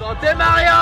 [0.00, 0.72] Santé Mario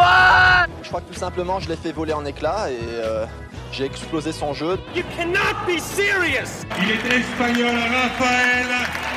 [0.00, 3.24] ouais Je crois que tout simplement, je l'ai fait voler en éclats et euh,
[3.72, 4.78] j'ai explosé son jeu.
[4.94, 8.66] You cannot be serious Il est espagnol, Rafael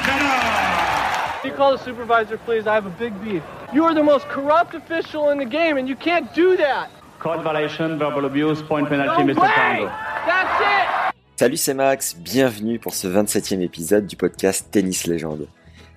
[0.08, 1.42] Nadal.
[1.42, 2.66] Can you call the supervisor, please?
[2.66, 3.44] I have a big beef.
[3.74, 6.90] You are the most corrupt official in the game, and you can't do that.
[7.20, 9.54] Code violation, verbal abuse, point penalty, No Mr.
[9.54, 9.92] Pando.
[10.26, 11.16] That's it!
[11.38, 15.48] Salut, c'est Max, bienvenue pour ce 27e épisode du podcast Tennis Légende.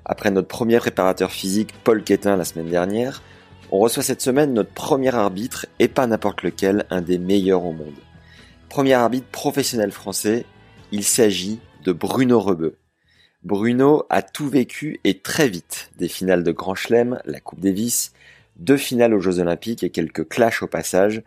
[0.09, 3.23] Après notre premier préparateur physique, Paul Quétin, la semaine dernière,
[3.71, 7.73] on reçoit cette semaine notre premier arbitre, et pas n'importe lequel, un des meilleurs au
[7.73, 7.98] monde.
[8.70, 10.47] Premier arbitre professionnel français,
[10.92, 12.78] il s'agit de Bruno Rebeu.
[13.45, 15.91] Bruno a tout vécu et très vite.
[15.98, 18.12] Des finales de Grand Chelem, la Coupe Davis,
[18.56, 21.22] deux finales aux Jeux Olympiques et quelques clashs au passage,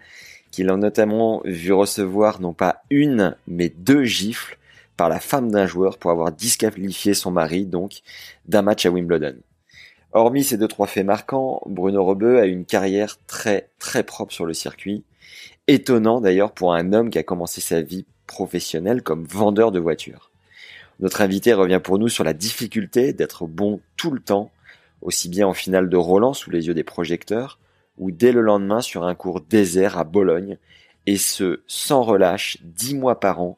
[0.50, 4.58] qu'il a notamment vu recevoir non pas une, mais deux gifles
[4.98, 8.02] par la femme d'un joueur pour avoir disqualifié son mari, donc,
[8.46, 9.36] d'un match à Wimbledon.
[10.14, 14.46] Hormis ces deux trois faits marquants, Bruno Rebeu a une carrière très très propre sur
[14.46, 15.04] le circuit.
[15.68, 20.32] Étonnant d'ailleurs pour un homme qui a commencé sa vie professionnelle comme vendeur de voitures.
[21.00, 24.52] Notre invité revient pour nous sur la difficulté d'être bon tout le temps,
[25.02, 27.58] aussi bien en finale de Roland sous les yeux des projecteurs,
[27.98, 30.58] ou dès le lendemain sur un cours désert à Bologne,
[31.08, 33.58] et ce, sans relâche, dix mois par an,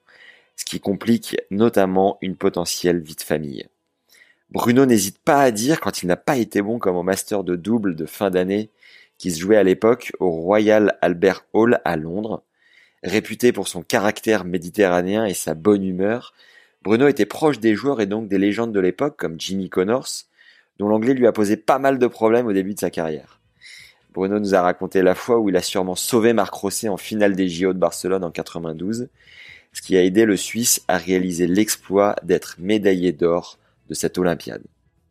[0.56, 3.68] ce qui complique notamment une potentielle vie de famille.
[4.50, 7.56] Bruno n'hésite pas à dire quand il n'a pas été bon comme au master de
[7.56, 8.70] double de fin d'année
[9.18, 12.44] qui se jouait à l'époque au Royal Albert Hall à Londres.
[13.04, 16.34] Réputé pour son caractère méditerranéen et sa bonne humeur,
[16.84, 20.08] Bruno était proche des joueurs et donc des légendes de l'époque comme Jimmy Connors,
[20.78, 23.40] dont l'anglais lui a posé pas mal de problèmes au début de sa carrière.
[24.14, 27.36] Bruno nous a raconté la fois où il a sûrement sauvé Marc Rosset en finale
[27.36, 29.10] des JO de Barcelone en 92,
[29.74, 33.58] ce qui a aidé le Suisse à réaliser l'exploit d'être médaillé d'or
[33.90, 34.64] de cette Olympiade.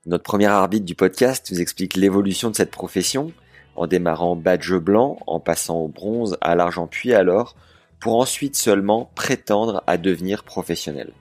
[0.06, 3.32] Notre premier arbitre du podcast nous explique l'évolution de cette profession,
[3.76, 7.56] en démarrant badge blanc, en passant au bronze, à l'argent puis à l'or,
[8.00, 11.12] pour ensuite seulement prétendre à devenir professionnel.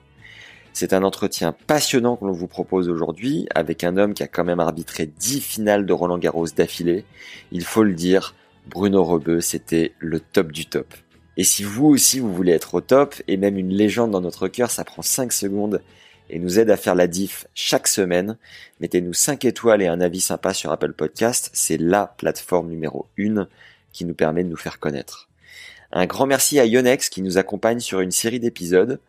[0.72, 4.42] C'est un entretien passionnant que l'on vous propose aujourd'hui avec un homme qui a quand
[4.42, 7.04] même arbitré 10 finales de Roland Garros d'affilée.
[7.50, 8.34] Il faut le dire,
[8.66, 10.86] Bruno Rebeu, c'était le top du top.
[11.42, 14.46] Et si vous aussi vous voulez être au top et même une légende dans notre
[14.46, 15.82] cœur, ça prend 5 secondes
[16.30, 18.38] et nous aide à faire la diff chaque semaine.
[18.78, 23.48] Mettez-nous 5 étoiles et un avis sympa sur Apple Podcast, c'est la plateforme numéro 1
[23.92, 25.28] qui nous permet de nous faire connaître.
[25.90, 29.00] Un grand merci à Yonex qui nous accompagne sur une série d'épisodes.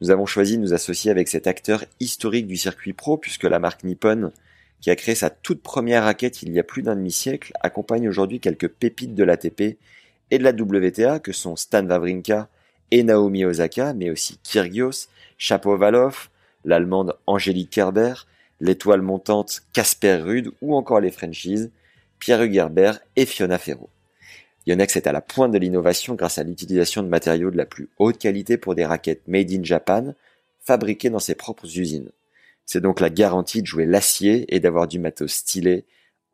[0.00, 3.58] Nous avons choisi de nous associer avec cet acteur historique du circuit pro puisque la
[3.58, 4.32] marque Nippon,
[4.80, 8.40] qui a créé sa toute première raquette il y a plus d'un demi-siècle, accompagne aujourd'hui
[8.40, 9.76] quelques pépites de l'ATP
[10.30, 12.48] et de la WTA que sont Stan Wawrinka
[12.90, 16.28] et Naomi Osaka, mais aussi Kyrgios, Shapovalov,
[16.64, 18.14] l'allemande Angélique Kerber,
[18.60, 21.70] l'étoile montante Casper Ruud ou encore les Frenchies,
[22.18, 23.90] Pierre Hugerbert et Fiona Ferro.
[24.66, 27.88] Yonex est à la pointe de l'innovation grâce à l'utilisation de matériaux de la plus
[27.98, 30.14] haute qualité pour des raquettes made in Japan,
[30.60, 32.10] fabriquées dans ses propres usines.
[32.64, 35.84] C'est donc la garantie de jouer l'acier et d'avoir du matos stylé,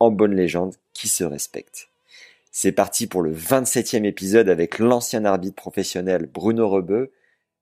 [0.01, 1.92] en bonne légende, qui se respecte.
[2.55, 7.11] C'est parti pour le 27e épisode avec l'ancien arbitre professionnel Bruno Rebeu.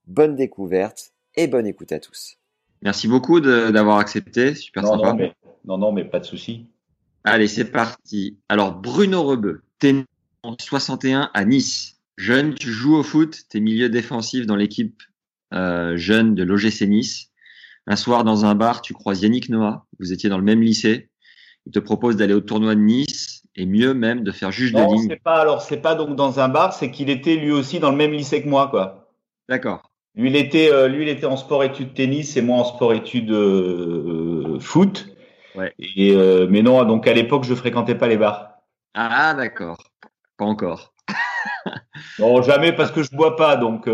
[0.09, 2.39] Bonne découverte et bonne écoute à tous.
[2.83, 5.11] Merci beaucoup d'avoir accepté, super Non, sympa.
[5.11, 5.33] non, mais,
[5.65, 6.67] non, non, mais pas de souci.
[7.23, 8.37] Allez, c'est parti.
[8.49, 10.05] Alors, Bruno Rebeu, t'es né
[10.43, 12.01] en 61 à Nice.
[12.17, 15.05] Jeune, tu joues au foot, t'es milieu défensif dans l'équipe
[15.55, 17.31] euh, jeune de l'OGC Nice.
[17.87, 21.11] Un soir, dans un bar, tu croises Yannick Noah, vous étiez dans le même lycée.
[21.67, 24.79] Il te propose d'aller au tournoi de Nice, et mieux même de faire juge de
[24.79, 25.09] Non, ligne.
[25.09, 27.91] c'est pas alors, c'est pas donc dans un bar, c'est qu'il était lui aussi dans
[27.91, 29.13] le même lycée que moi, quoi.
[29.49, 29.83] D'accord.
[30.15, 34.59] Lui, il était, euh, lui, il était en sport-études tennis et moi en sport-études euh,
[34.61, 35.09] foot.
[35.55, 35.73] Ouais.
[35.79, 38.55] Et euh, mais non, donc à l'époque, je fréquentais pas les bars.
[38.95, 39.79] Ah, d'accord.
[40.37, 40.95] Pas encore.
[42.19, 43.89] Non, jamais parce que je bois pas, donc.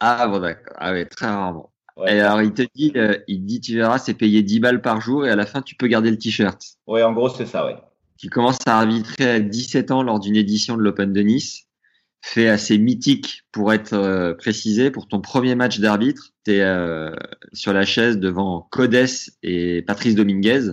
[0.00, 0.76] Ah, bon, d'accord.
[0.78, 1.72] Ah, ouais, très rarement.
[1.96, 2.16] ouais.
[2.16, 2.92] Et alors, il te dit,
[3.28, 5.74] il dit, tu verras, c'est payé 10 balles par jour, et à la fin, tu
[5.76, 6.60] peux garder le t-shirt.
[6.86, 7.76] Ouais, en gros, c'est ça, ouais.
[8.22, 11.66] Tu commences à arbitrer à 17 ans lors d'une édition de l'Open de Nice.
[12.20, 14.92] Fait assez mythique pour être euh, précisé.
[14.92, 17.10] Pour ton premier match d'arbitre, tu es
[17.52, 19.08] sur la chaise devant Codes
[19.42, 20.70] et Patrice Dominguez.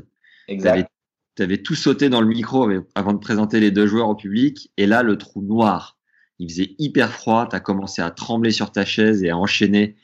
[0.47, 0.91] Exact.
[1.35, 4.71] Tu avais, tout sauté dans le micro avant de présenter les deux joueurs au public.
[4.77, 5.97] Et là, le trou noir.
[6.37, 7.47] Il faisait hyper froid.
[7.49, 9.95] Tu as commencé à trembler sur ta chaise et à enchaîner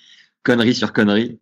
[0.42, 1.40] connerie sur connerie.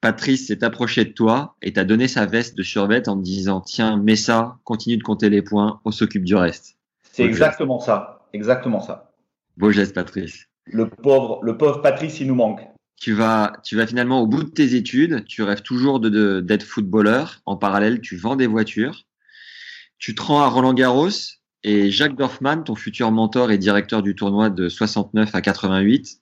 [0.00, 3.60] Patrice s'est approché de toi et t'a donné sa veste de survêt en te disant
[3.60, 6.76] Tiens, mets ça, continue de compter les points, on s'occupe du reste.
[7.12, 8.26] C'est exactement ça.
[8.32, 9.12] Exactement ça.
[9.56, 10.46] Beau geste, Patrice.
[10.66, 12.60] Le pauvre, le pauvre Patrice, il nous manque.
[12.96, 15.24] Tu vas, tu vas finalement au bout de tes études.
[15.26, 17.40] Tu rêves toujours de, d'être footballeur.
[17.46, 19.04] En parallèle, tu vends des voitures.
[19.98, 21.08] Tu te rends à Roland Garros
[21.62, 26.20] et Jacques Dorfman, ton futur mentor et directeur du tournoi de 69 à 88,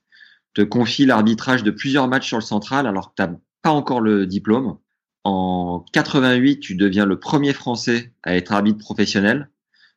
[0.55, 3.31] te confie l'arbitrage de plusieurs matchs sur le central alors que tu
[3.65, 4.77] pas encore le diplôme.
[5.25, 9.49] En 88, tu deviens le premier Français à être arbitre professionnel.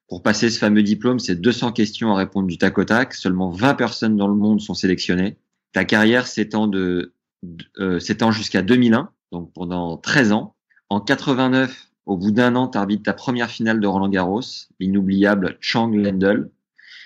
[0.08, 3.14] Pour passer ce fameux diplôme, c'est 200 questions à répondre du tac au tac.
[3.14, 5.38] Seulement 20 personnes dans le monde sont sélectionnées.
[5.74, 7.14] Ta carrière s'étend de,
[7.78, 10.56] euh, s'étend jusqu'à 2001, donc pendant 13 ans.
[10.90, 14.40] En 89, au bout d'un an, tu arbitres ta première finale de Roland Garros,
[14.80, 16.50] l'inoubliable Chang Lendl.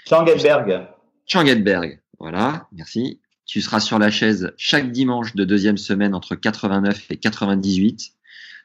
[0.08, 0.88] Changenberg.
[1.26, 3.20] Changenberg, voilà, merci.
[3.52, 8.14] Tu seras sur la chaise chaque dimanche de deuxième semaine entre 89 et 98,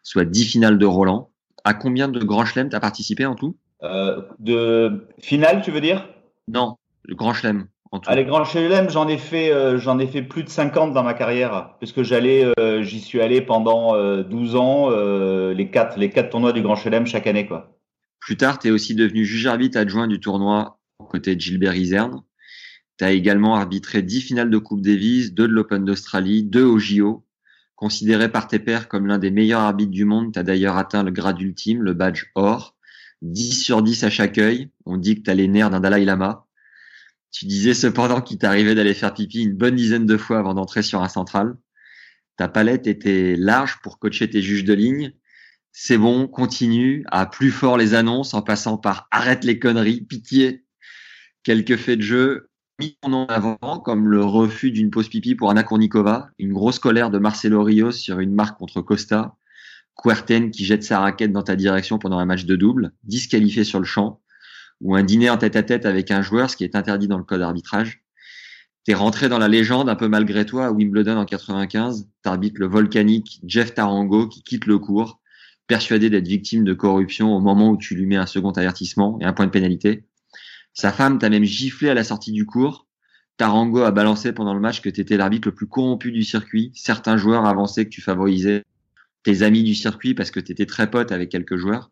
[0.05, 1.33] soit 10 finales de Roland.
[1.65, 3.57] À combien de grands chelems tu as participé en tout?
[3.83, 6.09] Euh, de finale, tu veux dire?
[6.47, 7.67] Non, le Grand Chelem.
[7.91, 8.09] En tout.
[8.09, 11.03] Ah, les Grands Chelem, j'en ai fait, euh, j'en ai fait plus de 50 dans
[11.03, 14.91] ma carrière, puisque j'allais, euh, j'y suis allé pendant 12 ans,
[15.51, 17.77] les quatre, les quatre tournois du Grand Chelem chaque année, quoi.
[18.21, 21.75] Plus tard, tu es aussi devenu juge arbitre adjoint du tournoi aux côtés de Gilbert
[21.75, 22.23] Iserne.
[22.99, 26.79] Tu as également arbitré 10 finales de Coupe Davis, 2 de l'Open d'Australie, 2 au
[26.79, 27.27] JO.
[27.75, 31.03] Considéré par tes pairs comme l'un des meilleurs arbitres du monde, tu as d'ailleurs atteint
[31.03, 32.75] le grade ultime, le badge or.
[33.23, 34.71] 10 sur 10 à chaque œil.
[34.87, 36.47] On dit que tu les nerfs d'un Dalai Lama.
[37.31, 40.83] Tu disais cependant qu'il t'arrivait d'aller faire pipi une bonne dizaine de fois avant d'entrer
[40.83, 41.57] sur un central.
[42.37, 45.13] Ta palette était large pour coacher tes juges de ligne.
[45.73, 50.65] C'est bon, continue, à plus fort les annonces en passant par arrête les conneries, pitié.
[51.43, 55.63] Quelques faits de jeu mis en avant, comme le refus d'une pause pipi pour Anna
[55.63, 59.37] Kournikova, une grosse colère de Marcelo Rios sur une marque contre Costa,
[59.95, 63.79] Querten qui jette sa raquette dans ta direction pendant un match de double, disqualifié sur
[63.79, 64.21] le champ,
[64.83, 67.17] ou un dîner en tête à tête avec un joueur, ce qui est interdit dans
[67.17, 68.03] le code arbitrage.
[68.85, 72.09] T'es rentré dans la légende un peu malgré toi à Wimbledon en 95.
[72.23, 75.21] T'arbitres le volcanique Jeff Tarango qui quitte le cours,
[75.67, 79.25] persuadé d'être victime de corruption au moment où tu lui mets un second avertissement et
[79.25, 80.06] un point de pénalité.
[80.77, 82.87] Sa femme t'a même giflé à la sortie du cours.
[83.39, 86.71] Tarango a balancé pendant le match que tu étais l'arbitre le plus corrompu du circuit.
[86.75, 88.63] Certains joueurs avançaient que tu favorisais
[89.23, 91.91] tes amis du circuit parce que tu étais très pote avec quelques joueurs.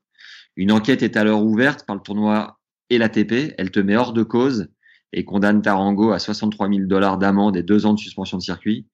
[0.56, 2.60] Une enquête est alors ouverte par le tournoi
[2.90, 3.54] et l'ATP.
[3.56, 4.68] Elle te met hors de cause
[5.14, 8.86] et condamne Tarango à 63 000 dollars d'amende et deux ans de suspension de circuit.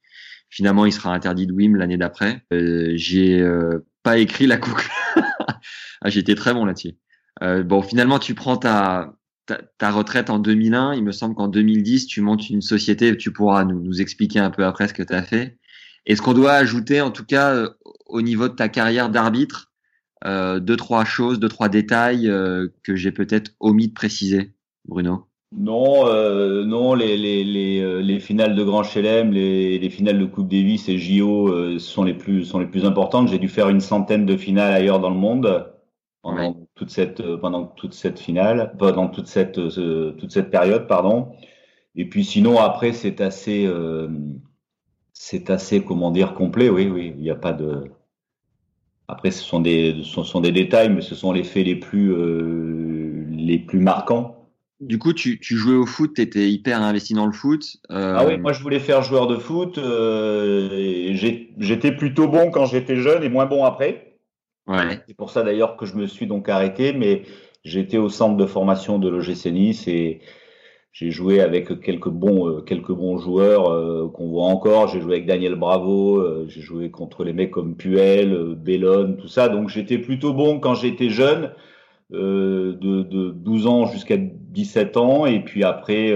[0.50, 2.44] Finalement, il sera interdit de WIM l'année d'après.
[2.52, 4.88] Euh, j'ai euh, pas écrit la coucle.
[5.16, 6.94] ah, J'étais très bon là-dessus.
[7.42, 9.16] Euh, bon, finalement, tu prends ta,
[9.50, 10.94] ta, ta, retraite en 2001.
[10.94, 13.17] Il me semble qu'en 2010, tu montes une société.
[13.17, 15.58] Tu pourras nous, nous expliquer un peu après ce que tu as fait.
[16.06, 17.69] Est-ce qu'on doit ajouter, en tout cas, euh,
[18.06, 19.73] au niveau de ta carrière d'arbitre,
[20.25, 24.52] euh, deux, trois choses, deux, trois détails euh, que j'ai peut-être omis de préciser,
[24.87, 25.26] Bruno?
[25.52, 26.05] Non,
[26.64, 30.88] non, les, les, les, les, finales de Grand Chelem, les, les, finales de Coupe Davis
[30.88, 33.26] et JO sont, les plus, sont les plus importantes.
[33.26, 35.67] J'ai dû faire une centaine de finales ailleurs dans le monde
[36.23, 36.52] ouais.
[36.80, 41.28] Toute, cette, pendant toute cette finale, pendant toute cette, toute cette période, pardon.
[41.94, 43.68] Et puis sinon, après, c'est assez
[45.22, 47.12] c'est assez, comment dire, complet, oui, oui.
[47.14, 47.84] Il n'y a pas de.
[49.06, 52.10] Après, ce sont des, ce sont des détails, mais ce sont les faits les plus,
[52.10, 54.49] euh, les plus marquants.
[54.80, 57.76] Du coup, tu, tu jouais au foot, tu étais hyper investi dans le foot.
[57.90, 58.14] Euh...
[58.16, 59.76] Ah oui, moi je voulais faire joueur de foot.
[59.76, 61.12] Euh,
[61.58, 64.10] j'étais plutôt bon quand j'étais jeune et moins bon après.
[65.06, 67.22] C'est pour ça d'ailleurs que je me suis donc arrêté, mais
[67.64, 70.20] j'étais au centre de formation de l'OGC Nice et
[70.92, 74.88] j'ai joué avec quelques bons, euh, quelques bons joueurs euh, qu'on voit encore.
[74.88, 79.28] J'ai joué avec Daniel Bravo, euh, j'ai joué contre les mecs comme Puel, Bellone, tout
[79.28, 79.48] ça.
[79.48, 81.52] Donc j'étais plutôt bon quand j'étais jeune,
[82.10, 85.26] de, de 12 ans jusqu'à 17 ans.
[85.26, 86.12] Et puis après,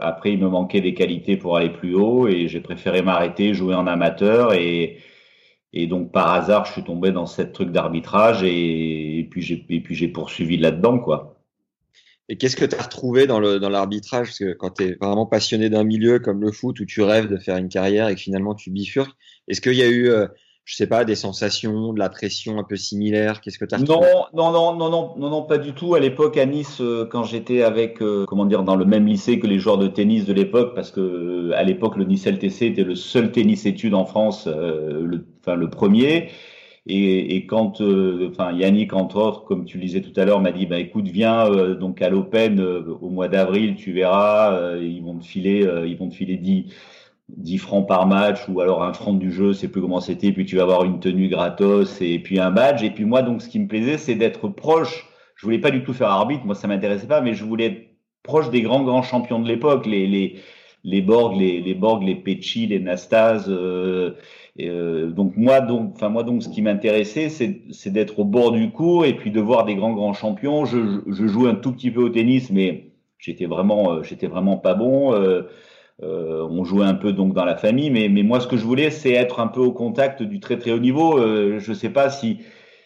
[0.00, 3.74] après il me manquait des qualités pour aller plus haut et j'ai préféré m'arrêter, jouer
[3.74, 4.96] en amateur et
[5.72, 9.94] et donc par hasard, je suis tombé dans cette truc d'arbitrage et, puis j'ai puis
[9.94, 11.36] j'ai poursuivi là-dedans quoi.
[12.28, 14.28] Et qu'est-ce que tu as retrouvé dans l'arbitrage?
[14.28, 17.28] Parce que quand tu es vraiment passionné d'un milieu comme le foot où tu rêves
[17.28, 19.16] de faire une carrière et que finalement tu bifurques,
[19.48, 20.28] est-ce qu'il y a eu, euh,
[20.64, 23.78] je sais pas, des sensations, de la pression un peu similaire Qu'est-ce que tu as
[23.78, 24.00] non,
[24.32, 25.94] non, non, non, non, non, pas du tout.
[25.94, 29.40] À l'époque, à Nice, euh, quand j'étais avec, euh, comment dire, dans le même lycée
[29.40, 32.66] que les joueurs de tennis de l'époque, parce que euh, à l'époque, le Nice LTC
[32.66, 36.28] était le seul tennis études en France, le, enfin le premier.
[36.86, 37.80] Et, quand,
[38.28, 41.06] enfin Yannick entre autres, comme tu le disais tout à l'heure, m'a dit bah écoute
[41.06, 46.08] viens donc à l'Open au mois d'avril, tu verras, ils vont te filer, ils vont
[46.08, 46.72] te filer 10,
[47.36, 50.44] 10 francs par match ou alors un franc du jeu, c'est plus comment c'était, puis
[50.44, 52.82] tu vas avoir une tenue gratos et puis un badge.
[52.82, 55.08] Et puis moi donc ce qui me plaisait c'est d'être proche.
[55.36, 57.82] Je voulais pas du tout faire arbitre, moi ça m'intéressait pas, mais je voulais être
[58.22, 60.36] proche des grands grands champions de l'époque, les les
[60.84, 63.46] les Borg, les les Borg, les Pecci, les Nastase.
[63.48, 68.70] Euh, donc moi donc, enfin moi donc, ce qui m'intéressait, c'est d'être au bord du
[68.70, 70.64] cours et puis de voir des grands grands champions.
[70.66, 74.58] Je, je joue un tout petit peu au tennis, mais j'étais vraiment, euh, j'étais vraiment
[74.58, 75.14] pas bon.
[76.02, 78.64] Euh, on jouait un peu donc dans la famille, mais, mais moi ce que je
[78.64, 81.18] voulais, c'est être un peu au contact du très très haut niveau.
[81.18, 82.40] Euh, je sais pas si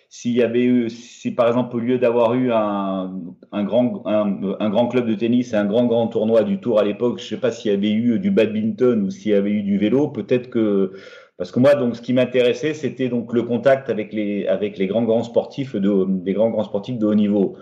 [0.08, 3.12] s'il y avait eu, si par exemple au lieu d'avoir eu un,
[3.52, 6.78] un grand un, un, grand club de tennis et un grand grand tournoi du Tour
[6.78, 9.50] à l'époque, je sais pas s'il y avait eu du badminton ou s'il y avait
[9.50, 10.92] eu du vélo, peut-être que
[11.38, 14.86] parce que moi, donc, ce qui m'intéressait, c'était donc le contact avec les avec les
[14.86, 17.56] grands grands sportifs de des grands grands sportifs de haut niveau.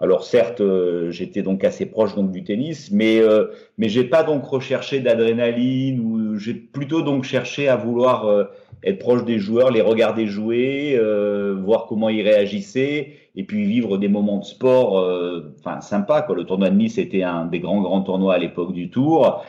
[0.00, 4.22] Alors certes, euh, j'étais donc assez proche donc du tennis, mais euh, mais j'ai pas
[4.22, 8.44] donc recherché d'adrénaline ou j'ai plutôt donc cherché à vouloir euh,
[8.82, 13.98] être proche des joueurs, les regarder jouer, euh, voir comment ils réagissaient et puis vivre
[13.98, 14.94] des moments de sport,
[15.58, 16.34] enfin sympa quoi.
[16.34, 19.44] Le tournoi de Nice était un des grands grands tournois à l'époque du Tour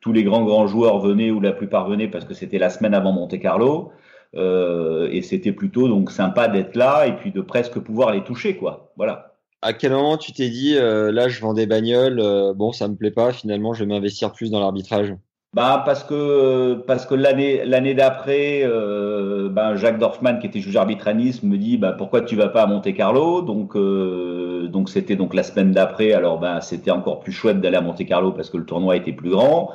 [0.00, 2.94] tous les grands grands joueurs venaient ou la plupart venaient parce que c'était la semaine
[2.94, 3.92] avant Monte Carlo.
[4.36, 8.56] Euh, et c'était plutôt donc sympa d'être là et puis de presque pouvoir les toucher
[8.56, 8.92] quoi.
[8.96, 9.29] Voilà.
[9.62, 12.88] À quel moment tu t'es dit euh, là je vends des bagnoles, euh, bon ça
[12.88, 15.14] me plaît pas, finalement je vais m'investir plus dans l'arbitrage?
[15.52, 20.78] Bah parce que parce que l'année l'année d'après, euh, ben Jacques Dorfman qui était juge
[21.14, 23.42] Nice me dit bah pourquoi tu vas pas à Monte Carlo?
[23.42, 26.12] Donc euh, donc c'était donc la semaine d'après.
[26.12, 29.12] Alors ben c'était encore plus chouette d'aller à Monte Carlo parce que le tournoi était
[29.12, 29.72] plus grand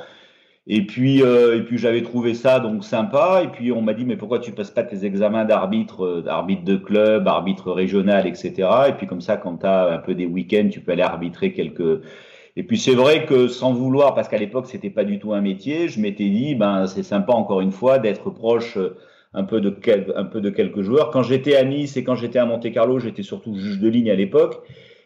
[0.68, 3.42] et puis, euh, et puis j'avais trouvé ça donc sympa.
[3.44, 6.64] Et puis on m'a dit mais pourquoi tu passes pas tes examens d'arbitre, euh, d'arbitre
[6.64, 8.68] de club, arbitre régional, etc.
[8.90, 11.54] Et puis comme ça, quand tu as un peu des week-ends, tu peux aller arbitrer
[11.54, 12.02] quelques.
[12.56, 15.42] Et puis c'est vrai que sans vouloir, parce qu'à l'époque c'était pas du tout un
[15.42, 18.98] métier, je m'étais dit ben c'est sympa encore une fois d'être proche euh,
[19.36, 19.76] un peu de
[20.16, 21.12] un peu de quelques joueurs.
[21.12, 24.10] Quand j'étais à Nice et quand j'étais à Monte Carlo, j'étais surtout juge de ligne
[24.10, 24.64] à l'époque.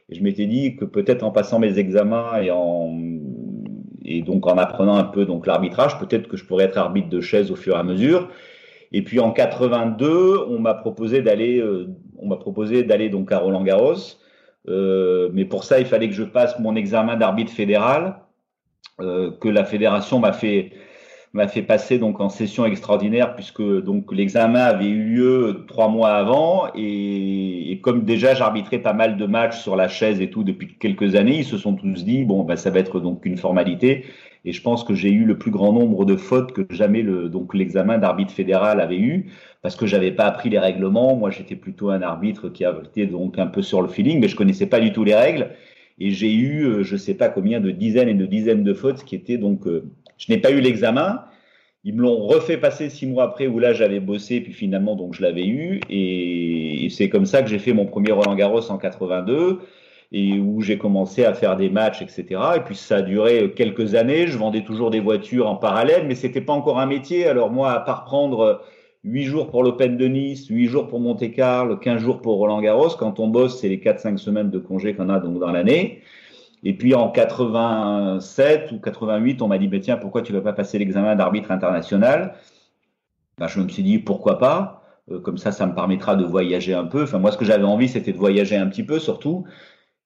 [0.10, 2.96] Et je m'étais dit que peut-être en passant mes examens et en
[4.10, 7.22] et donc en apprenant un peu donc l'arbitrage, peut-être que je pourrais être arbitre de
[7.22, 8.28] chaise au fur et à mesure.
[8.92, 11.88] Et puis en 82, on m'a proposé d'aller, euh,
[12.18, 14.18] on m'a proposé d'aller donc à Roland Garros,
[14.68, 18.16] euh, mais pour ça il fallait que je passe mon examen d'arbitre fédéral
[19.00, 20.72] euh, que la fédération m'a fait
[21.34, 26.12] m'a fait passer donc en session extraordinaire puisque donc l'examen avait eu lieu trois mois
[26.12, 30.44] avant et, et comme déjà j'arbitrais pas mal de matchs sur la chaise et tout
[30.44, 33.38] depuis quelques années, ils se sont tous dit bon ben ça va être donc une
[33.38, 34.06] formalité
[34.46, 37.30] et je pense que j'ai eu le plus grand nombre de fautes que jamais le
[37.30, 39.32] donc l'examen d'arbitre fédéral avait eu
[39.62, 41.16] parce que j'avais pas appris les règlements.
[41.16, 44.36] Moi j'étais plutôt un arbitre qui avait donc un peu sur le feeling, mais je
[44.36, 45.52] connaissais pas du tout les règles
[46.00, 49.04] et j'ai eu euh, je sais pas combien de dizaines et de dizaines de fautes
[49.04, 51.24] qui étaient donc euh, je n'ai pas eu l'examen.
[51.86, 55.16] Ils me l'ont refait passer six mois après où là j'avais bossé, puis finalement donc
[55.16, 55.80] je l'avais eu.
[55.90, 59.60] Et, c'est comme ça que j'ai fait mon premier Roland Garros en 82
[60.12, 62.26] et où j'ai commencé à faire des matchs, etc.
[62.58, 64.28] Et puis ça a duré quelques années.
[64.28, 67.28] Je vendais toujours des voitures en parallèle, mais c'était pas encore un métier.
[67.28, 68.62] Alors moi, à part prendre
[69.04, 72.60] huit jours pour l'Open de Nice, huit jours pour Monte Carlo, 15 jours pour Roland
[72.60, 76.02] Garros, quand on bosse, c'est les 4-5 semaines de congé qu'on a donc dans l'année.
[76.64, 80.54] Et puis en 87 ou 88, on m'a dit, bah, tiens, pourquoi tu vas pas
[80.54, 82.36] passer l'examen d'arbitre international?
[83.38, 84.84] Ben, Je me suis dit, pourquoi pas?
[85.12, 87.04] Euh, Comme ça, ça me permettra de voyager un peu.
[87.04, 89.46] Enfin, moi, ce que j'avais envie, c'était de voyager un petit peu, surtout.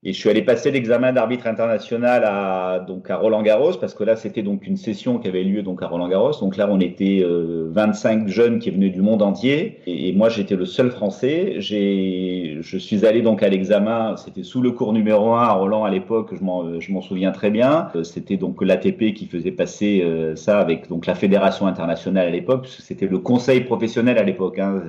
[0.06, 4.04] Et je suis allé passer l'examen d'arbitre international à donc à Roland Garros parce que
[4.04, 6.34] là c'était donc une session qui avait lieu donc à Roland Garros.
[6.42, 10.58] Donc là on était euh, 25 jeunes qui venaient du monde entier et, moi j'étais
[10.58, 11.56] le seul français.
[11.60, 15.86] J'ai je suis allé donc à l'examen, c'était sous le cours numéro 1 à Roland
[15.86, 17.88] à l'époque, je m'en je m'en souviens très bien.
[17.96, 22.32] Euh, c'était donc l'ATP qui faisait passer euh, ça avec donc la fédération internationale à
[22.32, 24.82] l'époque, c'était le conseil professionnel à l'époque hein.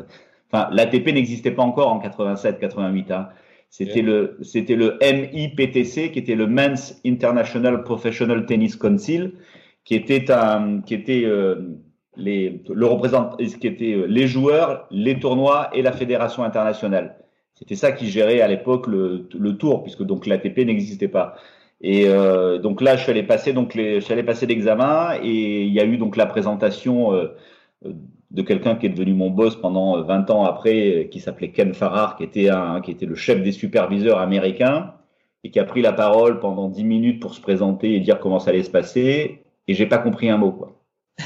[0.52, 3.28] Enfin, l'ATP n'existait pas encore en 87 88 hein.
[3.76, 9.33] C'était le, c'était le MIPTC, qui était le Men's International Professional Tennis Council,
[9.85, 11.57] qui était un, qui était euh,
[12.16, 17.16] les, le représentant, qui était euh, les joueurs, les tournois et la fédération internationale.
[17.54, 21.35] C'était ça qui gérait à l'époque le, le tour, puisque donc l'ATP n'existait pas.
[21.81, 25.64] Et euh, donc là, je suis allé passer donc je suis allé passer l'examen et
[25.64, 27.37] il y a eu donc la présentation euh,
[28.35, 32.17] de quelqu'un qui est devenu mon boss pendant 20 ans après, qui s'appelait Ken Farrar,
[32.17, 34.95] qui était, un, qui était le chef des superviseurs américains,
[35.45, 38.41] et qui a pris la parole pendant 10 minutes pour se présenter et dire comment
[38.41, 40.81] ça allait se passer, et j'ai pas compris un mot, quoi.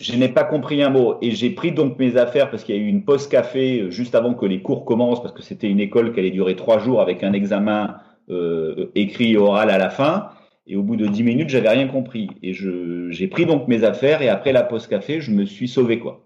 [0.00, 2.78] Je n'ai pas compris un mot et j'ai pris donc mes affaires parce qu'il y
[2.78, 5.68] a eu une pause café euh, juste avant que les cours commencent parce que c'était
[5.68, 7.98] une école qui allait durer trois jours avec un examen
[8.28, 10.30] euh, écrit et oral à la fin.
[10.66, 12.28] Et au bout de dix minutes, j'avais rien compris.
[12.42, 15.68] Et je, j'ai pris donc mes affaires et après la pause café, je me suis
[15.68, 16.23] sauvé quoi.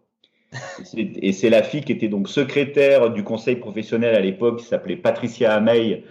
[0.96, 4.96] Et c'est la fille qui était donc secrétaire du conseil professionnel à l'époque, qui s'appelait
[4.96, 6.04] Patricia Amey,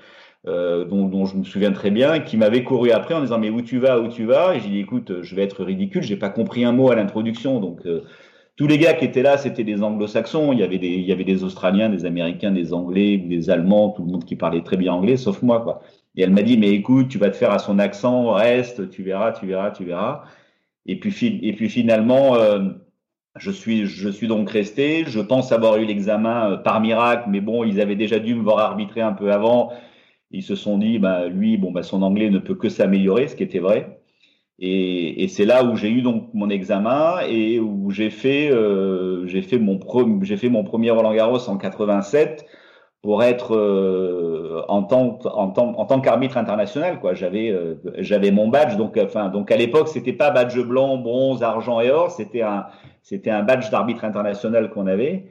[0.47, 3.49] euh, dont, dont, je me souviens très bien, qui m'avait couru après en disant mais
[3.49, 4.55] où tu vas, où tu vas?
[4.55, 7.59] Et j'ai dit écoute, je vais être ridicule, j'ai pas compris un mot à l'introduction,
[7.59, 8.03] donc euh,
[8.57, 10.51] tous les gars qui étaient là, c'était des anglo-saxons.
[10.51, 13.91] Il y avait des, il y avait des Australiens, des Américains, des Anglais, des Allemands,
[13.91, 15.81] tout le monde qui parlait très bien anglais, sauf moi, quoi.
[16.15, 19.03] Et elle m'a dit, mais écoute, tu vas te faire à son accent, reste, tu
[19.03, 20.23] verras, tu verras, tu verras.
[20.87, 22.69] Et puis, et puis finalement, euh,
[23.37, 25.05] je suis, je suis donc resté.
[25.07, 28.43] Je pense avoir eu l'examen euh, par miracle, mais bon, ils avaient déjà dû me
[28.43, 29.71] voir arbitrer un peu avant.
[30.31, 33.35] Ils se sont dit, bah, lui, bon, bah, son anglais ne peut que s'améliorer, ce
[33.35, 33.97] qui était vrai.
[34.59, 39.27] Et, et c'est là où j'ai eu donc mon examen et où j'ai fait, euh,
[39.27, 39.79] j'ai fait mon
[40.23, 42.45] j'ai fait mon premier Roland Garros en 87
[43.03, 47.13] pour être euh, en tant en tant en tant qu'arbitre international quoi.
[47.13, 51.43] J'avais euh, j'avais mon badge donc enfin donc à l'époque c'était pas badge blanc, bronze,
[51.43, 52.65] argent et or, c'était un
[53.07, 55.27] c'était un badge d'arbitre international qu'on avait.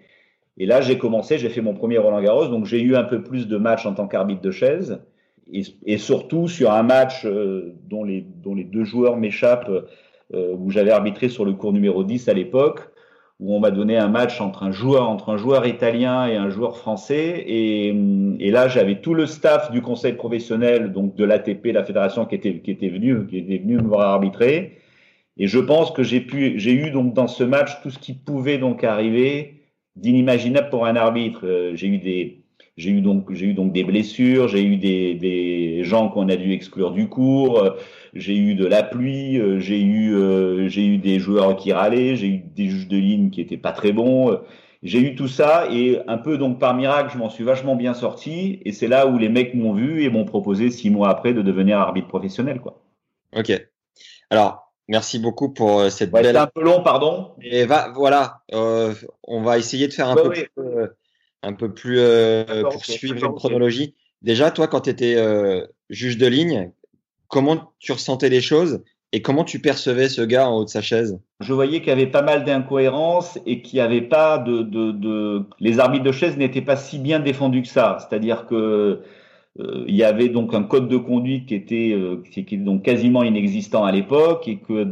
[0.56, 3.22] Et là j'ai commencé, j'ai fait mon premier Roland Garros donc j'ai eu un peu
[3.22, 5.00] plus de matchs en tant qu'arbitre de chaise
[5.52, 9.70] et, surtout sur un match euh, dont, les, deux joueurs m'échappent,
[10.34, 12.80] euh, où j'avais arbitré sur le cours numéro 10 à l'époque,
[13.38, 16.48] où on m'a donné un match entre un joueur, entre un joueur italien et un
[16.48, 17.44] joueur français.
[17.46, 17.88] Et,
[18.40, 22.34] et là, j'avais tout le staff du conseil professionnel, donc de l'ATP, la fédération, qui
[22.34, 24.78] était, qui était venu, qui était venu me voir arbitrer.
[25.38, 28.14] Et je pense que j'ai pu, j'ai eu donc dans ce match tout ce qui
[28.14, 29.62] pouvait donc arriver
[29.96, 31.46] d'inimaginable pour un arbitre.
[31.46, 32.44] Euh, j'ai eu des,
[32.76, 36.36] j'ai eu donc j'ai eu donc des blessures, j'ai eu des, des gens qu'on a
[36.36, 37.70] dû exclure du cours, euh,
[38.14, 42.16] j'ai eu de la pluie, euh, j'ai eu euh, j'ai eu des joueurs qui râlaient,
[42.16, 44.38] j'ai eu des juges de ligne qui étaient pas très bons.
[44.82, 47.94] J'ai eu tout ça et un peu donc par miracle, je m'en suis vachement bien
[47.94, 51.32] sorti et c'est là où les mecs m'ont vu et m'ont proposé six mois après
[51.32, 52.82] de devenir arbitre professionnel quoi.
[53.34, 53.52] Ok.
[54.30, 56.34] Alors merci beaucoup pour cette ouais, belle.
[56.34, 57.32] C'est un peu long, pardon.
[57.42, 60.28] Et va voilà, euh, on va essayer de faire un peu.
[60.28, 60.44] Oui.
[60.54, 60.88] Plus,
[61.46, 63.94] un peu plus euh, pour suivre une chronologie.
[64.22, 66.72] Déjà, toi, quand tu étais euh, juge de ligne,
[67.28, 70.82] comment tu ressentais les choses et comment tu percevais ce gars en haut de sa
[70.82, 71.20] chaise?
[71.40, 74.90] Je voyais qu'il y avait pas mal d'incohérences et qu'il n'y avait pas de, de,
[74.90, 77.98] de, Les arbitres de chaise n'étaient pas si bien défendus que ça.
[78.00, 79.04] C'est-à-dire que euh,
[79.58, 83.22] il y avait donc un code de conduite qui était, euh, qui était donc quasiment
[83.22, 84.86] inexistant à l'époque et que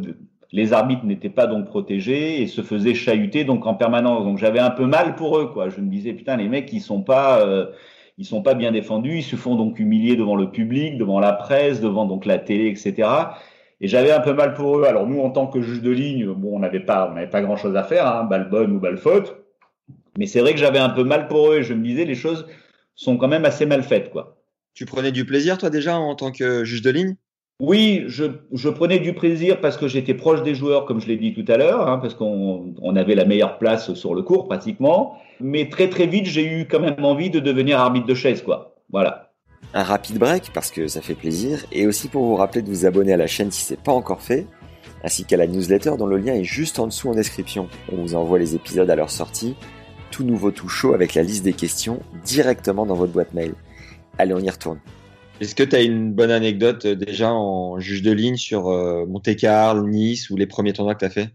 [0.52, 4.24] les arbitres n'étaient pas donc protégés et se faisaient chahuter donc en permanence.
[4.24, 5.68] Donc j'avais un peu mal pour eux quoi.
[5.68, 7.66] Je me disais putain les mecs ils sont pas euh,
[8.16, 11.32] ils sont pas bien défendus, ils se font donc humilier devant le public, devant la
[11.32, 13.08] presse, devant donc la télé etc.
[13.80, 14.84] Et j'avais un peu mal pour eux.
[14.84, 17.42] Alors nous en tant que juge de ligne, bon on n'avait pas on n'avait pas
[17.42, 19.36] grand chose à faire, hein, balle bonne ou balle faute.
[20.16, 22.14] Mais c'est vrai que j'avais un peu mal pour eux et je me disais les
[22.14, 22.46] choses
[22.94, 24.33] sont quand même assez mal faites quoi.
[24.74, 27.16] Tu prenais du plaisir toi déjà en tant que juge de ligne?
[27.60, 31.16] Oui, je, je, prenais du plaisir parce que j'étais proche des joueurs, comme je l'ai
[31.16, 34.48] dit tout à l'heure, hein, parce qu'on on avait la meilleure place sur le cours
[34.48, 35.16] pratiquement.
[35.40, 38.74] Mais très très vite, j'ai eu quand même envie de devenir arbitre de chaise, quoi.
[38.90, 39.30] Voilà.
[39.72, 42.84] Un rapide break parce que ça fait plaisir et aussi pour vous rappeler de vous
[42.86, 44.48] abonner à la chaîne si c'est pas encore fait,
[45.04, 47.68] ainsi qu'à la newsletter dont le lien est juste en dessous en description.
[47.92, 49.54] On vous envoie les épisodes à leur sortie,
[50.10, 53.54] tout nouveau, tout chaud avec la liste des questions directement dans votre boîte mail.
[54.18, 54.78] Allez, on y retourne.
[55.40, 59.04] Est-ce que tu as une bonne anecdote euh, déjà en juge de ligne sur euh,
[59.06, 61.30] Monte-Carlo, Nice ou les premiers tournois que tu as fait?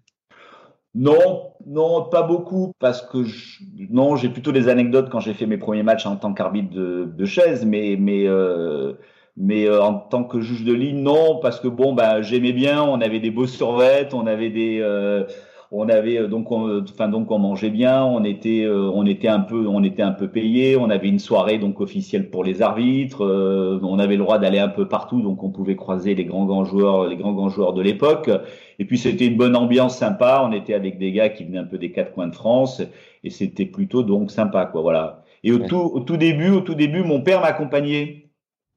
[0.95, 5.45] Non, non, pas beaucoup parce que je, non, j'ai plutôt des anecdotes quand j'ai fait
[5.45, 8.93] mes premiers matchs en tant qu'arbitre de, de, chaise, mais mais euh,
[9.37, 12.81] mais euh, en tant que juge de ligne, non, parce que bon, bah j'aimais bien,
[12.81, 15.25] on avait des beaux survettes, on avait des euh,
[15.71, 19.39] on avait donc on, enfin donc on mangeait bien, on était euh, on était un
[19.39, 23.23] peu on était un peu payé, on avait une soirée donc officielle pour les arbitres,
[23.23, 26.45] euh, on avait le droit d'aller un peu partout donc on pouvait croiser les grands
[26.45, 28.31] grands joueurs les grands grands joueurs de l'époque
[28.79, 31.65] et puis c'était une bonne ambiance sympa, on était avec des gars qui venaient un
[31.65, 32.81] peu des quatre coins de France
[33.23, 35.23] et c'était plutôt donc sympa quoi voilà.
[35.43, 38.25] Et au tout au tout début au tout début mon père m'accompagnait.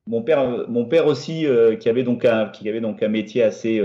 [0.09, 3.43] Mon père mon père aussi euh, qui avait donc un qui avait donc un métier
[3.43, 3.81] assez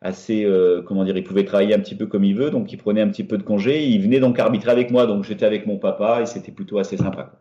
[0.00, 2.76] assez, euh, comment dire, il pouvait travailler un petit peu comme il veut, donc il
[2.76, 3.86] prenait un petit peu de congé.
[3.86, 6.96] Il venait donc arbitrer avec moi, donc j'étais avec mon papa et c'était plutôt assez
[6.96, 7.40] sympa.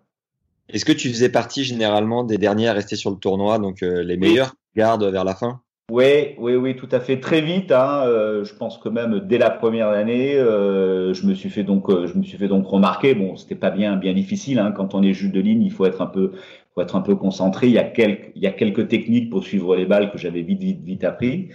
[0.70, 4.04] Est-ce que tu faisais partie généralement des derniers à rester sur le tournoi, donc euh,
[4.04, 5.62] les meilleurs gardes vers la fin?
[5.90, 7.22] Oui, oui, oui, tout à fait.
[7.22, 11.34] Très vite, hein, euh, je pense que même dès la première année, euh, je me
[11.34, 13.16] suis fait donc, euh, je me suis fait donc remarquer.
[13.16, 14.60] Bon, c'était pas bien, bien difficile.
[14.60, 16.34] Hein, quand on est juge de ligne, il faut être un peu,
[16.76, 17.68] faut être un peu concentré.
[17.68, 20.42] Il y a quelques, il y a quelques techniques pour suivre les balles que j'avais
[20.42, 21.52] vite, vite, vite appris.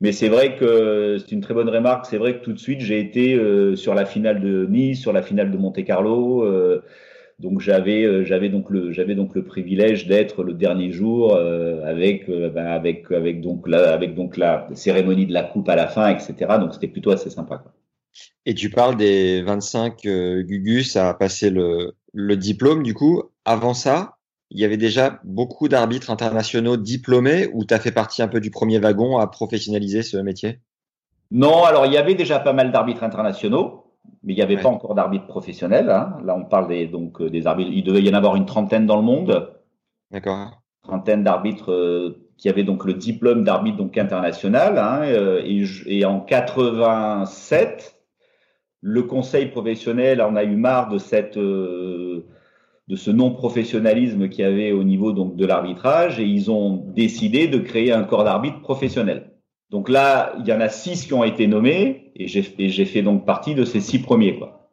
[0.00, 2.06] Mais c'est vrai que c'est une très bonne remarque.
[2.06, 5.12] C'est vrai que tout de suite, j'ai été euh, sur la finale de Nice, sur
[5.12, 6.44] la finale de Monte Carlo.
[6.44, 6.82] Euh,
[7.40, 12.28] donc j'avais euh, j'avais donc le j'avais donc le privilège d'être le dernier jour avec
[12.28, 16.08] ben, avec avec donc la avec donc la cérémonie de la coupe à la fin,
[16.08, 16.34] etc.
[16.60, 17.58] Donc c'était plutôt assez sympa.
[17.58, 17.72] Quoi.
[18.46, 22.82] Et tu parles des 25 Gugus à passer le le diplôme.
[22.82, 24.17] Du coup, avant ça,
[24.50, 28.40] il y avait déjà beaucoup d'arbitres internationaux diplômés ou tu as fait partie un peu
[28.40, 30.60] du premier wagon à professionnaliser ce métier?
[31.30, 33.84] Non, alors il y avait déjà pas mal d'arbitres internationaux,
[34.22, 35.90] mais il n'y avait pas encore d'arbitres professionnels.
[35.90, 36.16] Hein.
[36.24, 37.70] Là, on parle des, donc euh, des arbitres.
[37.72, 39.52] Il devait y en avoir une trentaine dans le monde.
[40.10, 40.62] D'accord.
[40.82, 44.78] Trentaine d'arbitres euh, qui avaient donc le diplôme d'arbitre donc international.
[44.78, 48.00] Hein, euh, et, et, en 87,
[48.80, 51.36] le conseil professionnel en a eu marre de cette
[52.88, 57.46] de ce non-professionnalisme qu'il y avait au niveau donc de l'arbitrage et ils ont décidé
[57.46, 59.32] de créer un corps d'arbitre professionnel.
[59.70, 63.26] Donc là, il y en a six qui ont été nommés et j'ai fait donc
[63.26, 64.38] partie de ces six premiers.
[64.38, 64.70] Quoi.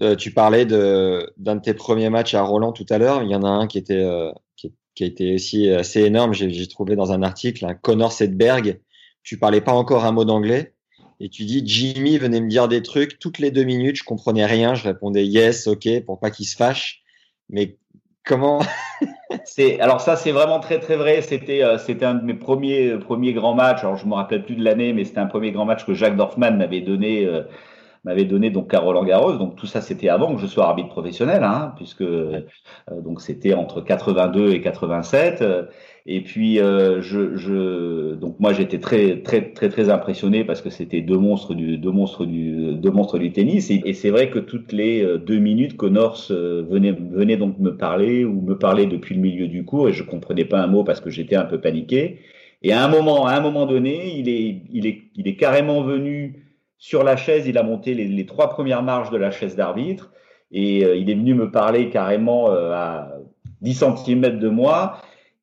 [0.00, 3.22] Euh, tu parlais d'un de tes premiers matchs à Roland tout à l'heure.
[3.22, 6.32] Il y en a un qui était euh, qui, a été aussi assez énorme.
[6.32, 8.80] J'ai trouvé dans un article un Connor Sedberg.
[9.22, 10.72] Tu parlais pas encore un mot d'anglais
[11.20, 13.96] et tu dis Jimmy venait me dire des trucs toutes les deux minutes.
[13.96, 14.74] Je comprenais rien.
[14.74, 17.02] Je répondais yes, ok pour pas qu'il se fâche.
[17.50, 17.76] Mais
[18.24, 18.60] comment
[19.44, 21.22] C'est alors ça c'est vraiment très très vrai.
[21.22, 23.80] C'était euh, c'était un de mes premiers premiers grands matchs.
[23.80, 26.16] Alors je me rappelle plus de l'année, mais c'était un premier grand match que Jacques
[26.16, 27.26] Dorfman m'avait donné.
[27.26, 27.42] Euh,
[28.04, 29.36] m'avait donné donc à Roland Garros.
[29.36, 32.42] Donc tout ça, c'était avant que je sois arbitre professionnel, hein, puisque euh,
[32.90, 35.44] donc c'était entre 82 et 87.
[36.10, 40.70] Et puis euh, je, je, donc moi j'étais très très très très impressionné parce que
[40.70, 43.70] c'était deux monstres du deux monstres du deux monstres du tennis.
[43.70, 47.76] Et, c'est vrai que toutes les euh, deux minutes, Connors euh, venait venait donc me
[47.76, 50.82] parler ou me parler depuis le milieu du cours et je comprenais pas un mot
[50.82, 52.20] parce que j'étais un peu paniqué.
[52.62, 55.82] Et à un moment, à un moment donné, il est, il est, il est carrément
[55.82, 56.46] venu
[56.78, 60.10] sur la chaise, il a monté les, trois premières marches de la chaise d'arbitre
[60.52, 63.12] et il est venu me parler carrément à
[63.60, 64.98] 10 cm de moi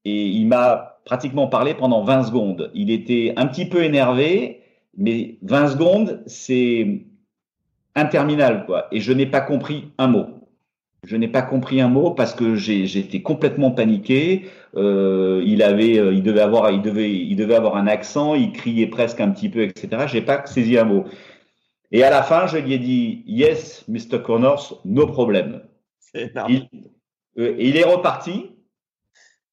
[0.05, 2.71] et il m'a pratiquement parlé pendant 20 secondes.
[2.73, 4.61] Il était un petit peu énervé,
[4.97, 7.05] mais 20 secondes, c'est
[7.95, 8.87] interminable, quoi.
[8.91, 10.27] Et je n'ai pas compris un mot.
[11.03, 14.45] Je n'ai pas compris un mot parce que j'étais complètement paniqué.
[14.75, 18.33] Euh, il avait, euh, il devait avoir, il devait, il devait avoir un accent.
[18.33, 20.05] Il criait presque un petit peu, etc.
[20.07, 21.05] J'ai pas saisi un mot.
[21.91, 24.21] Et à la fin, je lui ai dit Yes, Mr.
[24.23, 25.61] Connors, no problem.
[26.15, 26.69] Il,
[27.37, 28.54] euh, il est reparti.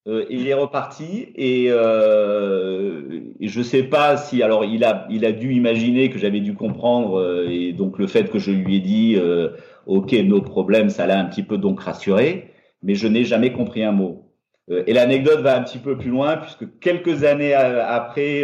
[0.05, 5.31] Euh, il est reparti et, euh, je sais pas si alors il a il a
[5.31, 8.79] dû imaginer que j'avais dû comprendre euh, et donc le fait que je lui ai
[8.81, 9.51] dit euh,
[9.85, 13.83] ok nos problèmes ça l'a un petit peu donc rassuré mais je n'ai jamais compris
[13.83, 14.29] un mot.
[14.69, 18.43] Et l'anecdote va un petit peu plus loin puisque quelques années après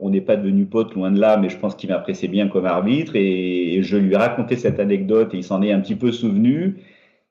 [0.00, 2.66] on n'est pas devenu potes loin de là mais je pense qu'il m'appréciait bien comme
[2.66, 5.96] arbitre et, et je lui ai raconté cette anecdote et il s'en est un petit
[5.96, 6.76] peu souvenu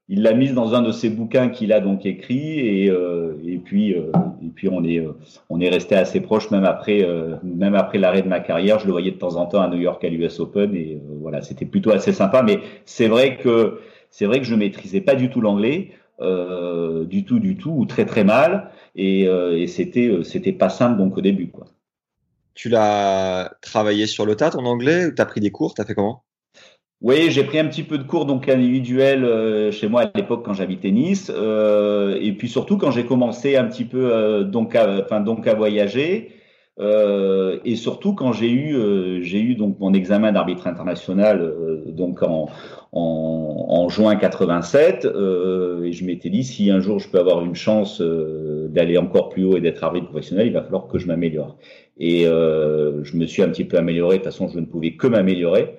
[0.07, 3.57] il l'a mise dans un de ses bouquins qu'il a donc écrit et, euh, et
[3.57, 4.11] puis euh,
[4.43, 5.13] et puis on est euh,
[5.49, 8.79] on est resté assez proche même après euh, même après l'arrêt de ma carrière.
[8.79, 11.41] Je le voyais de temps en temps à New York à l'US Open et voilà
[11.41, 12.43] c'était plutôt assez sympa.
[12.43, 13.79] Mais c'est vrai que
[14.11, 18.05] c'est vrai que je maîtrisais pas du tout l'anglais du tout du tout ou très
[18.05, 18.69] très mal.
[18.95, 21.65] Et, et c'était c'était pas simple donc au début quoi.
[22.53, 25.73] Tu l'as travaillé sur le tas ton anglais ou t'as pris des cours?
[25.73, 26.23] T'as fait comment?
[27.05, 30.43] Oui, j'ai pris un petit peu de cours donc individuel euh, chez moi à l'époque
[30.43, 34.75] quand j'habitais Nice, euh, et puis surtout quand j'ai commencé un petit peu euh, donc
[34.75, 36.31] à, enfin donc à voyager,
[36.79, 41.53] euh, et surtout quand j'ai eu euh, j'ai eu donc mon examen d'arbitre international
[41.89, 42.47] donc en,
[42.91, 47.53] en, en juin 87, et je m'étais dit si un jour je peux avoir une
[47.53, 51.55] chance d'aller encore plus haut et d'être arbitre professionnel, il va falloir que je m'améliore.
[51.99, 54.17] Et je me suis un petit peu amélioré.
[54.17, 55.75] De toute façon, je ne pouvais que m'améliorer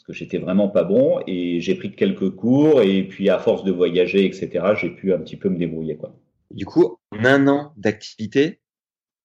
[0.00, 3.64] parce que j'étais vraiment pas bon et j'ai pris quelques cours et puis à force
[3.64, 5.96] de voyager, etc., j'ai pu un petit peu me débrouiller.
[5.96, 6.16] Quoi.
[6.50, 8.60] Du coup, en un an d'activité,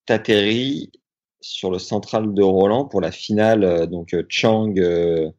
[0.05, 0.91] t'atterris
[1.39, 5.29] sur le central de Roland pour la finale, euh, donc euh, Chang, euh,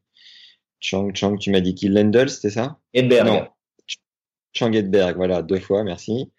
[0.81, 2.79] Chang, Chang, tu m'as dit qui Lendl, c'était ça?
[2.94, 3.27] Edberg.
[3.27, 3.46] Non.
[4.55, 6.33] Chang Edberg, voilà, deux fois, merci.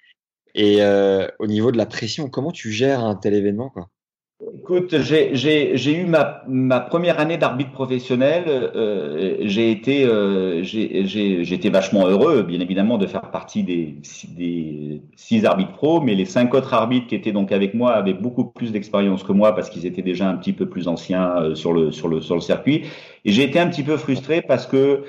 [0.55, 3.91] Et euh, au niveau de la pression, comment tu gères un tel événement quoi?
[4.39, 8.43] Écoute, j'ai eu ma, ma, première année d'arbitre professionnel.
[8.47, 13.95] Euh, j'ai été, euh, j'étais vachement heureux, bien évidemment, de faire partie des,
[14.35, 18.13] des six arbitres pro, mais les cinq autres arbitres qui étaient donc avec moi avaient
[18.13, 21.55] beaucoup plus d'expérience que moi parce qu'ils étaient déjà un petit peu plus anciens euh,
[21.55, 22.85] sur le sur le sur le circuit.
[23.25, 25.05] Et j'ai été un petit peu frustré parce que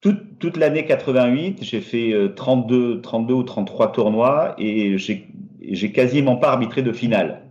[0.00, 6.50] toute, toute l'année 88, j'ai fait 32, 32 ou 33 tournois et j'ai quasiment pas
[6.50, 7.47] arbitré de finale.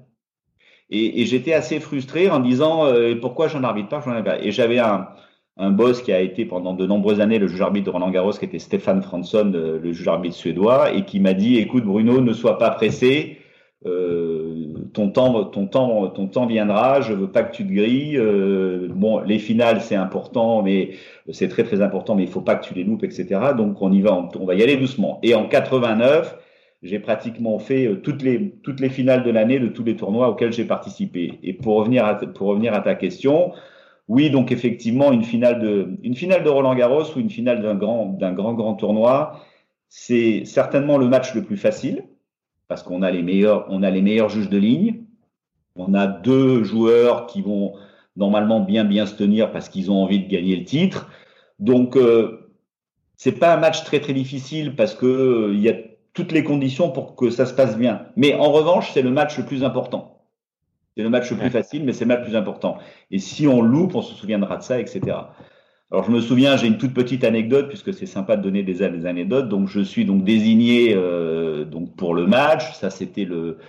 [0.90, 4.40] Et, j'étais assez frustré en disant euh, pourquoi j'en arbitre pas, j'en pas?
[4.42, 5.08] Et j'avais un,
[5.58, 8.32] un boss qui a été pendant de nombreuses années le juge arbitre de Roland Garros,
[8.32, 12.22] qui était Stéphane Fransson, euh, le juge arbitre suédois, et qui m'a dit écoute Bruno,
[12.22, 13.40] ne sois pas pressé.
[13.86, 17.02] Euh, ton temps, ton temps, ton temps viendra.
[17.02, 18.20] Je veux pas que tu te grilles.
[18.96, 20.92] Bon, les finales c'est important, mais
[21.32, 23.28] c'est très très important, mais il faut pas que tu les loupes, etc.
[23.58, 25.20] Donc on y va, on, va y aller doucement.
[25.22, 26.38] Et en 89,
[26.84, 30.30] j'ai pratiquement fait euh, toutes les toutes les finales de l'année de tous les tournois
[30.30, 31.40] auxquels j'ai participé.
[31.44, 33.54] Et pour revenir à pour revenir à ta question,
[34.08, 37.76] oui, donc effectivement une finale de une finale de Roland Garros ou une finale d'un
[37.76, 39.42] grand d'un grand grand tournoi,
[39.90, 42.04] c'est certainement le match le plus facile
[42.68, 45.04] parce qu'on a les meilleurs, on a les meilleurs juges de ligne.
[45.76, 47.74] On a deux joueurs qui vont
[48.16, 51.10] normalement bien bien se tenir parce qu'ils ont envie de gagner le titre.
[51.60, 52.50] Donc euh,
[53.16, 55.76] c'est pas un match très très difficile parce que euh, il y a
[56.18, 58.08] toutes les conditions pour que ça se passe bien.
[58.16, 60.24] Mais en revanche, c'est le match le plus important.
[60.96, 62.80] C'est le match le plus facile, mais c'est le match le plus important.
[63.12, 65.00] Et si on loupe, on se souviendra de ça, etc.
[65.92, 68.82] Alors je me souviens, j'ai une toute petite anecdote puisque c'est sympa de donner des,
[68.82, 69.48] anecdotes.
[69.48, 72.74] Donc je suis donc désigné euh, donc pour le match.
[72.74, 73.60] Ça c'était le,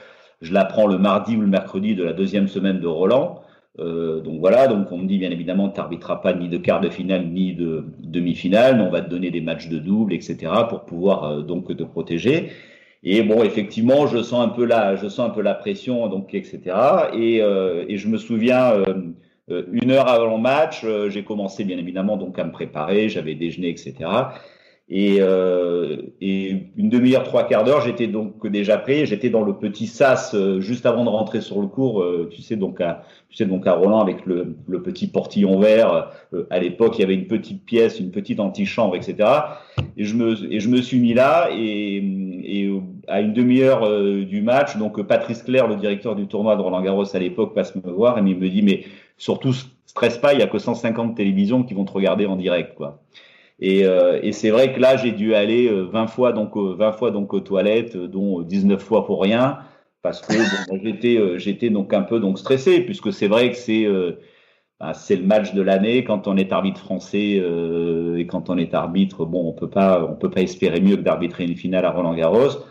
[0.40, 3.42] je l'apprends le mardi ou le mercredi de la deuxième semaine de Roland.
[3.80, 6.80] Euh, donc voilà, donc on me dit bien évidemment, tu n'arbitreras pas ni de quart
[6.80, 10.36] de finale ni de demi-finale, mais on va te donner des matchs de double, etc.
[10.68, 12.50] pour pouvoir euh, donc te protéger.
[13.04, 16.34] Et bon, effectivement, je sens un peu la, je sens un peu la pression, donc
[16.34, 16.60] etc.
[17.14, 18.72] Et, euh, et je me souviens
[19.50, 23.08] euh, une heure avant le match, euh, j'ai commencé bien évidemment donc à me préparer,
[23.08, 23.94] j'avais déjeuné, etc.
[24.90, 29.04] Et, euh, et une demi-heure, trois quarts d'heure, j'étais donc déjà prêt.
[29.04, 32.04] J'étais dans le petit sas euh, juste avant de rentrer sur le cours.
[32.30, 36.10] tu sais donc à, tu sais donc à Roland avec le, le petit portillon vert.
[36.48, 39.28] à l'époque, il y avait une petite pièce, une petite antichambre, etc.
[39.98, 43.86] Et je me et je me suis mis là et, et à une demi-heure
[44.24, 47.74] du match, donc Patrice Claire, le directeur du tournoi de Roland Garros à l'époque, passe
[47.76, 48.84] me voir et il me dit mais
[49.18, 49.52] surtout
[49.88, 53.00] stresse pas, il y a que 150 télévisions qui vont te regarder en direct, quoi.
[53.60, 56.92] Et, euh, et c'est vrai que là, j'ai dû aller 20 euh, fois donc 20
[56.92, 59.58] fois donc aux toilettes, euh, dont 19 fois pour rien,
[60.02, 60.34] parce que
[60.68, 63.86] bon, j'étais j'étais donc un peu donc stressé, puisque c'est vrai que c'est
[64.80, 66.04] bah, c'est le match de l'année.
[66.04, 67.42] Quand on est arbitre français
[68.16, 71.02] et quand on est arbitre, bon, on peut pas on peut pas espérer mieux que
[71.02, 72.62] d'arbitrer une finale à Roland Garros.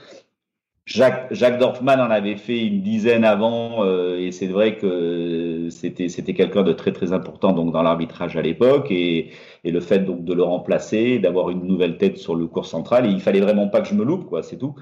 [0.87, 6.07] Jacques, Jacques Dorfman en avait fait une dizaine avant, euh, et c'est vrai que c'était
[6.07, 9.31] c'était quelqu'un de très très important donc dans l'arbitrage à l'époque, et,
[9.65, 13.05] et le fait donc de le remplacer, d'avoir une nouvelle tête sur le cours central,
[13.05, 14.75] il fallait vraiment pas que je me loupe quoi, c'est tout.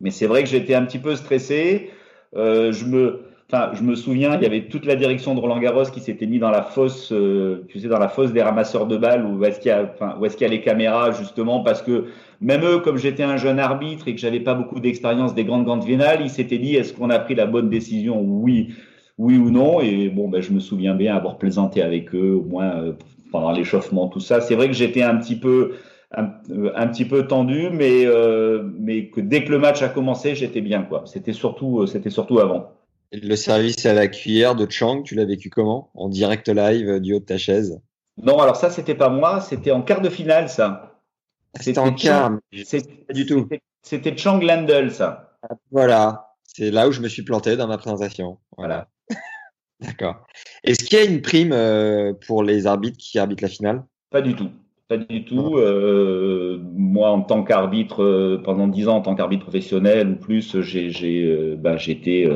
[0.00, 1.90] Mais c'est vrai que j'étais un petit peu stressé.
[2.36, 5.60] Euh, je me Enfin, je me souviens, il y avait toute la direction de Roland
[5.60, 8.88] Garros qui s'était mis dans la fosse, euh, tu sais, dans la fosse des ramasseurs
[8.88, 11.12] de balles où est-ce qu'il y a, enfin, où est-ce qu'il y a les caméras
[11.12, 12.06] justement parce que
[12.40, 15.64] même eux, comme j'étais un jeune arbitre et que j'avais pas beaucoup d'expérience des grandes
[15.64, 18.20] grandes finales, ils s'étaient dit est-ce qu'on a pris la bonne décision?
[18.20, 18.74] Oui,
[19.18, 19.80] oui ou non?
[19.80, 22.92] Et bon, ben, je me souviens bien avoir plaisanté avec eux, au moins euh,
[23.30, 24.40] pendant l'échauffement, tout ça.
[24.40, 25.74] C'est vrai que j'étais un petit peu
[26.12, 30.34] un, euh, petit peu tendu, mais euh, mais que dès que le match a commencé,
[30.34, 31.04] j'étais bien quoi.
[31.06, 32.75] C'était surtout c'était surtout avant.
[33.22, 35.90] Le service à la cuillère de Chang, tu l'as vécu comment?
[35.94, 37.80] En direct live du haut de ta chaise?
[38.22, 41.00] Non, alors ça c'était pas moi, c'était en quart de finale ça.
[41.60, 42.32] C'était en quart.
[43.08, 43.48] Pas du tout.
[43.82, 45.38] C'était Chang Landel, ça.
[45.70, 46.34] Voilà.
[46.44, 48.38] C'est là où je me suis planté dans ma présentation.
[48.56, 48.88] Voilà.
[49.80, 50.26] D'accord.
[50.64, 53.84] Est-ce qu'il y a une prime euh, pour les arbitres qui arbitrent la finale?
[54.10, 54.50] Pas du tout.
[54.88, 55.56] Pas du tout.
[55.56, 60.60] Euh, moi, en tant qu'arbitre, euh, pendant dix ans, en tant qu'arbitre professionnel ou plus,
[60.60, 62.26] j'ai, ben, j'étais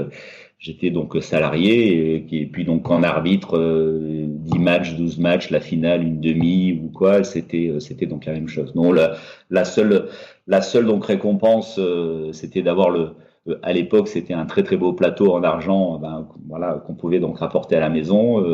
[0.60, 6.02] J'étais donc salarié et, puis donc en arbitre, euh, 10 matchs, 12 matchs, la finale,
[6.02, 8.74] une demi ou quoi, c'était euh, c'était donc la même chose.
[8.74, 10.10] Non, la, seule
[10.46, 13.14] la seule donc récompense, euh, c'était d'avoir le
[13.48, 17.20] euh, à l'époque, c'était un très très beau plateau en argent, ben, voilà qu'on pouvait
[17.20, 18.44] donc rapporter à la maison,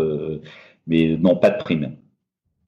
[0.87, 1.97] mais non pas de prime.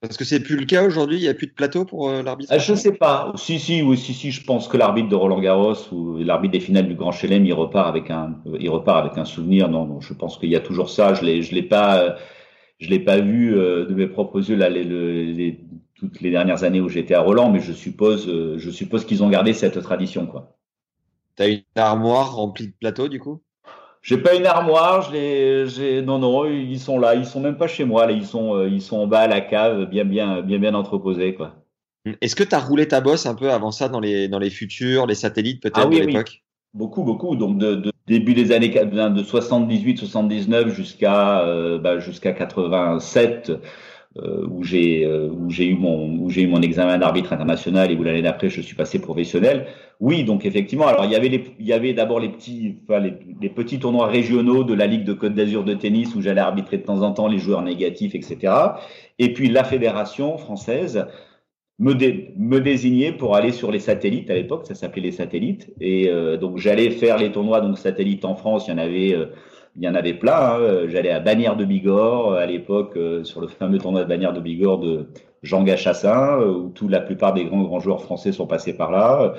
[0.01, 2.23] Parce que c'est plus le cas aujourd'hui, il n'y a plus de plateau pour euh,
[2.23, 2.53] l'arbitre?
[2.53, 3.33] Ah, je sais pas.
[3.35, 6.59] Si si oui si si, je pense que l'arbitre de Roland Garros ou l'arbitre des
[6.61, 9.67] finales du Grand Chelem, il repart avec un il repart avec un souvenir.
[9.67, 11.13] Non non, je pense qu'il y a toujours ça.
[11.13, 12.15] Je l'ai je l'ai pas
[12.79, 15.59] je l'ai pas vu euh, de mes propres yeux là les, les,
[15.95, 19.21] toutes les dernières années où j'étais à Roland, mais je suppose euh, je suppose qu'ils
[19.21, 20.55] ont gardé cette tradition quoi.
[21.35, 23.41] T'as une armoire remplie de plateaux du coup?
[24.01, 27.57] J'ai pas une armoire, je les, j'ai, non, non, ils sont là, ils sont même
[27.57, 30.05] pas chez moi, là, ils sont, euh, ils sont en bas à la cave, bien,
[30.05, 31.55] bien, bien, bien entreposés, quoi.
[32.21, 34.49] Est-ce que tu as roulé ta bosse un peu avant ça dans les, dans les
[34.49, 36.43] futurs, les satellites peut-être ah, oui, de l'époque?
[36.73, 37.35] Beaucoup, beaucoup.
[37.35, 43.51] Donc, de, de, début des années de 78, 79 jusqu'à, euh, bah, jusqu'à 87.
[44.17, 47.91] Euh, où j'ai euh, où j'ai eu mon où j'ai eu mon examen d'arbitre international
[47.91, 49.67] et où l'année d'après je suis passé professionnel.
[49.99, 52.99] Oui, donc effectivement, alors il y avait les, il y avait d'abord les petits enfin,
[52.99, 56.77] les, petits tournois régionaux de la Ligue de Côte d'Azur de tennis où j'allais arbitrer
[56.77, 58.51] de temps en temps les joueurs négatifs, etc.
[59.19, 61.05] Et puis la fédération française
[61.77, 61.93] me,
[62.37, 65.71] me désignait pour aller sur les satellites à l'époque, ça s'appelait les satellites.
[65.79, 68.67] Et euh, donc j'allais faire les tournois donc satellites en France.
[68.67, 69.27] Il y en avait euh,
[69.75, 70.33] il y en avait plein.
[70.33, 70.87] Hein.
[70.87, 74.39] J'allais à Bagnères de Bigorre à l'époque euh, sur le fameux tournoi de Bagnères de
[74.39, 75.07] Bigorre de
[75.43, 78.91] Jean Gachassin, euh, où toute la plupart des grands grands joueurs français sont passés par
[78.91, 79.33] là.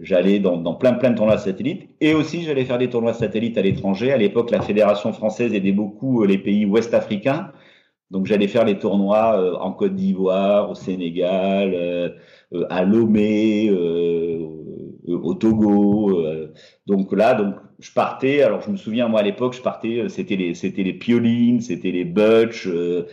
[0.00, 3.58] J'allais dans, dans, plein plein de tournois satellites et aussi j'allais faire des tournois satellites
[3.58, 4.12] à l'étranger.
[4.12, 7.52] À l'époque, la fédération française aidait beaucoup euh, les pays ouest africains.
[8.10, 12.18] Donc j'allais faire les tournois en Côte d'Ivoire, au Sénégal,
[12.68, 16.20] à Lomé, au Togo.
[16.88, 18.42] donc là, donc je partais.
[18.42, 20.04] Alors je me souviens moi à l'époque, je partais.
[20.08, 23.06] C'était les c'était les Piolines, c'était les Butch, euh,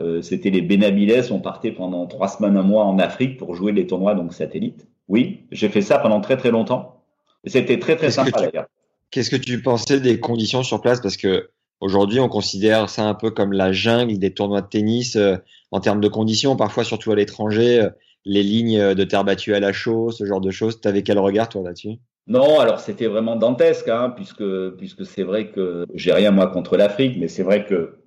[0.00, 1.24] euh, c'était les Benabiles.
[1.30, 4.86] On partait pendant trois semaines, un mois en Afrique pour jouer les tournois donc satellites.
[5.08, 7.02] Oui, j'ai fait ça pendant très très longtemps.
[7.44, 8.66] C'était très très sympa d'ailleurs.
[9.10, 11.00] Qu'est-ce que tu pensais des conditions sur place?
[11.00, 15.16] Parce que aujourd'hui, on considère ça un peu comme la jungle des tournois de tennis
[15.16, 15.36] euh,
[15.70, 17.90] en termes de conditions, parfois surtout à l'étranger, euh,
[18.24, 20.80] les lignes de terre battue à la chaux, ce genre de choses.
[20.80, 21.98] Tu avais quel regard toi là-dessus?
[22.26, 24.44] Non, alors c'était vraiment dantesque, hein, puisque
[24.78, 27.98] puisque c'est vrai que j'ai rien moi contre l'Afrique, mais c'est vrai que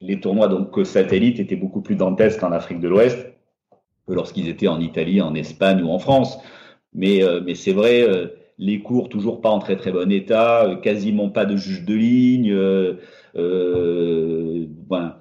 [0.00, 3.18] les tournois donc satellites étaient beaucoup plus dantesques en Afrique de l'Ouest
[4.06, 6.38] que lorsqu'ils étaient en Italie, en Espagne ou en France.
[6.94, 10.64] Mais euh, mais c'est vrai, euh, les cours toujours pas en très très bon état,
[10.64, 12.54] euh, quasiment pas de juge de ligne.
[14.88, 15.20] Voilà.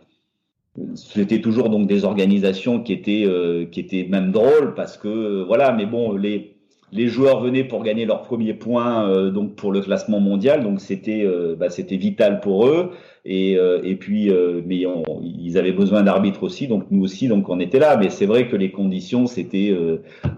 [0.95, 3.27] C'était toujours donc des organisations qui étaient
[3.71, 6.54] qui étaient même drôles parce que voilà, mais bon les
[6.95, 10.63] les joueurs venaient pour gagner leur premier point euh, donc pour le classement mondial.
[10.63, 12.91] Donc c'était euh, bah, c'était vital pour eux.
[13.25, 14.31] Et, euh, et puis
[14.65, 14.84] mais
[15.21, 16.67] ils avaient besoin d'arbitres aussi.
[16.67, 17.97] Donc nous aussi donc on était là.
[17.97, 19.75] Mais c'est vrai que les conditions c'était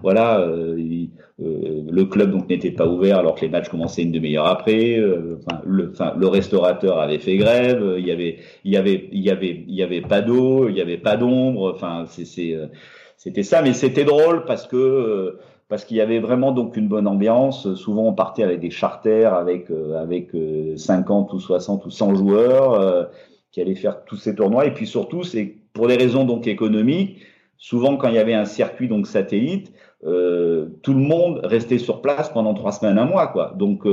[0.02, 0.44] voilà
[1.38, 5.00] le club donc n'était pas ouvert alors que les matchs commençaient une demi-heure après.
[5.36, 7.96] Enfin le enfin le restaurateur avait fait grève.
[7.98, 10.76] Il y avait il y avait il y avait il y avait pas d'eau il
[10.76, 11.70] y avait pas d'ombre.
[11.74, 12.56] Enfin c'est
[13.18, 13.60] c'était ça.
[13.60, 15.36] Mais c'était drôle parce que
[15.68, 17.74] parce qu'il y avait vraiment donc une bonne ambiance.
[17.74, 20.30] Souvent, on partait avec des charters avec euh, avec
[20.76, 23.04] 50 euh, ou 60 ou 100 joueurs euh,
[23.52, 24.66] qui allaient faire tous ces tournois.
[24.66, 27.18] Et puis surtout, c'est pour des raisons donc économiques.
[27.58, 30.06] Souvent, quand il y avait un circuit donc satellite, tout
[30.94, 33.52] le monde restait sur place pendant trois semaines, un mois, quoi.
[33.56, 33.84] Donc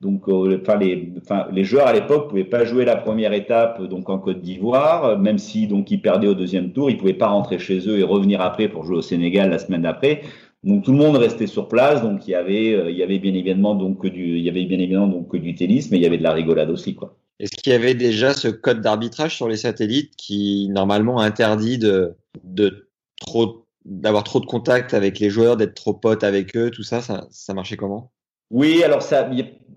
[0.00, 4.08] donc, enfin, les, enfin, les joueurs à l'époque pouvaient pas jouer la première étape donc
[4.08, 7.58] en Côte d'Ivoire, même si donc ils perdaient au deuxième tour, ils pouvaient pas rentrer
[7.58, 10.22] chez eux et revenir après pour jouer au Sénégal la semaine d'après.
[10.64, 13.18] Donc tout le monde restait sur place, donc il y avait, euh, il y avait
[13.18, 15.98] bien évidemment donc que du, il y avait bien évidemment donc que du tennis, mais
[15.98, 17.16] il y avait de la rigolade aussi quoi.
[17.40, 22.14] Est-ce qu'il y avait déjà ce code d'arbitrage sur les satellites qui normalement interdit de,
[22.44, 26.84] de trop, d'avoir trop de contact avec les joueurs, d'être trop potes avec eux, tout
[26.84, 28.12] ça, ça, ça marchait comment?
[28.52, 29.28] Oui, alors ça,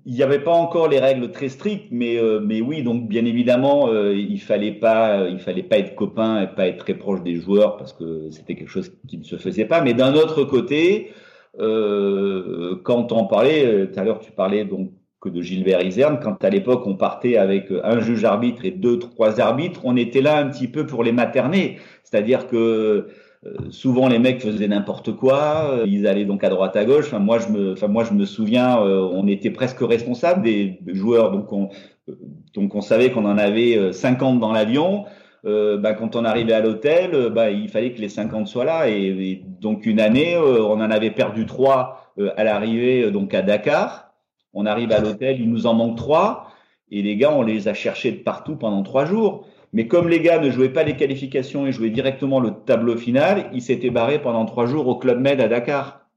[0.05, 3.25] il n'y avait pas encore les règles très strictes, mais, euh, mais oui, donc bien
[3.25, 7.35] évidemment, euh, il fallait euh, fallait pas être copain et pas être très proche des
[7.37, 9.81] joueurs parce que c'était quelque chose qui ne se faisait pas.
[9.81, 11.11] Mais d'un autre côté,
[11.57, 14.91] quand on parlait, tout à l'heure tu parlais donc
[15.21, 18.99] que de Gilbert Iserne, quand à l'époque on partait avec un juge arbitre et deux,
[18.99, 23.07] trois arbitres, on était là un petit peu pour les materner, c'est-à-dire que
[23.69, 27.05] souvent les mecs faisaient n'importe quoi, euh, ils allaient donc à droite à gauche.
[27.07, 30.79] Enfin moi je me, enfin moi je me souviens, euh, on était presque responsable des
[30.87, 31.69] joueurs, donc on,
[32.53, 35.05] donc on savait qu'on en avait 50 dans l'avion.
[35.45, 38.89] Euh, bah, quand on arrivait à l'hôtel, bah, il fallait que les 50 soient là.
[38.89, 44.11] Et, et donc une année, on en avait perdu trois à l'arrivée donc à Dakar.
[44.53, 46.47] On arrive à l'hôtel, il nous en manque trois.
[46.89, 49.47] Et les gars, on les a cherchés de partout pendant trois jours.
[49.75, 53.49] Mais comme les gars ne jouaient pas les qualifications et jouaient directement le tableau final,
[53.53, 56.07] ils s'étaient barrés pendant trois jours au Club Med à Dakar.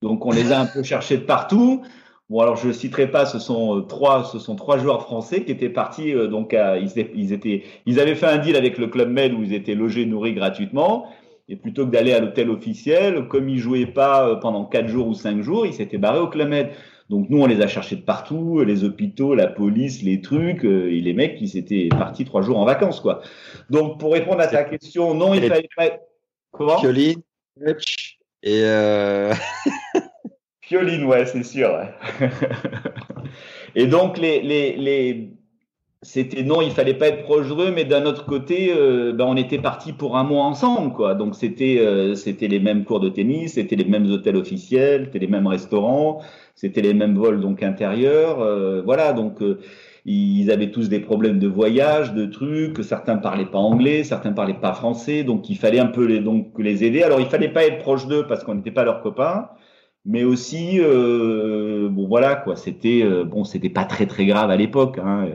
[0.00, 1.82] Donc on les a un peu cherchés de partout.
[2.30, 5.44] Bon alors je ne citerai pas, ce sont euh, trois, ce sont trois joueurs français
[5.44, 6.14] qui étaient partis.
[6.14, 9.42] Euh, donc à, ils, étaient, ils avaient fait un deal avec le Club Med où
[9.42, 11.04] ils étaient logés, nourris gratuitement.
[11.50, 15.06] Et plutôt que d'aller à l'hôtel officiel, comme ils jouaient pas euh, pendant quatre jours
[15.06, 16.70] ou cinq jours, ils s'étaient barrés au Club Med.
[17.12, 20.90] Donc nous, on les a cherchés de partout, les hôpitaux, la police, les trucs, euh,
[20.90, 23.20] et les mecs, ils étaient partis trois jours en vacances, quoi.
[23.68, 25.90] Donc pour répondre à ta question, non, il fallait pas.
[26.52, 27.20] Comment Pioline,
[28.42, 29.34] et euh...
[30.62, 31.70] Pioline, ouais, c'est sûr.
[33.74, 35.32] Et donc les, les, les...
[36.00, 39.36] c'était non, il fallait pas être proche d'eux, mais d'un autre côté, euh, ben, on
[39.36, 41.14] était partis pour un mois ensemble, quoi.
[41.14, 45.18] Donc c'était euh, c'était les mêmes cours de tennis, c'était les mêmes hôtels officiels, c'était
[45.18, 46.22] les mêmes restaurants
[46.54, 49.60] c'était les mêmes vols donc intérieurs, euh, voilà donc euh,
[50.04, 54.54] ils avaient tous des problèmes de voyage, de trucs, certains parlaient pas anglais, certains parlaient
[54.54, 57.02] pas français, donc il fallait un peu les, donc, les aider.
[57.02, 59.48] Alors il fallait pas être proche d'eux parce qu'on n'était pas leurs copains,
[60.04, 64.56] mais aussi, euh, bon voilà quoi, c'était euh, bon, c'était pas très très grave à
[64.56, 64.98] l'époque.
[64.98, 65.28] Hein.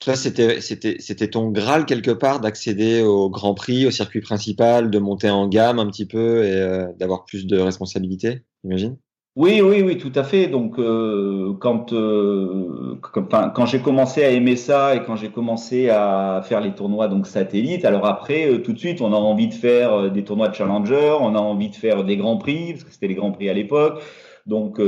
[0.00, 4.90] Toi, c'était c'était c'était ton graal quelque part d'accéder au Grand Prix, au circuit principal,
[4.90, 8.96] de monter en gamme un petit peu et euh, d'avoir plus de responsabilités, j'imagine?
[9.36, 10.48] Oui, oui, oui, tout à fait.
[10.48, 16.42] Donc, euh, quand, euh, quand, j'ai commencé à aimer ça et quand j'ai commencé à
[16.44, 19.54] faire les tournois donc satellites, alors après, euh, tout de suite, on a envie de
[19.54, 22.92] faire des tournois de Challenger, on a envie de faire des grands prix parce que
[22.92, 24.02] c'était les grands prix à l'époque.
[24.46, 24.80] Donc,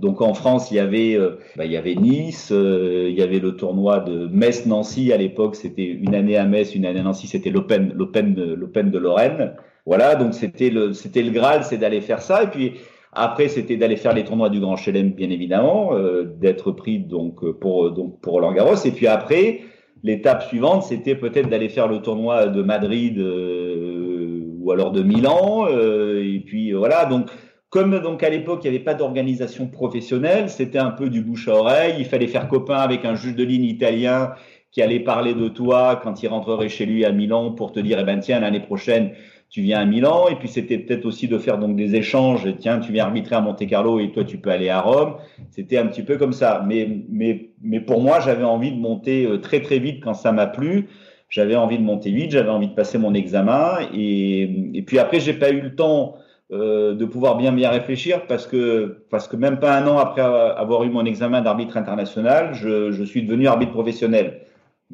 [0.00, 1.18] donc en France, il y avait,
[1.56, 5.56] bah, il y avait Nice, il y avait le tournoi de Metz-Nancy à l'époque.
[5.56, 7.26] C'était une année à Metz, une année à Nancy.
[7.26, 9.52] C'était l'Open, l'Open, l'Open de Lorraine.
[9.84, 12.44] Voilà, donc c'était le, c'était le Graal, c'est d'aller faire ça.
[12.44, 12.74] Et puis
[13.14, 17.48] après, c'était d'aller faire les tournois du Grand Chelem, bien évidemment, euh, d'être pris donc
[17.58, 18.76] pour donc pour Roland Garros.
[18.84, 19.60] Et puis après,
[20.02, 25.66] l'étape suivante, c'était peut-être d'aller faire le tournoi de Madrid euh, ou alors de Milan.
[25.68, 27.06] Euh, et puis voilà.
[27.06, 27.30] Donc
[27.70, 31.48] comme donc à l'époque il n'y avait pas d'organisation professionnelle, c'était un peu du bouche
[31.48, 31.94] à oreille.
[31.98, 34.32] Il fallait faire copain avec un juge de ligne italien
[34.70, 37.98] qui allait parler de toi quand il rentrerait chez lui à Milan pour te dire
[38.00, 39.12] eh ben tiens l'année prochaine
[39.54, 42.44] tu viens à Milan, et puis c'était peut-être aussi de faire donc des échanges.
[42.58, 45.14] Tiens, tu viens arbitrer à Monte Carlo et toi tu peux aller à Rome.
[45.52, 46.64] C'était un petit peu comme ça.
[46.66, 50.32] Mais mais mais pour moi, j'avais envie de monter euh, très très vite quand ça
[50.32, 50.88] m'a plu.
[51.28, 54.42] J'avais envie de monter vite, j'avais envie de passer mon examen, et
[54.74, 56.16] et puis après j'ai pas eu le temps
[56.50, 60.22] euh, de pouvoir bien bien réfléchir parce que parce que même pas un an après
[60.22, 64.40] avoir eu mon examen d'arbitre international, je, je suis devenu arbitre professionnel.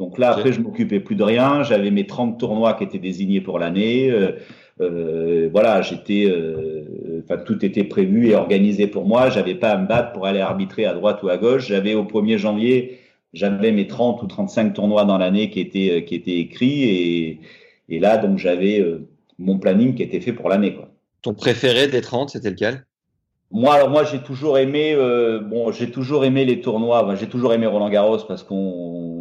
[0.01, 1.63] Donc là, après, je m'occupais plus de rien.
[1.63, 4.11] J'avais mes 30 tournois qui étaient désignés pour l'année.
[4.11, 4.33] Euh,
[4.81, 9.29] euh, voilà, j'étais, euh, enfin, tout était prévu et organisé pour moi.
[9.29, 11.69] J'avais pas à me battre pour aller arbitrer à droite ou à gauche.
[11.69, 12.99] J'avais au 1er janvier,
[13.35, 17.41] j'avais mes 30 ou 35 tournois dans l'année qui étaient, qui étaient écrits et,
[17.91, 18.83] et là, donc, j'avais
[19.39, 20.89] mon planning qui était fait pour l'année, quoi.
[21.21, 22.87] Ton préféré des 30, c'était lequel?
[23.51, 24.97] Moi, alors moi, j'ai toujours aimé,
[25.45, 27.15] bon, j'ai toujours aimé les tournois.
[27.17, 29.21] j'ai toujours aimé Roland Garros parce qu'on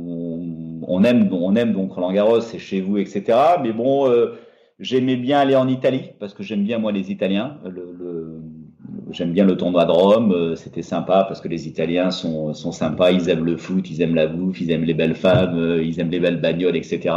[0.90, 3.38] on aime, on aime donc Roland Garros, c'est chez vous, etc.
[3.62, 4.34] Mais bon, euh,
[4.80, 7.58] j'aimais bien aller en Italie parce que j'aime bien moi les Italiens.
[9.12, 12.72] J'aime bien le tournoi de Rome, euh, c'était sympa parce que les Italiens sont, sont
[12.72, 15.84] sympas, ils aiment le foot, ils aiment la bouffe, ils aiment les belles femmes, euh,
[15.84, 17.16] ils aiment les belles bagnoles, etc.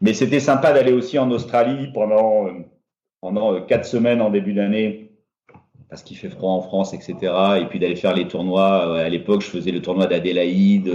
[0.00, 2.46] Mais c'était sympa d'aller aussi en Australie pendant
[3.20, 5.10] pendant quatre semaines en début d'année
[5.88, 7.16] parce qu'il fait froid en France, etc.
[7.60, 8.98] Et puis d'aller faire les tournois.
[8.98, 10.90] À l'époque, je faisais le tournoi d'Adélaïde,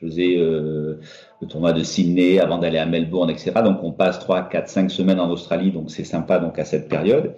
[0.00, 0.98] je faisais euh,
[1.40, 3.52] le tournoi de Sydney avant d'aller à Melbourne, etc.
[3.62, 6.88] Donc on passe 3, 4, 5 semaines en Australie, donc c'est sympa donc à cette
[6.88, 7.34] période.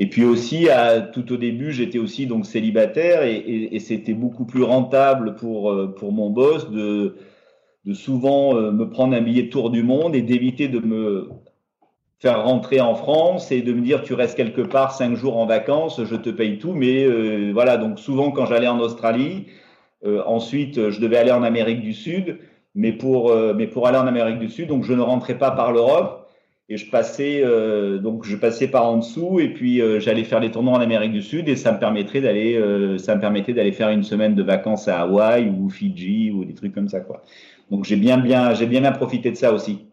[0.00, 0.68] Et puis aussi,
[1.12, 6.12] tout au début, j'étais aussi donc célibataire et, c'était beaucoup plus rentable pour, euh, pour
[6.12, 7.16] mon boss de,
[7.84, 11.28] de souvent euh, me prendre un billet de tour du monde et d'éviter de me
[12.20, 15.46] faire rentrer en France et de me dire tu restes quelque part cinq jours en
[15.46, 16.72] vacances, je te paye tout.
[16.74, 19.46] Mais voilà, donc souvent quand j'allais en Australie,
[20.04, 22.38] ensuite, euh, je devais aller en Amérique du Sud,
[22.74, 25.50] mais pour, euh, mais pour aller en Amérique du Sud, donc je ne rentrais pas
[25.50, 26.28] par l'Europe
[26.68, 27.42] et je passais
[28.02, 31.22] donc je passais par en dessous et puis j'allais faire les tournois en Amérique du
[31.22, 34.86] Sud et ça me permettrait d'aller ça me permettait d'aller faire une semaine de vacances
[34.86, 37.22] à Hawaï ou Fidji ou des trucs comme ça quoi.
[37.70, 39.86] Donc j'ai bien bien j'ai bien bien profité de ça aussi.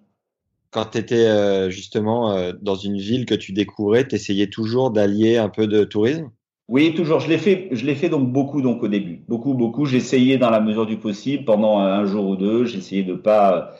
[0.69, 5.47] Quand tu étais justement dans une ville que tu découvrais, tu essayais toujours d'allier un
[5.47, 6.29] peu de tourisme?
[6.67, 7.19] Oui, toujours.
[7.19, 9.85] Je l'ai fait, je l'ai fait donc beaucoup donc au début, beaucoup, beaucoup.
[9.85, 12.65] J'essayais dans la mesure du possible pendant un jour ou deux.
[12.65, 13.75] J'essayais de pas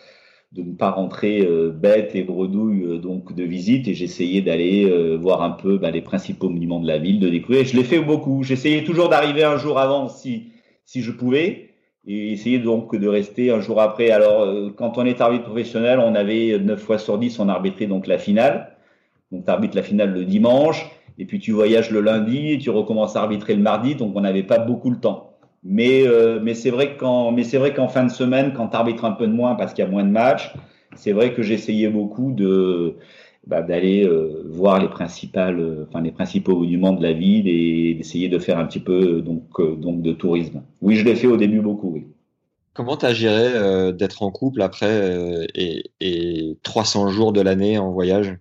[0.52, 4.86] de ne pas rentrer euh, bête et bredouille euh, donc de visite et j'essayais d'aller
[4.86, 7.66] euh, voir un peu bah, les principaux monuments de la ville, de découvrir.
[7.66, 8.44] Je l'ai fait beaucoup.
[8.44, 10.52] J'essayais toujours d'arriver un jour avant si
[10.86, 11.72] si je pouvais
[12.08, 14.12] et essayer donc de rester un jour après.
[14.12, 18.06] Alors quand on est arbitre professionnel, on avait 9 fois sur 10 on arbitrait donc
[18.06, 18.78] la finale.
[19.32, 20.86] Donc tu arbitres la finale le dimanche
[21.18, 24.22] et puis tu voyages le lundi et tu recommences à arbitrer le mardi, donc on
[24.22, 25.32] n'avait pas beaucoup le temps.
[25.64, 27.36] Mais, euh, mais c'est vrai qu'en
[27.76, 29.90] qu'en fin de semaine, quand tu arbitres un peu de moins parce qu'il y a
[29.90, 30.54] moins de matchs,
[30.96, 32.96] c'est vrai que j'essayais beaucoup de
[33.48, 37.96] bah, d'aller euh, voir les principales, euh, enfin les principaux monuments de la ville et
[37.96, 40.62] d'essayer de faire un petit peu donc donc de tourisme.
[40.82, 41.94] Oui, je l'ai fait au début beaucoup.
[41.94, 42.06] Oui.
[42.74, 47.92] Comment tu as géré d'être en couple après et, et 300 jours de l'année en
[47.92, 48.38] voyage?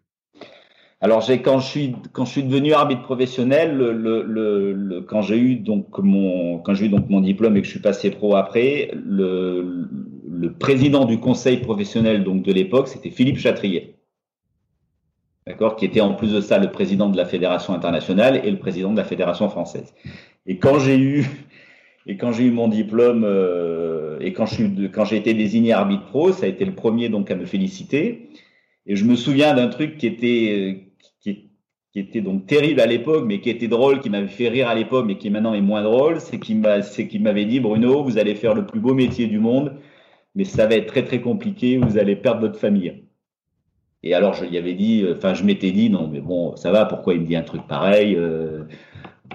[1.00, 5.22] Alors j'ai quand je suis quand je suis devenu arbitre professionnel, le, le, le, quand
[5.22, 8.10] j'ai eu donc mon quand j'ai eu donc mon diplôme et que je suis passé
[8.10, 9.88] pro après, le,
[10.28, 13.96] le président du conseil professionnel donc de l'époque, c'était Philippe Chatrier.
[15.46, 18.58] D'accord, qui était en plus de ça le président de la fédération internationale et le
[18.58, 19.92] président de la fédération française.
[20.46, 21.26] Et quand j'ai eu
[22.06, 26.04] Et quand j'ai eu mon diplôme euh, et quand je quand j'ai été désigné arbitre
[26.04, 28.28] pro, ça a été le premier donc à me féliciter.
[28.86, 30.88] Et je me souviens d'un truc qui était
[31.20, 31.50] qui,
[31.92, 34.74] qui, était donc terrible à l'époque, mais qui était drôle, qui m'avait fait rire à
[34.74, 36.20] l'époque, mais qui maintenant est moins drôle.
[36.20, 39.76] C'est qu'il m'avait dit Bruno, vous allez faire le plus beau métier du monde,
[40.34, 41.78] mais ça va être très très compliqué.
[41.78, 43.04] Vous allez perdre votre famille.
[44.02, 46.84] Et alors je lui avais dit, enfin je m'étais dit non mais bon ça va,
[46.84, 48.64] pourquoi il me dit un truc pareil euh,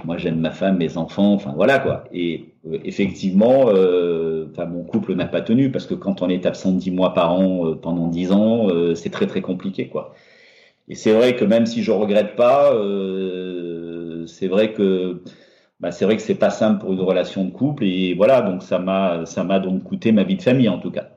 [0.03, 2.05] Moi j'aime ma femme, mes enfants, enfin voilà quoi.
[2.13, 6.71] Et euh, effectivement, euh, mon couple n'a pas tenu parce que quand on est absent
[6.73, 10.13] dix mois par an euh, pendant dix ans, c'est très très compliqué quoi.
[10.87, 12.71] Et c'est vrai que même si je regrette pas,
[14.27, 15.23] c'est vrai que
[15.79, 18.63] bah, c'est vrai que c'est pas simple pour une relation de couple et voilà donc
[18.63, 21.09] ça m'a ça m'a donc coûté ma vie de famille en tout cas.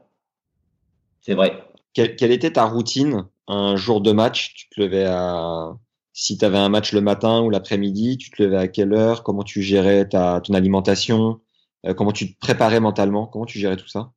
[1.20, 1.52] C'est vrai.
[1.94, 5.72] Quelle était ta routine un jour de match, tu te levais à
[6.12, 9.22] si tu avais un match le matin ou l'après-midi, tu te levais à quelle heure?
[9.22, 11.40] Comment tu gérais ta ton alimentation?
[11.86, 13.26] Euh, Comment tu te préparais mentalement?
[13.26, 14.12] Comment tu gérais tout ça?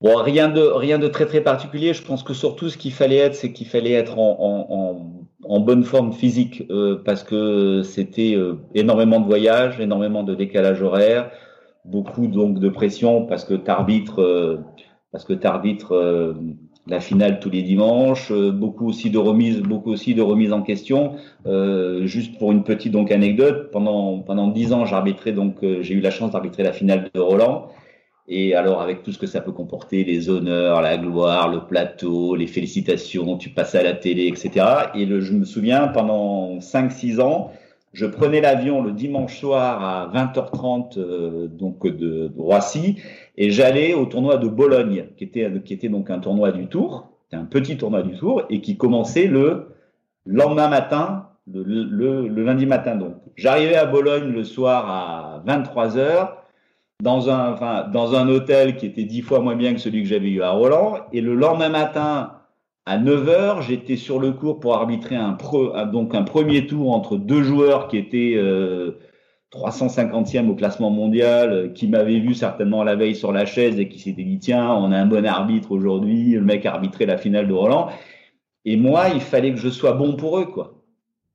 [0.00, 1.92] Rien de rien de très très particulier.
[1.92, 5.60] Je pense que surtout ce qu'il fallait être, c'est qu'il fallait être en, en, en,
[5.60, 11.32] bonne forme physique euh, parce que c'était euh, énormément de voyages, énormément de décalage horaire,
[11.84, 14.58] beaucoup donc de pression parce que t'arbitres euh,
[15.10, 16.34] parce que t'arbitres euh,
[16.88, 20.62] la finale tous les dimanches, euh, beaucoup aussi de remises, beaucoup aussi de remises en
[20.62, 21.16] question.
[21.46, 25.94] Euh, juste pour une petite donc anecdote, pendant pendant dix ans, j'arbitrais donc euh, j'ai
[25.94, 27.68] eu la chance d'arbitrer la finale de Roland.
[28.30, 32.34] Et alors avec tout ce que ça peut comporter, les honneurs, la gloire, le plateau,
[32.36, 34.66] les félicitations, tu passes à la télé, etc.
[34.94, 37.52] Et le, je me souviens pendant 5-6 ans,
[37.92, 42.96] je prenais l'avion le dimanche soir à 20h30 euh, donc de, Roissy
[43.36, 47.08] et j'allais au tournoi de Bologne, qui était, qui était donc un tournoi du Tour,
[47.32, 49.74] un petit tournoi du Tour, et qui commençait le
[50.26, 53.14] lendemain matin, le, le, le lundi matin donc.
[53.36, 56.44] J'arrivais à Bologne le soir à 23 heures,
[57.00, 60.08] dans un, enfin, dans un hôtel qui était dix fois moins bien que celui que
[60.08, 62.37] j'avais eu à Roland, et le lendemain matin,
[62.88, 65.36] à 9 heures, j'étais sur le cours pour arbitrer un,
[65.92, 68.34] donc un premier tour entre deux joueurs qui étaient...
[68.36, 68.98] Euh,
[69.50, 73.88] 350e au classement mondial, euh, qui m'avait vu certainement la veille sur la chaise et
[73.88, 77.16] qui s'était dit tiens, on a un bon arbitre aujourd'hui, le mec a arbitré la
[77.16, 77.88] finale de Roland.
[78.64, 80.74] Et moi, il fallait que je sois bon pour eux, quoi.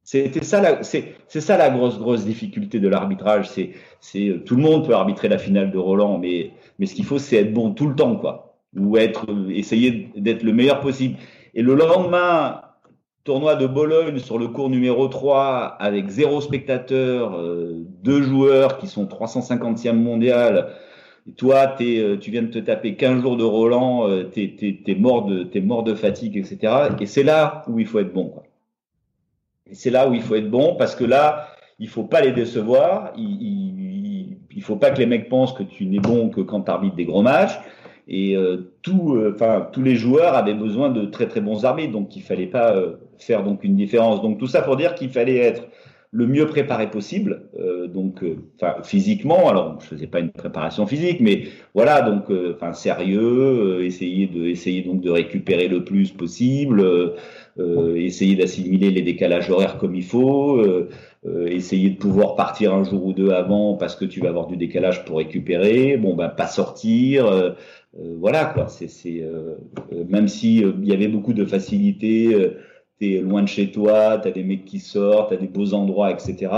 [0.03, 3.49] C'était ça, la, c'est, c'est ça la grosse grosse difficulté de l'arbitrage.
[3.49, 6.93] C'est, c'est euh, tout le monde peut arbitrer la finale de Roland, mais mais ce
[6.93, 10.81] qu'il faut, c'est être bon tout le temps, quoi, ou être essayer d'être le meilleur
[10.81, 11.15] possible.
[11.53, 12.61] Et le lendemain,
[13.23, 18.87] tournoi de Bologne sur le cours numéro 3 avec zéro spectateur, euh, deux joueurs qui
[18.87, 20.69] sont 350e mondial.
[21.27, 24.41] Et toi, euh, tu viens de te taper 15 jours de Roland, euh, tu
[24.85, 26.73] es, mort de, es mort de fatigue, etc.
[26.99, 28.33] Et c'est là où il faut être bon.
[29.69, 31.47] Et c'est là où il faut être bon parce que là,
[31.79, 33.13] il faut pas les décevoir.
[33.15, 36.61] Il, il, il faut pas que les mecs pensent que tu n'es bon que quand
[36.61, 37.57] tu arbitres des gros matchs.
[38.07, 41.93] Et euh, tout, euh, enfin, tous les joueurs avaient besoin de très très bons arbitres,
[41.93, 44.21] donc il fallait pas euh, faire donc une différence.
[44.21, 45.67] Donc tout ça pour dire qu'il fallait être
[46.11, 48.23] le mieux préparé possible, euh, donc
[48.55, 49.49] enfin physiquement.
[49.49, 54.83] Alors je faisais pas une préparation physique, mais voilà donc enfin sérieux, essayer de essayer
[54.83, 57.15] donc de récupérer le plus possible,
[57.95, 60.63] essayer d'assimiler les décalages horaires comme il faut.
[61.47, 64.57] essayer de pouvoir partir un jour ou deux avant parce que tu vas avoir du
[64.57, 65.97] décalage pour récupérer.
[65.97, 67.51] Bon, ben pas sortir, euh,
[67.95, 68.67] voilà quoi.
[68.67, 68.87] C'est
[69.21, 69.55] euh,
[69.91, 72.51] euh, même si il y avait beaucoup de facilité,
[72.99, 76.51] t'es loin de chez toi, t'as des mecs qui sortent, t'as des beaux endroits, etc.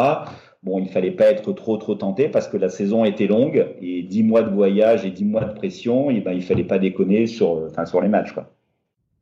[0.64, 4.02] Bon, il fallait pas être trop trop tenté parce que la saison était longue et
[4.02, 7.28] dix mois de voyage et dix mois de pression, et ben il fallait pas déconner
[7.28, 8.52] sur, enfin sur les matchs quoi.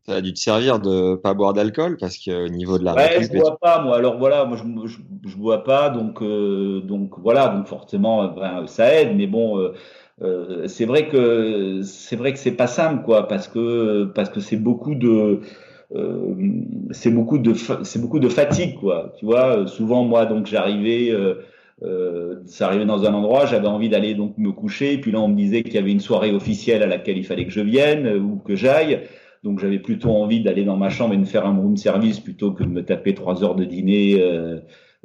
[0.06, 2.94] Ça a dû te servir de pas boire d'alcool parce que au niveau de la
[2.94, 3.98] ouais, je bois pas moi.
[3.98, 4.98] Alors voilà, moi je, je,
[5.30, 9.58] je bois pas donc euh, donc voilà donc forcément ben, ça aide, mais bon.
[9.58, 9.74] Euh,
[10.22, 14.40] euh, c'est vrai que c'est vrai que c'est pas simple quoi parce que parce que
[14.40, 15.40] c'est beaucoup de
[15.96, 16.36] euh,
[16.92, 17.54] c'est beaucoup de
[17.84, 19.14] c'est beaucoup de fatigue quoi.
[19.18, 21.36] Tu vois souvent moi donc j'arrivais euh,
[21.84, 25.20] euh, ça arrivait dans un endroit j'avais envie d'aller donc me coucher et puis là
[25.20, 27.62] on me disait qu'il y avait une soirée officielle à laquelle il fallait que je
[27.62, 29.02] vienne ou que j'aille.
[29.44, 32.54] Donc j'avais plutôt envie d'aller dans ma chambre et de faire un room service plutôt
[32.54, 34.60] que de me taper trois heures de dîner euh, euh,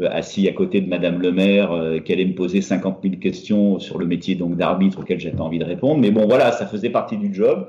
[0.06, 3.78] assis à côté de Madame le maire, euh, qu'elle allait me poser 50 000 questions
[3.78, 6.00] sur le métier donc d'arbitre auquel j'avais envie de répondre.
[6.00, 7.68] Mais bon, voilà, ça faisait partie du job.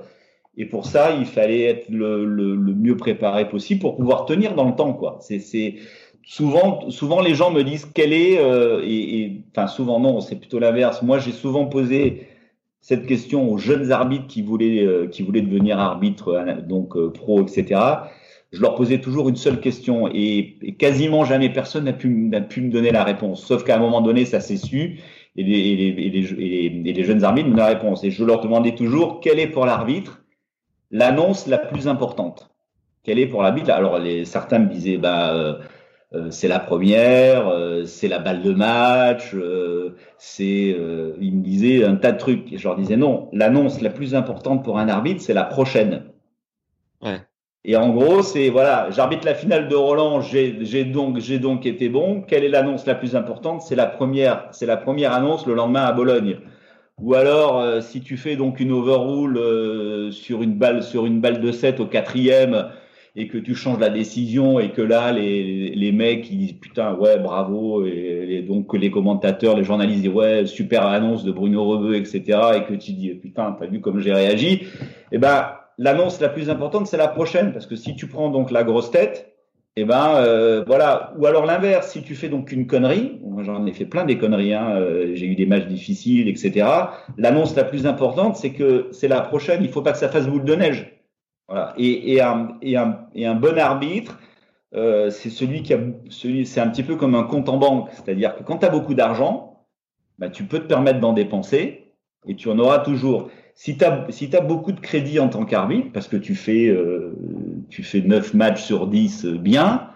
[0.58, 4.56] Et pour ça, il fallait être le, le, le mieux préparé possible pour pouvoir tenir
[4.56, 5.18] dans le temps, quoi.
[5.22, 5.76] C'est
[6.24, 10.36] souvent, souvent les gens me disent quelle est euh, et, et, enfin souvent non, c'est
[10.36, 11.02] plutôt l'inverse.
[11.02, 12.28] Moi, j'ai souvent posé
[12.82, 17.42] cette question aux jeunes arbitres qui voulaient euh, qui voulaient devenir arbitre, euh, donc pro,
[17.42, 17.80] etc
[18.52, 22.72] je leur posais toujours une seule question et, quasiment jamais personne n'a pu, pu me
[22.72, 23.46] donner la réponse.
[23.46, 25.00] Sauf qu'à un moment donné, ça s'est su
[25.36, 28.04] et les, et les, et les, et les jeunes arbitres me donnaient la réponse.
[28.04, 30.24] Et je leur demandais toujours quelle est pour l'arbitre
[30.92, 32.50] l'annonce la plus importante?
[33.04, 33.70] Quelle est pour l'arbitre?
[33.70, 35.60] Alors les, certains me disaient bah euh,
[36.14, 41.44] euh, c'est la première, euh, c'est la balle de match, euh, c'est euh, ils me
[41.44, 42.52] disaient un tas de trucs.
[42.52, 46.06] Et je leur disais non, l'annonce la plus importante pour un arbitre, c'est la prochaine.
[47.02, 47.22] Ouais.
[47.70, 52.24] Et en gros, c'est voilà, j'arbitre la finale de Roland, j'ai donc donc été bon.
[52.28, 53.62] Quelle est l'annonce la plus importante?
[53.62, 56.38] C'est la première, c'est la première annonce le lendemain à Bologne.
[56.98, 61.22] Ou alors, euh, si tu fais donc une overrule euh, sur une balle sur une
[61.22, 62.70] balle de 7 au quatrième
[63.16, 66.96] et que tu changes la décision et que là les, les mecs ils disent putain
[66.96, 71.66] ouais bravo et, et donc les commentateurs, les journalistes disent ouais super annonce de Bruno
[71.66, 74.68] Rebeu etc et que tu dis putain t'as vu comme j'ai réagi, et
[75.12, 78.52] eh ben l'annonce la plus importante, c'est la prochaine, parce que si tu prends donc
[78.52, 79.34] la grosse tête,
[79.78, 81.14] eh ben euh, voilà.
[81.18, 84.18] Ou alors l'inverse, si tu fais donc une connerie, moi j'en ai fait plein des
[84.18, 86.68] conneries, hein, euh, j'ai eu des matchs difficiles, etc.
[87.18, 89.64] L'annonce la plus importante, c'est que c'est la prochaine.
[89.64, 91.00] Il faut pas que ça fasse boule de neige.
[91.48, 91.74] Voilà.
[91.78, 94.20] Et, un, bon arbitre,
[94.76, 98.36] euh, c'est celui qui a, c'est un petit peu comme un compte en banque, c'est-à-dire
[98.36, 99.66] que quand tu as beaucoup d'argent,
[100.18, 101.94] bah, tu peux te permettre d'en dépenser
[102.28, 105.90] et tu en auras toujours si tu as, si beaucoup de crédit en tant qu'arbitre,
[105.94, 107.12] parce que tu fais, euh,
[107.70, 109.90] tu fais 9 matchs sur 10 euh, bien,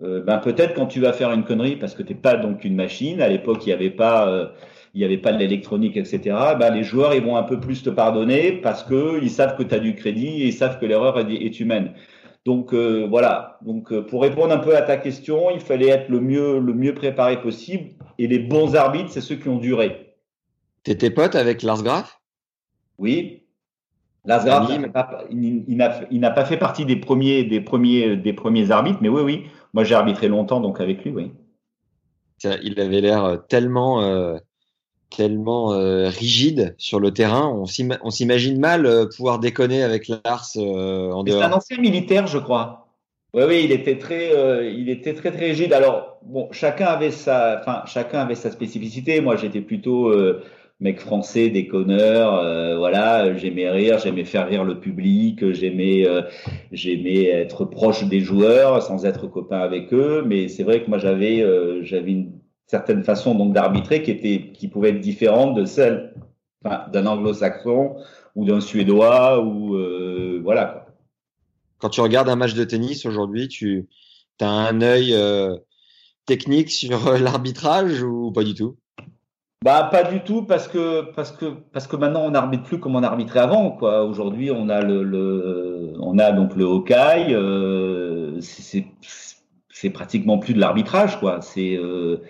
[0.00, 2.76] ben peut-être quand tu vas faire une connerie, parce que tu n'es pas donc une
[2.76, 4.46] machine, à l'époque il n'y avait pas, euh,
[4.94, 6.20] il y avait pas de l'électronique, etc.,
[6.56, 9.64] ben les joueurs ils vont un peu plus te pardonner parce que ils savent que
[9.64, 11.94] tu as du crédit et ils savent que l'erreur est, humaine.
[12.46, 13.58] Donc voilà.
[13.62, 16.94] Donc pour répondre un peu à ta question, il fallait être le mieux, le mieux
[16.94, 17.90] préparé possible.
[18.18, 20.14] Et les bons arbitres, c'est ceux qui ont duré.
[20.84, 22.19] T'étais pote avec Lars Graf?
[23.00, 23.42] Oui.
[24.26, 24.70] Lasgraf,
[25.30, 29.44] il n'a pas fait partie des premiers, des premiers, des premiers arbitres, mais oui, oui.
[29.72, 31.32] Moi, j'ai arbitré longtemps, donc avec lui, oui.
[32.62, 34.36] Il avait l'air tellement, euh,
[35.08, 37.48] tellement euh, rigide sur le terrain.
[37.48, 41.40] On s'imagine mal euh, pouvoir déconner avec Lars euh, en dehors.
[41.40, 42.88] C'est un ancien militaire, je crois.
[43.32, 45.72] Oui, oui, il était très, euh, il était très, très rigide.
[45.72, 49.20] Alors, bon, chacun avait sa, enfin, chacun avait sa spécificité.
[49.20, 50.12] Moi, j'étais plutôt
[50.80, 56.22] mec français, déconneur, euh, voilà, j'aimais rire, j'aimais faire rire le public, j'aimais euh,
[56.72, 60.98] j'aimais être proche des joueurs sans être copain avec eux, mais c'est vrai que moi
[60.98, 65.66] j'avais euh, j'avais une certaine façon donc d'arbitrer qui était qui pouvait être différente de
[65.66, 66.14] celle
[66.64, 67.96] d'un anglo-saxon
[68.34, 70.86] ou d'un suédois ou euh, voilà quoi.
[71.78, 73.88] Quand tu regardes un match de tennis aujourd'hui, tu
[74.40, 75.14] as un œil
[76.26, 78.76] technique sur l'arbitrage ou pas du tout?
[79.62, 82.96] Bah pas du tout parce que parce que parce que maintenant on n'arbitre plus comme
[82.96, 84.04] on arbitrait avant quoi.
[84.06, 90.60] Aujourd'hui on a le, le, on a donc le Hawkeye, euh, c'est pratiquement plus de
[90.60, 91.42] l'arbitrage quoi.
[91.42, 92.22] C'est euh,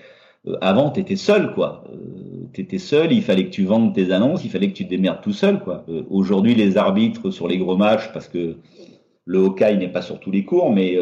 [0.61, 1.85] avant t'étais seul quoi.
[1.93, 4.91] Euh, t'étais seul, il fallait que tu vendes tes annonces, il fallait que tu te
[4.91, 5.85] démerdes tout seul quoi.
[5.89, 8.57] Euh, Aujourd'hui les arbitres sur les gros matchs parce que
[9.27, 10.99] le Hawkeye n'est pas sur tous les cours, mais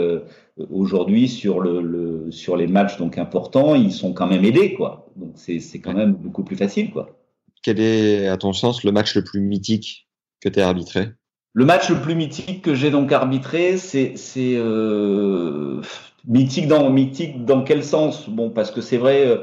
[0.70, 5.07] aujourd'hui sur le, le, sur les matchs donc importants, ils sont quand même aidés quoi.
[5.18, 7.18] Donc c'est quand même beaucoup plus facile quoi.
[7.62, 10.08] Quel est à ton sens le match le plus mythique
[10.40, 11.08] que tu as arbitré?
[11.54, 15.80] Le match le plus mythique que j'ai donc arbitré, c'est c'est euh,
[16.26, 18.28] mythique dans mythique dans quel sens?
[18.28, 19.42] Bon parce que c'est vrai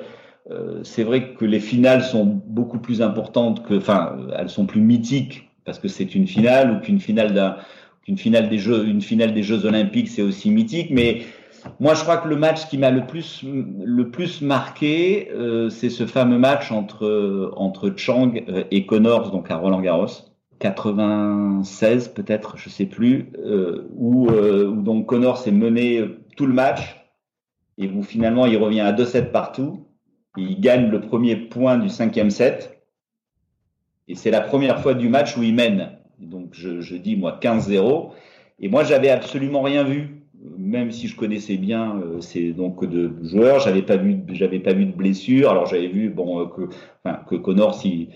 [0.49, 4.81] euh, c'est vrai que les finales sont beaucoup plus importantes que enfin elles sont plus
[4.81, 7.57] mythiques parce que c'est une finale ou qu'une finale d'un
[8.07, 10.89] une finale des Jeux, une finale des Jeux Olympiques, c'est aussi mythique.
[10.91, 11.23] Mais
[11.79, 15.89] moi, je crois que le match qui m'a le plus, le plus marqué, euh, c'est
[15.89, 18.33] ce fameux match entre, entre Chang
[18.71, 20.07] et Connors, donc à Roland Garros.
[20.59, 26.03] 96 peut-être, je sais plus, euh, où, euh, où donc Connors s'est mené
[26.37, 27.05] tout le match
[27.77, 29.87] et où finalement il revient à 2-7 partout.
[30.37, 32.81] il gagne le premier point du cinquième set.
[34.07, 35.97] Et c'est la première fois du match où il mène.
[36.19, 38.11] Donc je, je dis moi 15-0.
[38.59, 40.24] Et moi j'avais absolument rien vu,
[40.57, 44.73] même si je connaissais bien euh, ces donc de joueurs, j'avais pas vu j'avais pas
[44.73, 45.49] vu de blessure.
[45.49, 48.09] Alors j'avais vu bon euh, que Connor si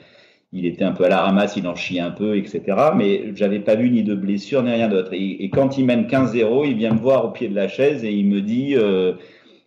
[0.51, 2.63] il était un peu à la ramasse, il en chiait un peu, etc.
[2.95, 5.13] Mais j'avais pas vu ni de blessure ni rien d'autre.
[5.13, 8.03] Et, et, quand il mène 15-0, il vient me voir au pied de la chaise
[8.03, 9.13] et il me dit, euh,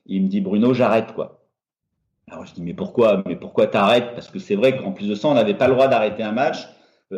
[0.07, 1.41] il me dit Bruno, j'arrête quoi.
[2.29, 4.13] Alors je dis mais pourquoi Mais pourquoi t'arrêtes?
[4.15, 6.33] Parce que c'est vrai qu'en plus de ça, on n'avait pas le droit d'arrêter un
[6.33, 6.69] match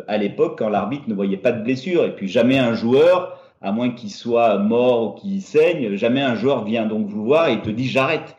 [0.07, 2.05] à l'époque quand l'arbitre ne voyait pas de blessure.
[2.05, 6.35] Et puis jamais un joueur, à moins qu'il soit mort ou qu'il saigne, jamais un
[6.35, 8.37] joueur vient donc vous voir et te dit j'arrête.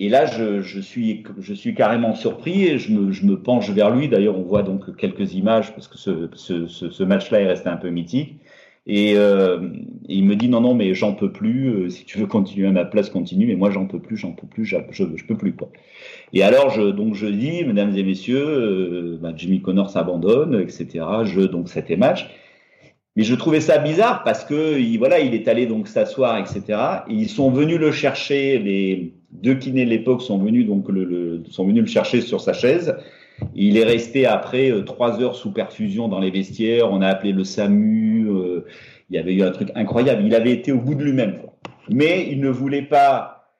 [0.00, 3.68] Et là, je, je, suis, je suis carrément surpris et je me, je me penche
[3.70, 4.08] vers lui.
[4.08, 7.76] D'ailleurs, on voit donc quelques images parce que ce, ce, ce, match-là est resté un
[7.76, 8.36] peu mythique.
[8.86, 9.68] Et, euh,
[10.08, 11.68] il me dit non, non, mais j'en peux plus.
[11.68, 13.46] Euh, si tu veux continuer à ma place, continue.
[13.48, 15.52] Mais moi, j'en peux plus, j'en peux plus, je, je, peux plus.
[15.52, 15.70] Quoi.
[16.32, 21.04] Et alors, je, donc, je dis, mesdames et messieurs, euh, bah, Jimmy Connor s'abandonne, etc.
[21.24, 22.30] Je, donc, c'était match.
[23.18, 26.78] Mais je trouvais ça bizarre parce que il, voilà, il est allé donc s'asseoir, etc.
[27.08, 28.60] Et ils sont venus le chercher.
[28.60, 32.40] Les deux kinés de l'époque sont venus donc le, le, sont venus le chercher sur
[32.40, 32.96] sa chaise.
[33.56, 36.92] Il est resté après euh, trois heures sous perfusion dans les vestiaires.
[36.92, 38.28] On a appelé le SAMU.
[38.28, 38.66] Euh,
[39.10, 40.22] il y avait eu un truc incroyable.
[40.24, 41.40] Il avait été au bout de lui-même.
[41.90, 43.52] Mais il ne voulait pas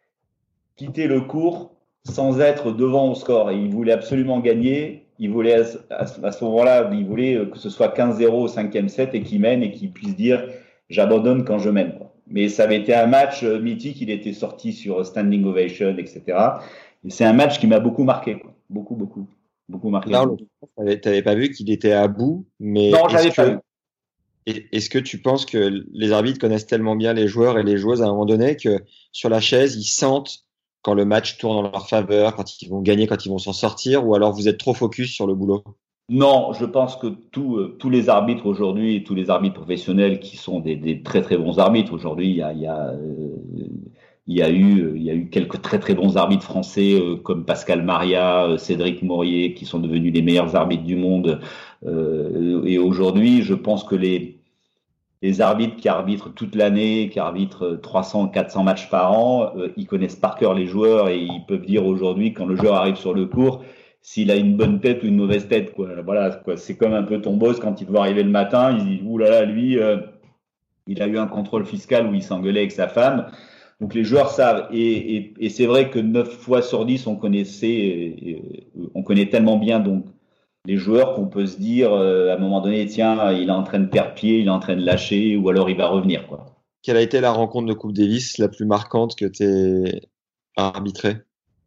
[0.77, 1.73] quitter le cours
[2.05, 3.51] sans être devant au score.
[3.51, 5.08] Et il voulait absolument gagner.
[5.19, 9.15] Il voulait à, ce moment-là, il voulait euh, que ce soit 15-0 au cinquième set
[9.15, 10.45] et qu'il mène et qu'il puisse dire
[10.89, 11.95] j'abandonne quand je mène.
[12.29, 14.01] Mais ça avait été un match mythique.
[14.01, 16.23] Il était sorti sur standing ovation, etc.
[17.05, 19.27] Et c'est un match qui m'a beaucoup marqué, beaucoup, beaucoup
[19.69, 20.13] beaucoup marqué.
[20.13, 22.91] tu n'avais pas vu qu'il était à bout, mais.
[22.91, 23.59] Non, je pas vu.
[24.47, 28.01] Est-ce que tu penses que les arbitres connaissent tellement bien les joueurs et les joueuses
[28.01, 30.47] à un moment donné que sur la chaise, ils sentent
[30.83, 33.53] quand le match tourne en leur faveur, quand ils vont gagner, quand ils vont s'en
[33.53, 35.65] sortir, ou alors vous êtes trop focus sur le boulot?
[36.11, 40.59] Non, je pense que euh, tous les arbitres aujourd'hui, tous les arbitres professionnels qui sont
[40.59, 42.43] des, très très bons arbitres, aujourd'hui il y
[44.41, 49.53] a, eu, quelques très très bons arbitres français euh, comme Pascal Maria, euh, Cédric Maurier,
[49.53, 51.41] qui sont devenus les meilleurs arbitres du monde.
[51.85, 54.38] Et aujourd'hui, je pense que les
[55.23, 60.17] les arbitres qui arbitrent toute l'année, qui arbitrent 300, 400 matchs par an, ils connaissent
[60.17, 63.27] par cœur les joueurs et ils peuvent dire aujourd'hui quand le joueur arrive sur le
[63.27, 63.65] court
[64.01, 65.75] s'il a une bonne tête ou une mauvaise tête.
[65.75, 65.89] Quoi.
[66.05, 66.57] Voilà, quoi.
[66.57, 69.19] C'est comme un peu ton boss quand il doit arriver le matin, il dit ouh
[69.19, 69.77] là là, lui,
[70.87, 73.27] il a eu un contrôle fiscal où il s'engueulait avec sa femme.
[73.81, 74.69] Donc les joueurs savent.
[74.73, 78.43] Et, et, c'est vrai que 9 fois sur 10, on connaissait,
[78.95, 80.05] on connaît tellement bien donc
[80.69, 83.65] les joueurs qu'on peut se dire euh, à un moment donné, tiens, il est en
[83.65, 86.27] train de perdre pied, il est en train de lâcher, ou alors il va revenir.
[86.27, 86.45] Quoi.
[86.83, 89.45] Quelle a été la rencontre de Coupe Davis la plus marquante que tu
[90.57, 91.17] as arbitrée?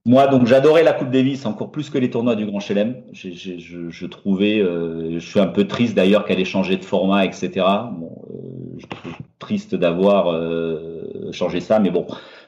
[0.05, 3.03] Moi, donc, j'adorais la Coupe Davis encore plus que les tournois du Grand Chelem.
[3.11, 6.85] Je, je, je, trouvais, euh, je suis un peu triste d'ailleurs qu'elle ait changé de
[6.85, 7.49] format, etc.
[7.93, 12.05] Bon, euh, je trouve triste d'avoir euh, changé ça, mais bon.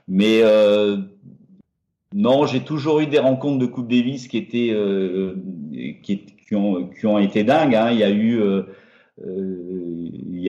[0.08, 0.42] Mais
[2.16, 4.76] non, j'ai toujours eu des rencontres de Coupe Davis qui étaient,
[6.04, 7.76] qui, qui, ont, qui ont été dingues.
[7.76, 7.92] Hein.
[7.92, 8.64] Il y a eu, euh,
[9.26, 10.48] euh, il y a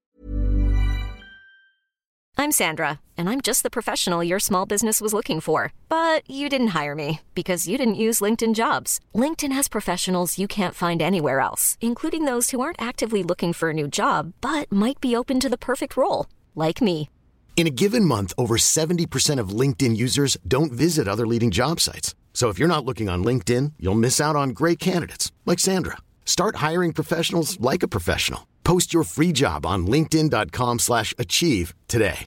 [2.36, 5.72] I'm Sandra, and I'm just the professional your small business was looking for.
[5.88, 9.00] But you didn't hire me because you didn't use LinkedIn jobs.
[9.14, 13.70] LinkedIn has professionals you can't find anywhere else, including those who aren't actively looking for
[13.70, 17.08] a new job but might be open to the perfect role, like me.
[17.56, 22.14] In a given month, over 70% of LinkedIn users don't visit other leading job sites.
[22.34, 25.98] So if you're not looking on LinkedIn, you'll miss out on great candidates like Sandra.
[26.26, 28.48] Start hiring professionals like a professional.
[28.64, 32.26] Post your free job on linkedin.com/achieve today.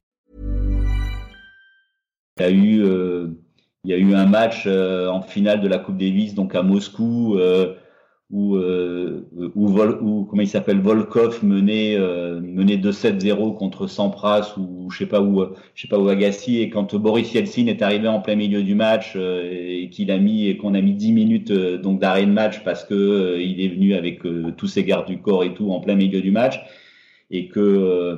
[2.39, 3.27] Il y a eu euh,
[3.83, 6.61] il y a eu un match euh, en finale de la Coupe Davis donc à
[6.61, 7.73] Moscou euh,
[8.29, 9.25] où, euh,
[9.55, 14.97] où, Vol, où, comment il s'appelle Volkov menait euh, menait 2-7-0 contre Sampras ou je
[14.97, 16.59] sais pas où je sais pas où Agassi.
[16.59, 20.17] Et quand Boris Yeltsin est arrivé en plein milieu du match euh, et qu'il a
[20.17, 23.41] mis et qu'on a mis 10 minutes euh, donc d'arrêt de match parce que euh,
[23.41, 24.21] il est venu avec
[24.57, 26.59] tous ses gardes du corps et tout en plein milieu du match
[27.31, 28.17] et que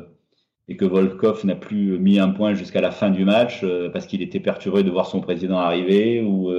[0.67, 4.21] et que Volkov n'a plus mis un point jusqu'à la fin du match parce qu'il
[4.21, 6.51] était perturbé de voir son président arriver ou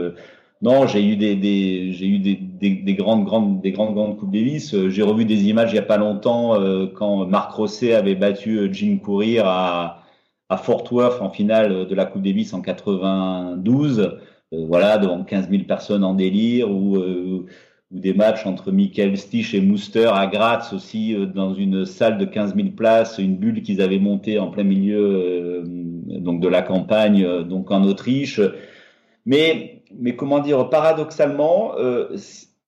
[0.63, 4.19] non, j'ai eu des, des j'ai eu des, des, des, grandes grandes des grandes grandes
[4.19, 4.75] coupes Davis.
[4.75, 8.15] Euh, j'ai revu des images il y a pas longtemps euh, quand Marc Rosset avait
[8.15, 10.03] battu euh, Jim Courier à
[10.51, 14.19] à Fort Worth en finale de la Coupe Davis en 92.
[14.53, 17.47] voilà, devant 15 000 personnes en délire ou ou
[17.93, 22.55] des matchs entre Michael Stich et Mouster à Graz aussi dans une salle de 15
[22.57, 27.71] 000 places, une bulle qu'ils avaient montée en plein milieu donc de la campagne donc
[27.71, 28.41] en Autriche.
[29.27, 32.17] Mais mais comment dire, paradoxalement, euh,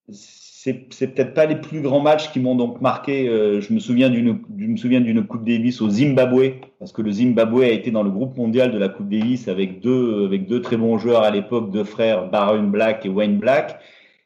[0.08, 3.28] c'est peut-être pas les plus grands matchs qui m'ont donc marqué.
[3.28, 7.10] Euh, je me souviens d'une, me souviens d'une Coupe Davis au Zimbabwe, parce que le
[7.10, 10.60] Zimbabwe a été dans le groupe mondial de la Coupe Davis avec deux, avec deux
[10.60, 13.80] très bons joueurs à l'époque, deux frères, Baron Black et Wayne Black,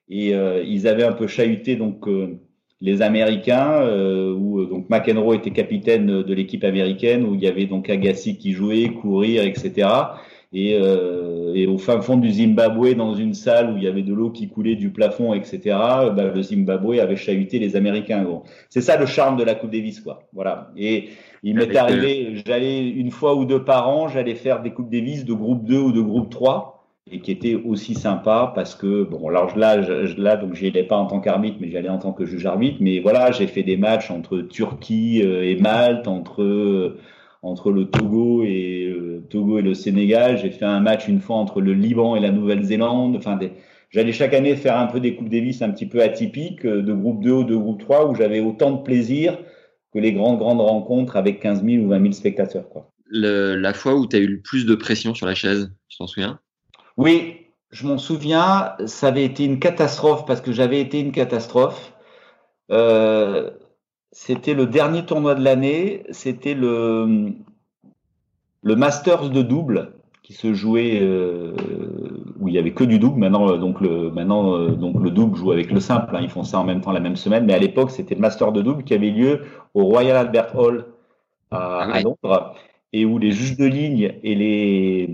[0.09, 2.39] et euh, ils avaient un peu chahuté donc euh,
[2.81, 7.67] les Américains, euh, où donc McEnroe était capitaine de l'équipe américaine, où il y avait
[7.67, 9.89] donc Agassi qui jouait, courir, etc.
[10.59, 14.03] Et, euh, et, au fin fond du Zimbabwe, dans une salle où il y avait
[14.03, 18.23] de l'eau qui coulait du plafond, etc., bah, le Zimbabwe avait chahuté les Américains.
[18.23, 18.43] Bon.
[18.71, 20.23] C'est ça le charme de la Coupe Davis, quoi.
[20.33, 20.71] Voilà.
[20.75, 21.11] Et
[21.43, 25.27] il m'est arrivé, j'allais une fois ou deux par an, j'allais faire des Coupes Davis
[25.27, 26.87] de groupe 2 ou de groupe 3.
[27.13, 30.83] et qui était aussi sympa parce que bon alors là je, là donc j'y allais
[30.83, 33.47] pas en tant qu'arbitre mais j'y allais en tant que juge arbitre mais voilà j'ai
[33.47, 36.99] fait des matchs entre Turquie euh, et Malte entre euh,
[37.47, 41.37] entre le Togo et euh, Togo et le Sénégal j'ai fait un match une fois
[41.37, 43.39] entre le Liban et la Nouvelle-Zélande enfin
[43.91, 47.23] j'allais chaque année faire un peu des coupes Davis un petit peu atypiques de groupe
[47.23, 49.39] 2 ou de groupe 3 où j'avais autant de plaisir
[49.93, 52.93] que les grandes grandes rencontres avec 15 000 ou 20 000 spectateurs quoi.
[53.09, 55.99] Le, la fois où tu as eu le plus de pression sur la chaise tu
[55.99, 56.41] t'en souviens?
[56.97, 61.93] Oui, je m'en souviens, ça avait été une catastrophe parce que j'avais été une catastrophe.
[62.71, 63.51] Euh,
[64.19, 67.35] c'était le dernier tournoi de l'année, c'était le,
[68.63, 69.93] le Masters de double
[70.23, 71.53] qui se jouait euh,
[72.41, 73.21] où il y avait que du double.
[73.21, 76.17] Maintenant, euh, donc le maintenant donc le double joue avec le simple.
[76.17, 78.23] Hein, ils font ça en même temps la même semaine, mais à l'époque c'était le
[78.23, 79.43] Master de double qui avait lieu
[79.75, 80.87] au Royal Albert Hall
[81.51, 82.55] à, à Londres
[82.95, 85.11] et où les juges de ligne et les,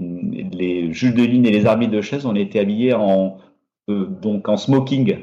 [0.53, 3.39] les juges de ligne et les arbitres de chaise ont été habillés en
[3.91, 5.17] euh, donc en smoking,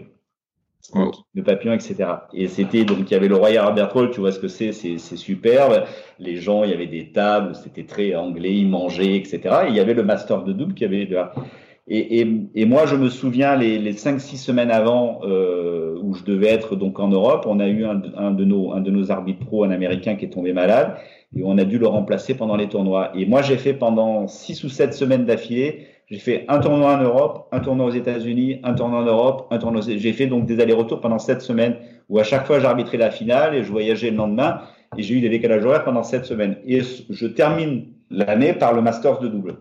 [1.35, 1.95] de papillon, etc.
[2.33, 4.71] Et c'était donc il y avait le Royal Albert Hall, tu vois ce que c'est,
[4.71, 5.83] c'est superbe.
[6.17, 9.39] Les gens, il y avait des tables, c'était très anglais, ils mangeaient, etc.
[9.65, 11.07] Et il y avait le master de double qui avait
[11.91, 16.23] et, et, et, moi, je me souviens les, les 5-6 semaines avant euh, où je
[16.23, 19.09] devais être donc en Europe, on a eu un, un, de nos un de nos
[19.09, 20.97] arbitres pro, un Américain qui est tombé malade
[21.35, 23.11] et on a dû le remplacer pendant les tournois.
[23.15, 27.01] Et moi, j'ai fait pendant six ou sept semaines d'affilée, j'ai fait un tournoi en
[27.01, 29.81] Europe, un tournoi aux États-Unis, un tournoi en Europe, un tournoi.
[29.81, 31.77] J'ai fait donc des allers-retours pendant sept semaines
[32.09, 34.61] où à chaque fois j'arbitrais la finale et je voyageais le lendemain
[34.97, 36.57] et j'ai eu des décalages horaires pendant sept semaines.
[36.65, 39.57] Et je termine l'année par le Masters de double.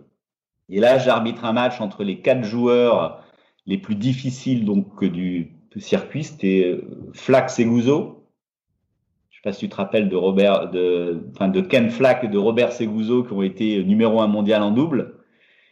[0.71, 3.23] Et là, j'arbitre un match entre les quatre joueurs
[3.67, 6.81] les plus difficiles donc du circuit, c'était
[7.13, 8.19] Flax et Gouzo
[9.31, 12.29] je sais pas si tu te rappelles de Robert, de, enfin de Ken Flack et
[12.29, 15.18] de Robert Seguzo qui ont été numéro un mondial en double.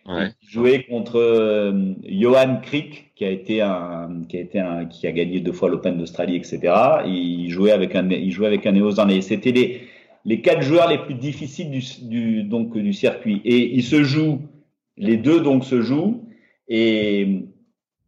[0.09, 0.31] Ouais.
[0.49, 5.13] Joué contre euh, Johan Crick qui a été un, qui a été un, qui a
[5.13, 6.61] gagné deux fois l'Open d'Australie, etc.
[7.07, 9.21] Et il jouait avec un, il jouait avec un néo-zélandais.
[9.21, 9.81] C'était les,
[10.25, 13.41] les quatre joueurs les plus difficiles du, du, donc du circuit.
[13.45, 14.43] Et ils se jouent,
[14.97, 16.23] les deux donc se jouent.
[16.69, 17.43] Et,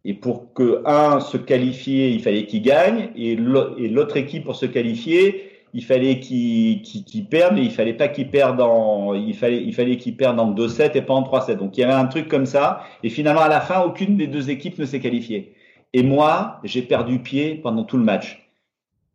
[0.05, 4.67] et pour que un se qualifier, il fallait qu'il gagne, et l'autre équipe pour se
[4.67, 9.75] qualifier, il fallait qu'il qu mais il fallait pas qu'il perde en, il fallait, il
[9.75, 11.57] fallait qu'il perde en 2-7 et pas en 3-7.
[11.57, 12.83] Donc il y avait un truc comme ça.
[13.03, 15.55] Et finalement, à la fin, aucune des deux équipes ne s'est qualifiée.
[15.93, 18.49] Et moi, j'ai perdu pied pendant tout le match.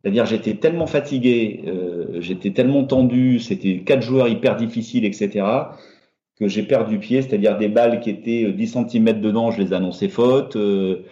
[0.02, 5.46] C'est-à-dire, j'étais tellement fatigué, euh, j'étais tellement tendu, c'était quatre joueurs hyper difficiles, etc.,
[6.38, 7.22] que j'ai perdu pied.
[7.22, 10.56] C'est-à-dire des balles qui étaient 10 euh, cm dedans, je les annonçais fautes.
[10.56, 11.04] Euh,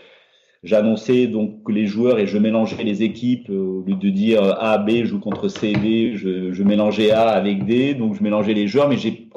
[0.63, 4.79] J'annonçais donc les joueurs et je mélangeais les équipes euh, au lieu de dire A,
[4.79, 8.69] B, joue contre C, D, je, je mélangeais A avec D, donc je mélangeais les
[8.69, 9.29] joueurs, mais j'ai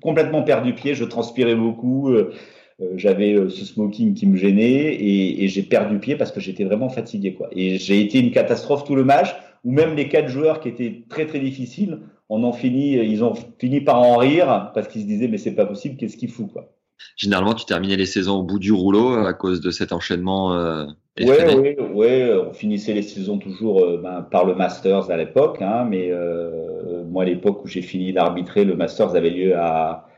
[0.00, 2.32] complètement perdu pied, je transpirais beaucoup, euh,
[2.80, 6.64] euh, j'avais ce smoking qui me gênait et, et j'ai perdu pied parce que j'étais
[6.64, 7.48] vraiment fatigué quoi.
[7.52, 11.04] Et j'ai été une catastrophe tout le match, où même les quatre joueurs qui étaient
[11.08, 15.06] très très difficiles, on en fini, ils ont fini par en rire parce qu'ils se
[15.06, 16.72] disaient mais c'est pas possible, qu'est-ce qu'il fout quoi
[17.16, 20.54] généralement, tu terminais les saisons au bout du rouleau euh, à cause de cet enchaînement.
[20.54, 20.86] Euh,
[21.20, 25.58] ouais, ouais, ouais, on finissait les saisons toujours euh, ben, par le Masters à l'époque,
[25.60, 30.08] hein, mais euh, moi, à l'époque où j'ai fini d'arbitrer, le Masters avait lieu à,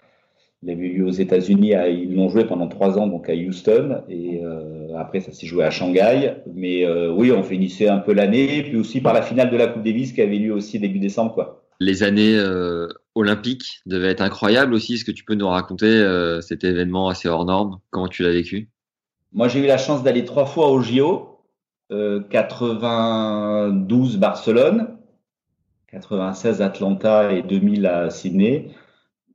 [0.63, 4.41] il avait lieu aux États-Unis, ils l'ont joué pendant trois ans, donc à Houston, et
[4.97, 6.37] après ça s'est joué à Shanghai.
[6.55, 9.83] Mais oui, on finissait un peu l'année, puis aussi par la finale de la Coupe
[9.83, 11.67] Davis qui avait lieu aussi début décembre, quoi.
[11.81, 12.39] Les années
[13.15, 14.95] olympique devait être incroyable aussi.
[14.95, 18.33] Est-ce que tu peux nous raconter euh, cet événement assez hors norme Comment tu l'as
[18.33, 18.69] vécu?
[19.33, 21.41] Moi, j'ai eu la chance d'aller trois fois au JO,
[21.91, 24.97] euh, 92 Barcelone,
[25.91, 28.71] 96 Atlanta et 2000 à Sydney.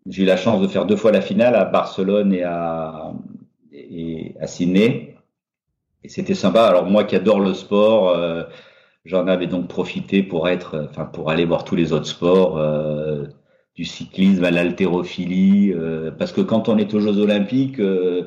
[0.05, 3.13] J'ai eu la chance de faire deux fois la finale à Barcelone et à,
[3.71, 5.15] et à Sydney.
[6.03, 6.63] Et c'était sympa.
[6.63, 8.43] Alors moi qui adore le sport, euh,
[9.03, 12.57] j'en avais donc profité pour être, enfin pour aller voir tous les autres sports.
[13.79, 18.23] Euh, du cyclisme à l'haltérophilie, euh, parce que quand on est aux Jeux Olympiques, euh,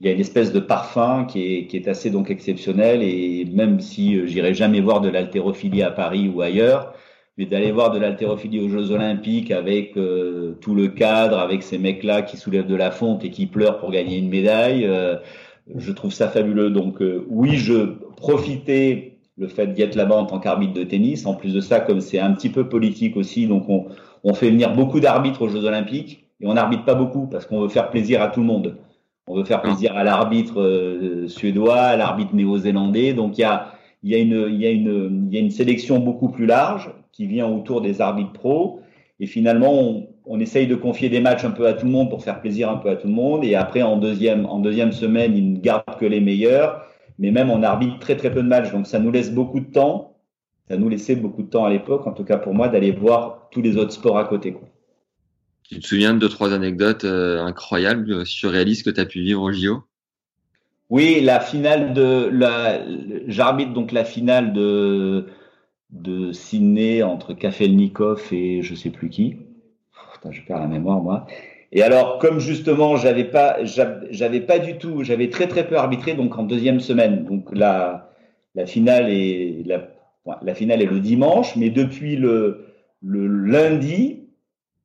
[0.00, 3.46] il y a une espèce de parfum qui est, qui est assez donc exceptionnel, et
[3.52, 6.94] même si euh, j'irai jamais voir de l'haltérophilie à Paris ou ailleurs,
[7.36, 12.22] mais d'aller voir de l'haltérophilie aux Jeux Olympiques avec tout le cadre, avec ces mecs-là
[12.22, 14.90] qui soulèvent de la fonte et qui pleurent pour gagner une médaille,
[15.76, 16.70] je trouve ça fabuleux.
[16.70, 16.96] Donc
[17.28, 21.26] oui, je profitais le fait d'y être là-bas en tant qu'arbitre de tennis.
[21.26, 23.86] En plus de ça, comme c'est un petit peu politique aussi, donc on,
[24.24, 27.60] on fait venir beaucoup d'arbitres aux Jeux Olympiques et on n'arbitre pas beaucoup parce qu'on
[27.60, 28.76] veut faire plaisir à tout le monde.
[29.26, 33.12] On veut faire plaisir à l'arbitre euh, suédois, à l'arbitre néo-zélandais.
[33.12, 35.98] Donc il y a, y, a une, y a une, il y a une sélection
[35.98, 38.80] beaucoup plus large qui vient autour des arbitres pros.
[39.20, 42.08] Et finalement, on, on, essaye de confier des matchs un peu à tout le monde
[42.08, 43.44] pour faire plaisir un peu à tout le monde.
[43.44, 46.84] Et après, en deuxième, en deuxième semaine, ils ne gardent que les meilleurs.
[47.18, 48.70] Mais même, on arbitre très très peu de matchs.
[48.70, 50.07] Donc, ça nous laisse beaucoup de temps.
[50.68, 53.48] Ça nous laissait beaucoup de temps à l'époque, en tout cas pour moi, d'aller voir
[53.50, 54.52] tous les autres sports à côté.
[54.52, 54.68] Quoi.
[55.62, 59.42] Tu te souviens de deux, trois anecdotes euh, incroyables, surréalistes que tu as pu vivre
[59.42, 59.84] au JO
[60.90, 62.80] Oui, la finale de la,
[63.26, 65.26] j'arbitre donc la finale de
[65.90, 69.36] de Sydney entre Kafelnikov et je sais plus qui.
[70.12, 71.26] Putain, je perds la mémoire moi.
[71.72, 76.14] Et alors, comme justement, j'avais pas, j'avais pas du tout, j'avais très très peu arbitré,
[76.14, 77.24] donc en deuxième semaine.
[77.24, 78.10] Donc la
[78.54, 79.88] la finale est la,
[80.42, 82.68] la finale est le dimanche, mais depuis le
[83.02, 84.28] le lundi,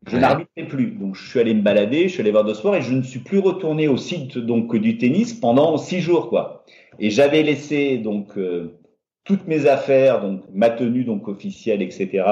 [0.07, 0.91] je n'arbitrais plus.
[0.91, 3.01] Donc, je suis allé me balader, je suis allé voir de soir et je ne
[3.01, 6.63] suis plus retourné au site donc du tennis pendant six jours, quoi.
[6.99, 8.79] Et j'avais laissé donc euh,
[9.23, 12.25] toutes mes affaires, donc ma tenue donc officielle, etc.,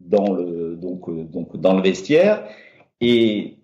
[0.00, 2.44] dans le donc euh, donc dans le vestiaire.
[3.00, 3.56] Et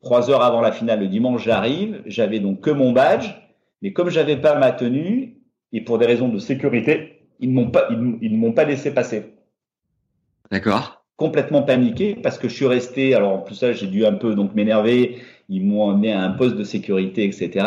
[0.00, 3.30] trois heures avant la finale le dimanche, j'arrive, j'avais donc que mon badge,
[3.82, 5.36] mais comme j'avais pas ma tenue
[5.72, 9.34] et pour des raisons de sécurité, ils m'ont pas ils, ne m'ont pas laissé passer.
[10.50, 11.04] D'accord.
[11.16, 13.14] Complètement paniqué parce que je suis resté.
[13.14, 15.18] Alors en plus ça, j'ai dû un peu donc m'énerver.
[15.48, 17.66] Ils m'ont emmené à un poste de sécurité, etc.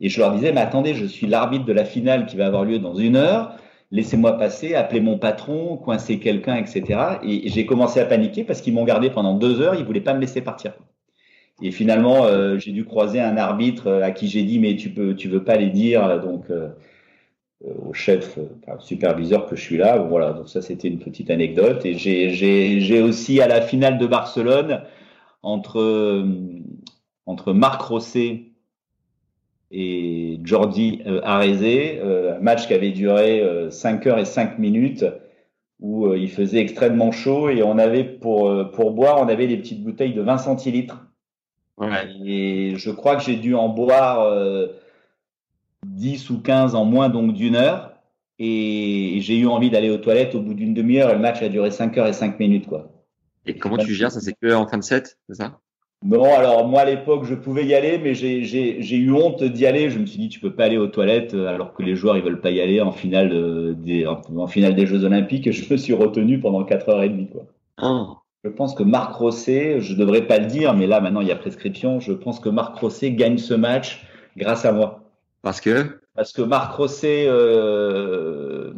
[0.00, 2.64] Et je leur disais, mais attendez, je suis l'arbitre de la finale qui va avoir
[2.64, 3.56] lieu dans une heure
[3.92, 6.98] laissez-moi passer, appelez mon patron, coincer quelqu'un, etc.
[7.22, 10.14] Et j'ai commencé à paniquer parce qu'ils m'ont gardé pendant deux heures, ils voulaient pas
[10.14, 10.72] me laisser partir.
[11.60, 14.88] Et finalement, euh, j'ai dû croiser un arbitre euh, à qui j'ai dit mais tu
[14.90, 16.70] peux, tu veux pas les dire donc euh,
[17.64, 19.98] au chef, au superviseur que je suis là.
[19.98, 21.84] Voilà, donc ça c'était une petite anecdote.
[21.84, 24.82] Et j'ai aussi à la finale de Barcelone
[25.42, 26.26] entre
[27.26, 28.52] entre Marc Rosset
[29.70, 34.58] et Jordi euh, Arezé, euh, un match qui avait duré 5 euh, heures et 5
[34.58, 35.04] minutes
[35.80, 39.82] où il faisait extrêmement chaud et on avait pour pour boire, on avait des petites
[39.82, 41.08] bouteilles de 20 centilitres.
[42.24, 44.32] Et je crois que j'ai dû en boire
[45.86, 47.92] 10 ou 15 en moins donc d'une heure
[48.38, 51.48] et j'ai eu envie d'aller aux toilettes au bout d'une demi-heure et le match a
[51.48, 52.90] duré 5 heures et 5 minutes quoi.
[53.46, 54.20] Et comment tu gères ça?
[54.20, 55.58] C'est que en fin de set, c'est ça?
[56.04, 59.90] Bon, alors moi à l'époque je pouvais y aller, mais j'ai eu honte d'y aller.
[59.90, 62.16] Je me suis dit tu peux pas aller aux toilettes euh, alors que les joueurs
[62.16, 65.50] ils veulent pas y aller en finale euh, des en, finale des Jeux Olympiques.
[65.52, 67.42] Je me suis retenu pendant 4 heures et demie quoi.
[67.80, 68.16] Oh.
[68.44, 71.32] Je pense que Marc Rosset, je devrais pas le dire, mais là maintenant il y
[71.32, 72.00] a prescription.
[72.00, 74.04] Je pense que Marc Rosset gagne ce match
[74.36, 75.01] grâce à moi.
[75.42, 76.00] Parce que?
[76.14, 78.72] Parce que Marc Rosset euh,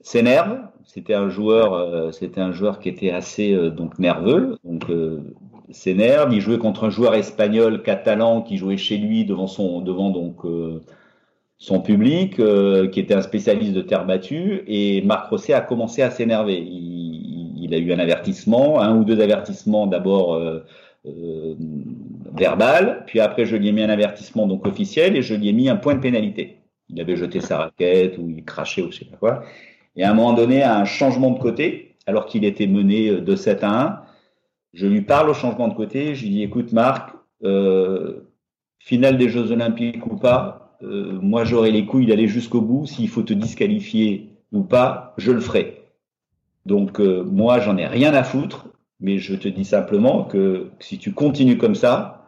[0.00, 0.58] s'énerve.
[0.84, 4.84] C'était un joueur, euh, c'était un joueur qui était assez donc nerveux, donc
[5.70, 6.32] s'énerve.
[6.32, 10.44] Il jouait contre un joueur espagnol catalan qui jouait chez lui devant son devant donc
[10.44, 10.80] euh,
[11.58, 14.64] son public, euh, qui était un spécialiste de terre battue.
[14.66, 16.58] Et Marc Rosset a commencé à s'énerver.
[16.60, 20.60] Il, a eu un avertissement, un ou deux avertissements d'abord euh,
[22.34, 25.52] verbal, puis après je lui ai mis un avertissement donc officiel et je lui ai
[25.52, 26.58] mis un point de pénalité.
[26.88, 29.44] Il avait jeté sa raquette ou il crachait ou je sais pas quoi.
[29.96, 33.36] Et à un moment donné, à un changement de côté, alors qu'il était mené de
[33.36, 34.00] 7 à 1,
[34.74, 36.14] je lui parle au changement de côté.
[36.14, 37.14] Je lui dis écoute, Marc,
[37.44, 38.28] euh,
[38.78, 42.86] finale des Jeux Olympiques ou pas, euh, moi j'aurai les couilles d'aller jusqu'au bout.
[42.86, 45.84] S'il faut te disqualifier ou pas, je le ferai.
[46.66, 48.66] Donc euh, moi j'en ai rien à foutre,
[49.00, 52.23] mais je te dis simplement que si tu continues comme ça,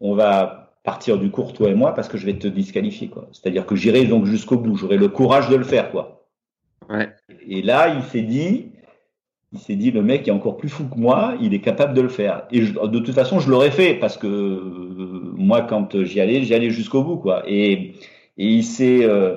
[0.00, 3.28] on va partir du cours toi et moi parce que je vais te disqualifier quoi.
[3.32, 6.26] C'est-à-dire que j'irai donc jusqu'au bout, j'aurai le courage de le faire quoi.
[6.88, 7.08] Ouais.
[7.46, 8.70] Et là il s'est dit
[9.52, 12.00] il s'est dit le mec est encore plus fou que moi, il est capable de
[12.00, 12.46] le faire.
[12.50, 16.54] Et de toute façon, je l'aurais fait parce que euh, moi, quand j'y allais, j'y
[16.54, 17.42] allais jusqu'au bout, quoi.
[17.46, 17.94] Et,
[18.36, 19.36] et il s'est, euh,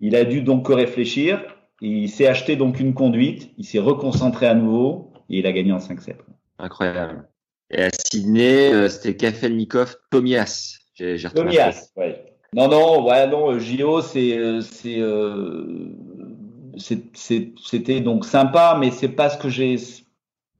[0.00, 1.42] il a dû donc réfléchir.
[1.80, 3.50] il s'est acheté donc une conduite.
[3.58, 6.14] Il s'est reconcentré à nouveau et il a gagné en 5-7.
[6.58, 7.28] Incroyable.
[7.70, 10.78] Et à Sydney, euh, c'était Kafelnikov, Tomias.
[10.94, 12.24] J'ai, Tomias, ouais.
[12.52, 13.58] Non, non, ouais, non.
[13.58, 14.98] JO, c'est, c'est
[16.76, 19.76] c'était donc sympa, mais c'est pas ce que j'ai,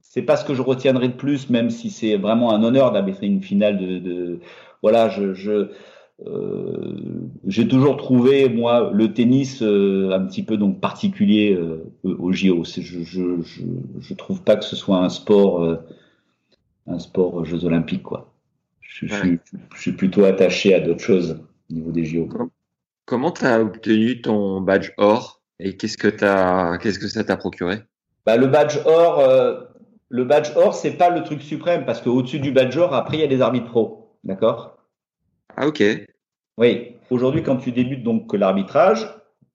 [0.01, 3.27] c'est pas ce que je retiendrai de plus, même si c'est vraiment un honneur d'arbitrer
[3.27, 4.39] une finale de, de
[4.81, 5.69] voilà, je, je
[6.27, 6.95] euh,
[7.47, 12.63] j'ai toujours trouvé moi le tennis euh, un petit peu donc particulier euh, au JO.
[12.63, 13.41] Je, je, je,
[13.99, 15.77] je, trouve pas que ce soit un sport euh,
[16.91, 18.31] un sport Jeux Olympiques quoi.
[18.81, 19.37] Je, je,
[19.73, 21.39] je suis plutôt attaché à d'autres choses
[21.69, 22.27] au niveau des JO.
[23.05, 27.37] Comment tu as obtenu ton badge or et qu'est-ce que t'as, qu'est-ce que ça t'a
[27.37, 27.79] procuré?
[28.25, 29.61] Bah, le badge or, euh,
[30.09, 33.19] le badge or, c'est pas le truc suprême parce qu'au-dessus du badge or, après il
[33.21, 34.77] y a des arbitres pro, d'accord?
[35.55, 35.83] Ah ok.
[36.57, 36.95] Oui.
[37.09, 39.07] Aujourd'hui, quand tu débutes donc l'arbitrage,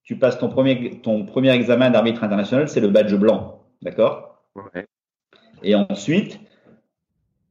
[0.02, 4.42] tu passes ton premier ton premier examen d'arbitre international, c'est le badge blanc, d'accord?
[4.54, 4.86] Ouais.
[5.62, 6.38] Et ensuite,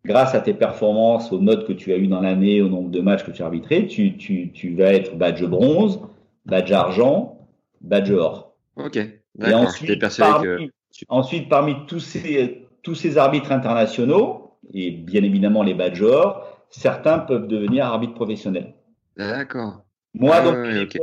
[0.05, 3.01] grâce à tes performances, aux notes que tu as eues dans l'année, au nombre de
[3.01, 5.99] matchs que tu as arbitrés, tu, tu, tu vas être badge bronze,
[6.45, 7.39] badge argent,
[7.81, 8.55] badge or.
[8.77, 8.97] Ok.
[8.97, 10.71] Et ensuite, parmi,
[11.09, 17.19] ensuite, parmi tous ces, tous ces arbitres internationaux, et bien évidemment les badges or, certains
[17.19, 18.73] peuvent devenir arbitres professionnels.
[19.17, 19.81] D'accord.
[20.13, 20.97] Moi, donc,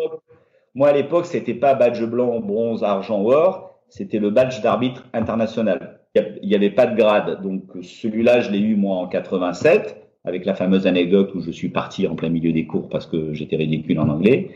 [0.74, 6.00] moi, à l'époque, c'était pas badge blanc, bronze, argent, or, c'était le badge d'arbitre international.
[6.14, 7.42] Il n'y avait pas de grade.
[7.42, 11.70] Donc, celui-là, je l'ai eu, moi, en 87, avec la fameuse anecdote où je suis
[11.70, 14.50] parti en plein milieu des cours parce que j'étais ridicule en anglais.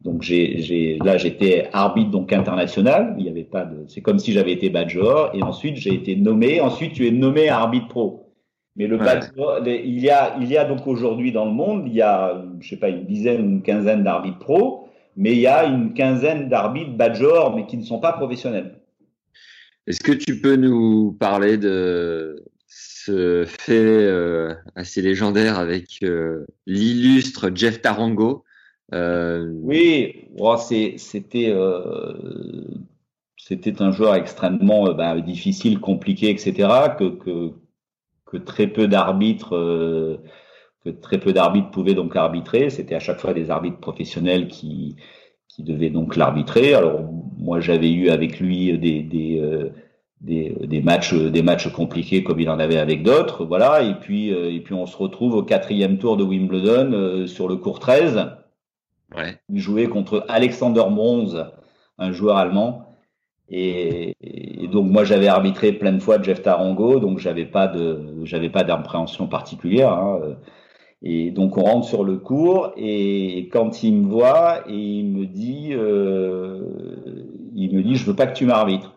[0.00, 3.14] Donc, j'ai, là, j'étais arbitre, donc international.
[3.18, 5.30] Il y avait pas de, c'est comme si j'avais été badge or.
[5.34, 6.60] Et ensuite, j'ai été nommé.
[6.60, 8.24] Ensuite, tu es nommé arbitre pro.
[8.74, 8.98] Mais le
[9.66, 12.68] il y a, il y a donc aujourd'hui dans le monde, il y a, je
[12.68, 14.88] sais pas, une dizaine, une quinzaine d'arbitres pro
[15.18, 18.77] mais il y a une quinzaine d'arbitres badgeurs, mais qui ne sont pas professionnels.
[19.88, 27.50] Est-ce que tu peux nous parler de ce fait euh, assez légendaire avec euh, l'illustre
[27.54, 28.44] Jeff Tarango
[28.92, 29.50] euh...
[29.62, 31.54] Oui, oh, c'était
[33.80, 36.68] un joueur extrêmement bah, difficile, compliqué, etc.
[36.98, 40.20] Que très peu d'arbitres
[40.84, 42.68] que très peu d'arbitres pouvaient donc arbitrer.
[42.68, 44.96] C'était à chaque fois des arbitres professionnels qui,
[45.58, 46.74] qui devaient donc l'arbitrer.
[46.74, 47.00] Alors
[47.36, 49.70] moi j'avais eu avec lui des, des, euh,
[50.20, 53.82] des, des, matchs des matchs compliqués comme il en avait avec d'autres, voilà.
[53.82, 57.48] Et puis euh, et puis on se retrouve au quatrième tour de Wimbledon euh, sur
[57.48, 58.30] le cours 13.
[59.16, 59.36] Ouais.
[59.48, 61.34] Il jouait contre Alexander Mons,
[61.98, 62.84] un joueur allemand.
[63.50, 68.20] Et, et, donc moi j'avais arbitré plein de fois Jeff Tarango, donc j'avais pas de
[68.22, 69.92] j'avais pas d'appréhension particulière.
[69.92, 70.36] Hein.
[71.02, 75.26] Et donc on rentre sur le cours et quand il me voit et il me
[75.26, 76.60] dit, euh,
[77.54, 78.96] il me dit, je veux pas que tu m'arbitres.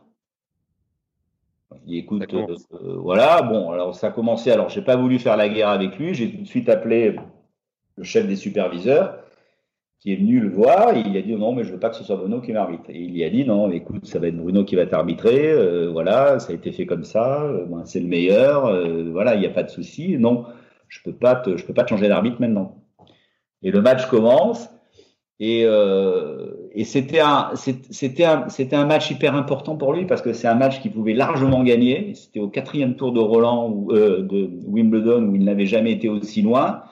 [1.85, 4.51] Il écoute, euh, voilà, bon, alors ça a commencé.
[4.51, 7.15] Alors j'ai pas voulu faire la guerre avec lui, j'ai tout de suite appelé
[7.97, 9.21] le chef des superviseurs
[10.01, 11.95] qui est venu le voir et il a dit non mais je veux pas que
[11.95, 12.89] ce soit Bruno qui m'arbitre.
[12.89, 15.89] Et il lui a dit non, écoute, ça va être Bruno qui va t'arbitrer, euh,
[15.91, 19.45] voilà, ça a été fait comme ça, euh, c'est le meilleur, euh, voilà, il n'y
[19.45, 20.17] a pas de souci.
[20.17, 20.45] Non,
[20.91, 22.83] je peux pas te, je peux pas te changer d'arbitre maintenant.
[23.63, 24.69] Et le match commence
[25.41, 26.51] et, euh,
[26.83, 30.53] c'était un, c'était un, c'était un match hyper important pour lui parce que c'est un
[30.53, 32.13] match qu'il pouvait largement gagner.
[32.13, 36.09] C'était au quatrième tour de Roland ou euh, de Wimbledon où il n'avait jamais été
[36.09, 36.83] aussi loin.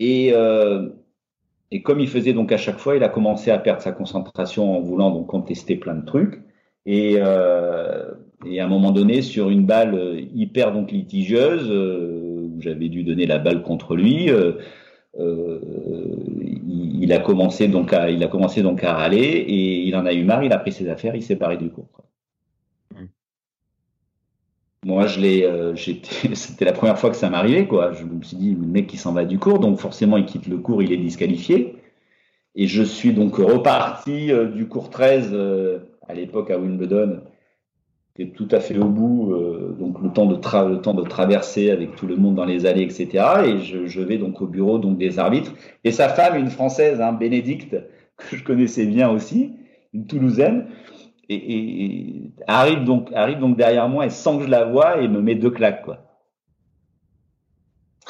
[0.00, 0.90] Et euh,
[1.70, 4.76] et comme il faisait donc à chaque fois, il a commencé à perdre sa concentration
[4.76, 6.42] en voulant donc contester plein de trucs.
[6.84, 11.70] Et, et à un moment donné, sur une balle hyper donc litigieuse,
[12.60, 14.30] j'avais dû donner la balle contre lui.
[14.30, 14.52] Euh,
[15.18, 15.60] euh,
[16.66, 20.12] il, a commencé donc à, il a commencé donc à râler et il en a
[20.12, 20.44] eu marre.
[20.44, 21.88] Il a pris ses affaires, il s'est barré du cours.
[22.94, 23.04] Mmh.
[24.84, 25.74] Moi, je l'ai, euh,
[26.34, 27.92] c'était la première fois que ça m'arrivait, quoi.
[27.92, 30.46] Je me suis dit, le mec qui s'en va du cours, donc forcément, il quitte
[30.46, 31.76] le cours, il est disqualifié.
[32.54, 35.34] Et je suis donc reparti du cours 13
[36.06, 37.22] à l'époque à Wimbledon
[38.14, 41.70] qui tout à fait au bout, euh, donc le temps, de le temps de traverser
[41.70, 43.08] avec tout le monde dans les allées, etc.
[43.46, 45.52] Et je, je, vais donc au bureau donc des arbitres.
[45.84, 47.76] Et sa femme, une française, hein, Bénédicte,
[48.16, 49.52] que je connaissais bien aussi,
[49.94, 50.66] une Toulousaine,
[51.28, 55.08] et, et, arrive donc arrive donc derrière moi et sans que je la voie et
[55.08, 56.00] me met deux claques quoi.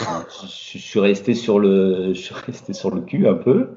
[0.01, 3.77] je, je, suis resté sur le je suis resté sur le cul un peu.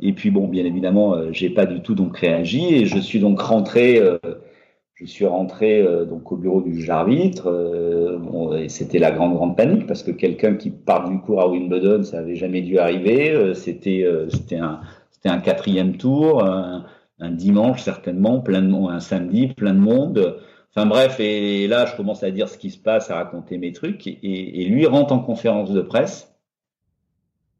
[0.00, 3.18] Et puis bon, bien évidemment, euh, j'ai pas du tout donc réagi et je suis
[3.20, 3.98] donc rentré.
[3.98, 4.18] Euh,
[4.98, 7.48] je suis rentré euh, donc au bureau du juge arbitre.
[7.48, 11.48] Euh, et c'était la grande grande panique parce que quelqu'un qui part du cours à
[11.48, 13.30] Wimbledon, ça avait jamais dû arriver.
[13.30, 14.58] Euh, c'était c'était
[15.28, 16.84] un quatrième tour, un,
[17.30, 20.38] dimanche certainement, plein de un samedi, plein de monde.
[20.74, 23.72] Enfin bref, et là je commence à dire ce qui se passe, à raconter mes
[23.72, 26.34] trucs, et, et lui rentre en conférence de presse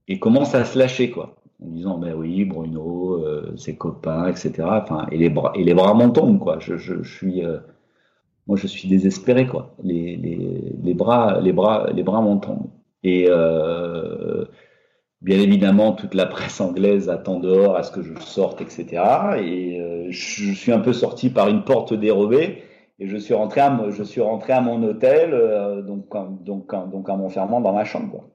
[0.06, 4.68] et commence à se lâcher quoi en disant ben oui Bruno euh, ses copains etc
[4.70, 6.58] enfin et les bras et les bras m'en quoi.
[6.60, 7.58] Je, je, suis euh,
[8.46, 9.74] moi je suis désespéré quoi.
[9.82, 12.40] Les, les, les bras les bras les bras m'en
[13.04, 14.44] et euh,
[15.20, 18.86] bien évidemment toute la presse anglaise attend dehors à ce que je sorte etc
[19.40, 22.62] et euh, je, suis un peu sorti par une porte dérobée.
[23.00, 26.08] Et je suis rentré à je suis rentré à mon hôtel euh, donc
[26.44, 28.28] donc donc à m'enfermant dans ma chambre quoi.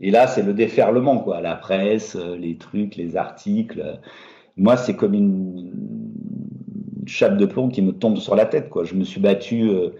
[0.00, 1.40] Et là, c'est le déferlement, quoi.
[1.40, 4.00] La presse, euh, les trucs, les articles.
[4.56, 5.72] Moi, c'est comme une
[7.06, 8.84] chape de plomb qui me tombe sur la tête, quoi.
[8.84, 9.90] Je me suis battu euh,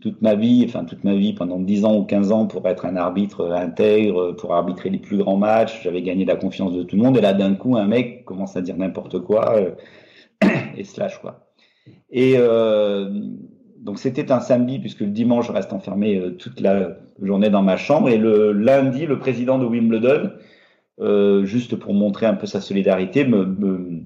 [0.00, 2.86] toute ma vie, enfin toute ma vie, pendant 10 ans ou 15 ans pour être
[2.86, 5.82] un arbitre intègre, pour arbitrer les plus grands matchs.
[5.82, 7.16] J'avais gagné la confiance de tout le monde.
[7.16, 9.70] Et là, d'un coup, un mec commence à dire n'importe quoi euh,
[10.76, 11.46] et slash, quoi.
[13.86, 17.62] Donc c'était un samedi puisque le dimanche je reste enfermé euh, toute la journée dans
[17.62, 20.32] ma chambre et le lundi le président de Wimbledon,
[21.00, 24.02] euh, juste pour montrer un peu sa solidarité, me, me,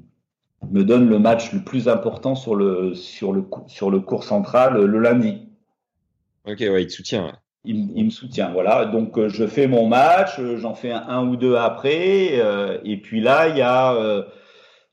[0.71, 4.85] me, donne le match le plus important sur le sur le sur le cours central
[4.85, 5.49] le lundi.
[6.47, 7.33] Ok ouais il te soutient.
[7.65, 11.27] Il, il, me soutient voilà donc euh, je fais mon match, j'en fais un, un,
[11.27, 12.39] ou deux après
[12.85, 14.27] et puis là il y a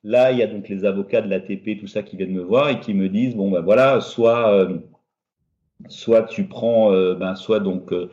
[0.04, 2.70] Là, il y a donc les avocats de l'ATP, tout ça, qui viennent me voir
[2.70, 4.78] et qui me disent bon ben voilà, soit euh,
[5.90, 8.10] soit tu prends, euh, ben soit donc euh,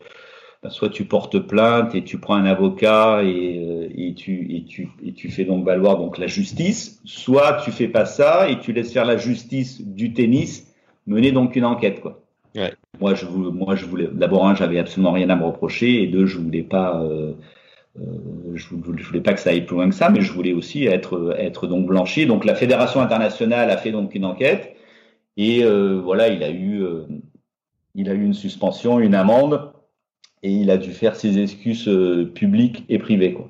[0.63, 4.89] ben, soit tu portes plainte et tu prends un avocat et, et, tu et tu
[5.03, 8.73] et tu fais donc valoir donc la justice, soit tu fais pas ça et tu
[8.73, 10.73] laisses faire la justice du tennis
[11.07, 12.21] mener donc une enquête quoi.
[12.55, 12.73] Ouais.
[12.99, 16.25] Moi je moi je voulais d'abord un j'avais absolument rien à me reprocher et deux
[16.25, 17.33] je voulais pas euh,
[17.97, 20.85] je, ne voulais pas que ça aille plus loin que ça, mais je voulais aussi
[20.85, 22.25] être, être donc blanchi.
[22.25, 24.75] Donc la fédération internationale a fait donc une enquête
[25.37, 27.05] et euh, voilà, il a eu, euh,
[27.93, 29.73] il a eu une suspension, une amende
[30.43, 33.33] et il a dû faire ses excuses euh, publiques et privées.
[33.33, 33.49] Quoi.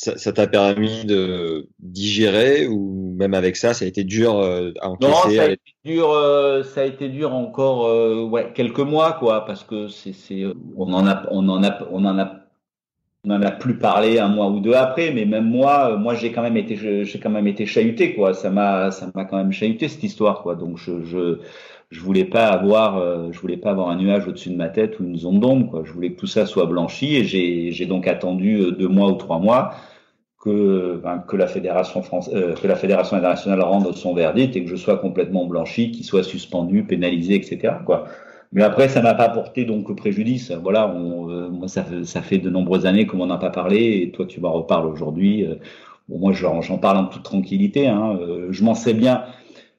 [0.00, 4.88] Ça t'a permis de digérer ou même avec ça, ça a été dur euh, à
[4.88, 8.80] encaisser Non, ça a été dur, euh, ça a été dur encore euh, ouais, quelques
[8.80, 10.44] mois quoi, parce que c'est, c'est,
[10.74, 12.32] on en a, on en a, on en a,
[13.24, 16.32] on en a plus parlé un mois ou deux après, mais même moi, moi j'ai
[16.32, 18.32] quand même été, j'ai quand même été chahuté quoi.
[18.32, 20.54] Ça m'a, ça m'a quand même chahuté cette histoire quoi.
[20.54, 21.40] Donc je, je,
[21.90, 25.04] je voulais pas avoir, je voulais pas avoir un nuage au-dessus de ma tête ou
[25.04, 25.82] une zone d'ombre quoi.
[25.84, 29.16] Je voulais que tout ça soit blanchi et j'ai, j'ai donc attendu deux mois ou
[29.16, 29.74] trois mois
[30.40, 32.02] que, ben, que la fédération
[32.32, 36.04] euh, que la fédération internationale rende son verdict et que je sois complètement blanchi, qu'il
[36.04, 37.74] soit suspendu, pénalisé, etc.
[37.84, 38.06] Quoi.
[38.52, 40.50] Mais après, ça m'a pas porté donc préjudice.
[40.50, 43.50] Voilà, on, euh, moi ça fait, ça fait de nombreuses années qu'on n'en a pas
[43.50, 45.44] parlé et toi tu m'en reparles aujourd'hui.
[45.44, 45.56] Euh,
[46.08, 47.86] bon, moi j'en parle en toute tranquillité.
[47.86, 48.18] Hein.
[48.50, 49.24] je m'en sais bien,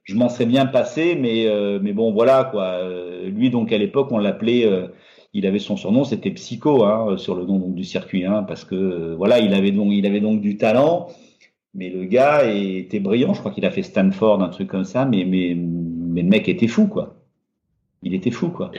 [0.04, 1.48] je m'en sais bien passé, mais
[1.82, 2.78] mais bon voilà quoi.
[3.26, 4.70] lui donc à l'époque on l'appelait
[5.34, 8.66] il avait son surnom, c'était Psycho hein, sur le nom donc, du circuit, hein, parce
[8.66, 11.10] que euh, voilà, il avait donc il avait donc du talent,
[11.74, 13.34] mais le gars était brillant.
[13.34, 16.50] Je crois qu'il a fait Stanford, un truc comme ça, mais mais mais le mec
[16.50, 17.16] était fou quoi.
[18.04, 18.72] Il était fou quoi.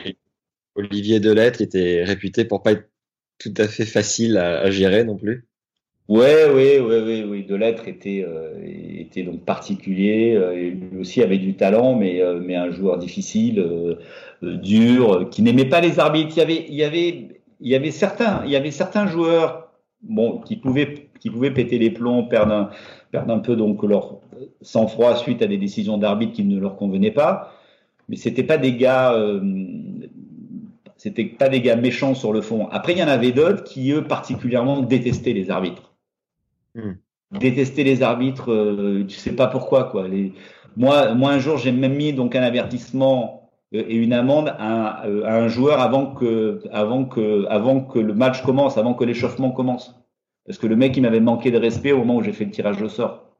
[0.74, 2.88] Olivier Delettre était réputé pour pas être
[3.38, 5.46] tout à fait facile à, à gérer non plus.
[6.08, 7.44] Ouais, ouais, ouais, ouais, oui.
[7.44, 10.34] Delettre était euh, était donc particulier.
[10.34, 13.96] Euh, lui aussi avait du talent, mais euh, mais un joueur difficile, euh,
[14.42, 16.36] dur, qui n'aimait pas les arbitres.
[16.36, 17.28] Il y avait il y avait
[17.60, 19.70] il y avait certains il y avait certains joueurs
[20.02, 22.70] bon qui pouvaient qui pouvaient péter les plombs, perdre un
[23.12, 24.20] perdre un peu donc leur
[24.60, 27.52] sang-froid suite à des décisions d'arbitre qui ne leur convenaient pas.
[28.08, 29.14] Mais c'était pas des gars
[30.96, 32.68] c'était pas des gars méchants sur le fond.
[32.70, 35.91] Après, il y en avait d'autres qui, eux, particulièrement détestaient les arbitres.
[36.74, 36.92] Hmm.
[37.38, 40.06] Détester les arbitres, euh, tu sais pas pourquoi quoi.
[40.08, 40.32] Les...
[40.76, 45.06] Moi, moi un jour j'ai même mis donc un avertissement euh, et une amende à,
[45.06, 49.04] euh, à, un joueur avant que, avant que, avant que le match commence, avant que
[49.04, 49.98] l'échauffement commence,
[50.46, 52.50] parce que le mec il m'avait manqué de respect au moment où j'ai fait le
[52.50, 53.36] tirage au sort.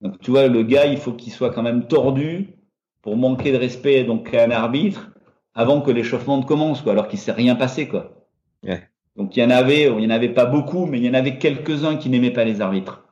[0.00, 2.54] Donc tu vois le gars il faut qu'il soit quand même tordu
[3.02, 5.10] pour manquer de respect donc à un arbitre
[5.54, 8.26] avant que l'échauffement ne commence quoi, alors qu'il s'est rien passé quoi.
[8.64, 8.88] Ouais.
[9.16, 11.14] Donc il y en avait, il y en avait pas beaucoup, mais il y en
[11.14, 13.02] avait quelques-uns qui n'aimaient pas les arbitres.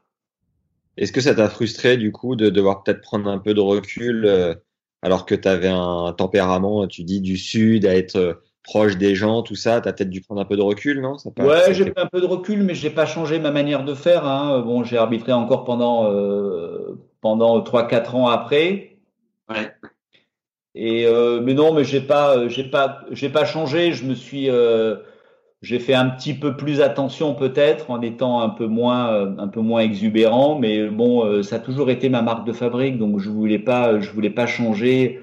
[0.96, 4.24] Est-ce que ça t'a frustré du coup de devoir peut-être prendre un peu de recul
[4.26, 4.54] euh,
[5.02, 9.14] alors que tu avais un tempérament, tu dis du sud, à être euh, proche des
[9.14, 11.18] gens, tout ça, tu as peut-être dû prendre un peu de recul, non?
[11.18, 13.94] Ça Ouais, j'ai pris un peu de recul, mais j'ai pas changé ma manière de
[13.94, 14.26] faire.
[14.26, 14.60] Hein.
[14.60, 18.98] Bon, j'ai arbitré encore pendant euh, pendant trois quatre ans après.
[19.50, 19.72] Ouais.
[20.74, 23.92] Et euh, mais non, mais j'ai pas j'ai pas j'ai pas changé.
[23.92, 24.96] Je me suis euh,
[25.62, 29.48] j'ai fait un petit peu plus attention peut-être en étant un peu moins euh, un
[29.48, 33.18] peu moins exubérant, mais bon, euh, ça a toujours été ma marque de fabrique, donc
[33.20, 35.20] je voulais pas je voulais pas changer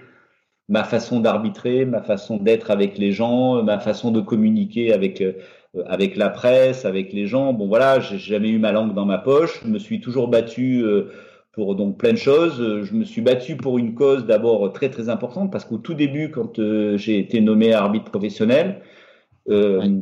[0.69, 5.33] ma façon d'arbitrer, ma façon d'être avec les gens, ma façon de communiquer avec euh,
[5.87, 7.53] avec la presse, avec les gens.
[7.53, 9.61] Bon voilà, j'ai jamais eu ma langue dans ma poche.
[9.63, 10.83] Je me suis toujours battu
[11.51, 12.57] pour donc plein de choses.
[12.83, 16.31] Je me suis battu pour une cause d'abord très très importante parce qu'au tout début,
[16.31, 16.59] quand
[16.97, 18.81] j'ai été nommé arbitre professionnel,
[19.49, 20.01] euh,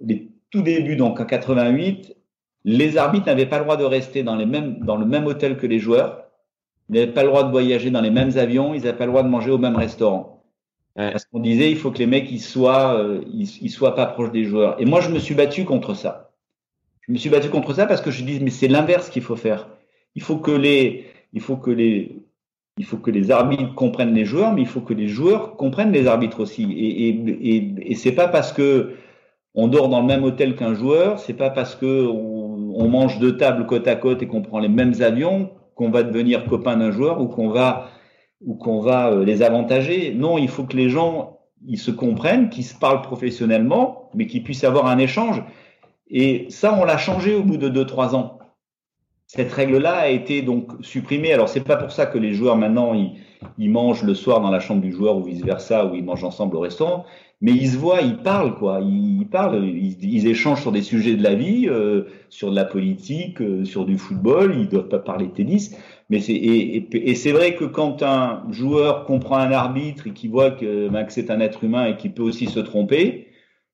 [0.00, 2.16] les tout débuts, donc en 88,
[2.64, 5.56] les arbitres n'avaient pas le droit de rester dans, les mêmes, dans le même hôtel
[5.56, 6.24] que les joueurs.
[6.88, 8.74] Ils n'avaient pas le droit de voyager dans les mêmes avions.
[8.74, 10.42] Ils n'avaient pas le droit de manger au même restaurant.
[10.96, 11.12] Ouais.
[11.12, 14.06] Parce qu'on disait, il faut que les mecs, ils soient, euh, ils, ils, soient pas
[14.06, 14.80] proches des joueurs.
[14.80, 16.32] Et moi, je me suis battu contre ça.
[17.02, 19.36] Je me suis battu contre ça parce que je dis, mais c'est l'inverse qu'il faut
[19.36, 19.68] faire.
[20.16, 22.16] Il faut que les, il faut que les,
[22.76, 25.92] il faut que les arbitres comprennent les joueurs, mais il faut que les joueurs comprennent
[25.92, 26.64] les arbitres aussi.
[26.72, 28.94] Et, et, et, et c'est pas parce que
[29.60, 33.36] on dort dans le même hôtel qu'un joueur, c'est pas parce que on, mange deux
[33.36, 36.90] tables côte à côte et qu'on prend les mêmes avions qu'on va devenir copain d'un
[36.90, 37.88] joueur ou qu'on va
[38.44, 40.14] ou qu'on va les avantager.
[40.14, 44.42] Non, il faut que les gens ils se comprennent, qu'ils se parlent professionnellement, mais qu'ils
[44.42, 45.42] puissent avoir un échange.
[46.08, 48.38] Et ça, on l'a changé au bout de 2-3 ans.
[49.26, 51.32] Cette règle-là a été donc supprimée.
[51.32, 53.12] Alors, c'est pas pour ça que les joueurs maintenant, ils,
[53.58, 56.56] ils, mangent le soir dans la chambre du joueur ou vice-versa, ou ils mangent ensemble
[56.56, 57.04] au restaurant.
[57.42, 58.80] Mais ils se voient, ils parlent, quoi.
[58.82, 63.40] Ils, parlent, ils, échangent sur des sujets de la vie, euh, sur de la politique,
[63.40, 64.54] euh, sur du football.
[64.58, 65.74] Ils doivent pas parler de tennis.
[66.10, 70.50] Mais c'est et, c'est vrai que quand un joueur comprend un arbitre et qui voit
[70.50, 73.28] que, ben, que c'est un être humain et qu'il peut aussi se tromper,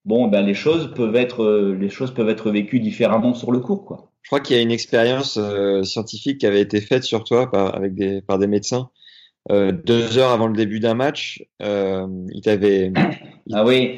[0.04, 3.84] bon ben les choses peuvent être les choses peuvent être vécues différemment sur le cours
[3.84, 4.12] quoi.
[4.22, 7.50] Je crois qu'il y a une expérience euh, scientifique qui avait été faite sur toi
[7.50, 8.90] par avec des par des médecins.
[9.50, 12.92] Euh, deux heures avant le début d'un match, euh, il t'avait
[13.52, 13.96] ah oui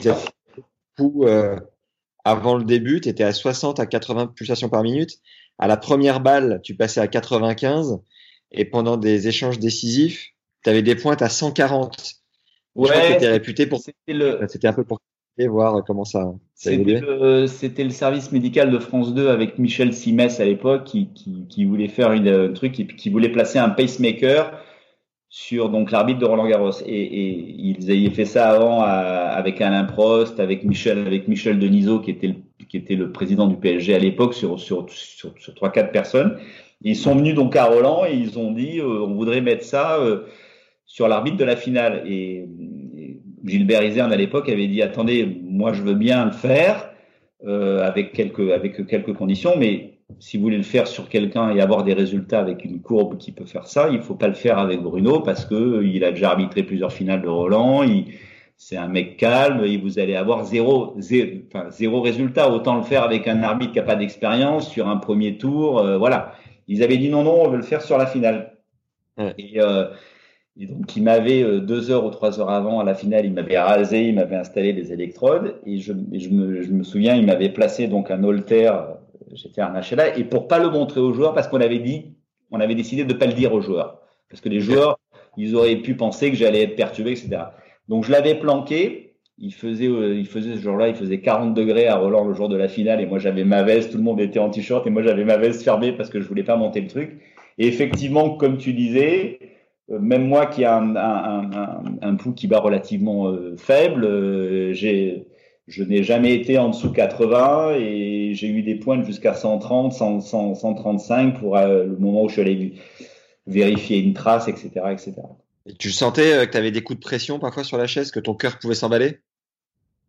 [1.01, 1.57] euh,
[2.25, 5.19] avant le début, tu étais à 60 à 80 pulsations par minute.
[5.59, 7.99] À la première balle, tu passais à 95
[8.53, 10.35] et pendant des échanges décisifs,
[10.65, 12.15] tu avais des pointes à 140.
[12.75, 13.81] Ouais, c'était réputé pour.
[13.81, 14.43] C'était le.
[14.43, 14.99] Un peu pour
[15.47, 16.35] voir comment ça.
[16.55, 21.47] C'était le, le, service médical de France 2 avec Michel Simès à l'époque qui, qui,
[21.49, 24.53] qui, voulait faire une, un truc et qui voulait placer un pacemaker
[25.31, 29.85] sur donc l'arbitre de Roland Garros et, et, ils avaient fait ça avant avec Alain
[29.85, 32.35] Prost, avec Michel, avec Michel Denisot qui était le,
[32.69, 36.39] qui était le président du PSG à l'époque sur sur sur, sur trois quatre personnes.
[36.81, 39.99] Ils sont venus donc à Roland et ils ont dit euh, on voudrait mettre ça
[39.99, 40.25] euh,
[40.87, 42.05] sur l'arbitre de la finale.
[42.07, 42.47] Et,
[43.45, 46.91] Gilbert Iserne à l'époque avait dit attendez, moi je veux bien le faire
[47.47, 51.61] euh, avec quelques avec quelques conditions, mais si vous voulez le faire sur quelqu'un et
[51.61, 54.59] avoir des résultats avec une courbe qui peut faire ça, il faut pas le faire
[54.59, 57.83] avec Bruno parce que il a déjà arbitré plusieurs finales de Roland.
[57.83, 58.07] Il,
[58.57, 62.51] c'est un mec calme et vous allez avoir zéro, zéro, enfin, zéro résultat.
[62.51, 65.83] Autant le faire avec un arbitre qui a pas d'expérience sur un premier tour.
[65.99, 66.35] voilà.
[66.69, 68.59] Ils avaient dit non, non, on veut le faire sur la finale.
[69.39, 69.89] Et, euh,
[70.61, 73.33] et, donc, il m'avait euh, deux heures ou trois heures avant à la finale, il
[73.33, 75.57] m'avait rasé, il m'avait installé des électrodes.
[75.67, 78.71] Et je, je, me, je me, souviens, il m'avait placé donc un holter,
[79.33, 82.15] j'étais un HLA, et pour pas le montrer aux joueurs, parce qu'on avait dit,
[82.51, 84.01] on avait décidé de pas le dire aux joueurs.
[84.31, 84.99] Parce que les joueurs,
[85.37, 87.45] ils auraient pu penser que j'allais être perturbé, etc.
[87.89, 91.87] Donc, je l'avais planqué il faisait, euh, il faisait ce jour-là, il faisait 40 degrés
[91.87, 94.21] à Roland le jour de la finale et moi j'avais ma veste, tout le monde
[94.21, 96.81] était en t-shirt et moi j'avais ma veste fermée parce que je voulais pas monter
[96.81, 97.21] le truc.
[97.59, 99.39] Et effectivement, comme tu disais,
[99.91, 104.73] euh, même moi qui a un, un, un, un pouls qui bat relativement euh, faible,
[104.73, 105.28] j'ai,
[105.69, 110.55] je n'ai jamais été en dessous 80 et j'ai eu des pointes jusqu'à 130, 100,
[110.55, 112.75] 135 pour le moment où je suis allé
[113.47, 115.15] vérifier une trace, etc., etc.
[115.67, 118.21] Et tu sentais que tu avais des coups de pression parfois sur la chaise, que
[118.21, 119.21] ton cœur pouvait s'emballer?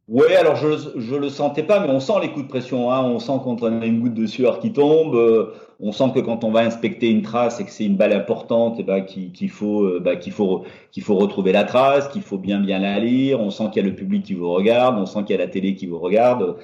[0.09, 2.91] Oui, alors je je le sentais pas, mais on sent les coups de pression.
[2.91, 3.03] Hein.
[3.03, 5.13] On sent quand on a une goutte de sueur qui tombe.
[5.13, 8.13] Euh, on sent que quand on va inspecter une trace et que c'est une balle
[8.13, 12.39] importante, ben, qu'il faut euh, bah, qu'il faut qu'il faut retrouver la trace, qu'il faut
[12.39, 13.39] bien bien la lire.
[13.39, 15.45] On sent qu'il y a le public qui vous regarde, on sent qu'il y a
[15.45, 16.55] la télé qui vous regarde.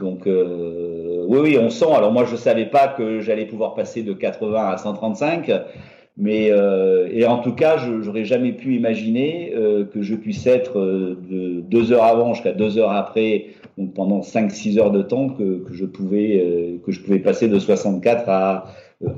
[0.00, 1.92] Donc euh, oui, oui, on sent.
[1.94, 5.50] Alors moi, je savais pas que j'allais pouvoir passer de 80 à 135.
[6.16, 10.46] Mais euh, et en tout cas, je n'aurais jamais pu imaginer euh, que je puisse
[10.46, 13.46] être euh, de deux heures avant jusqu'à deux heures après,
[13.76, 17.18] donc pendant cinq six heures de temps, que, que je pouvais euh, que je pouvais
[17.18, 18.66] passer de 64 à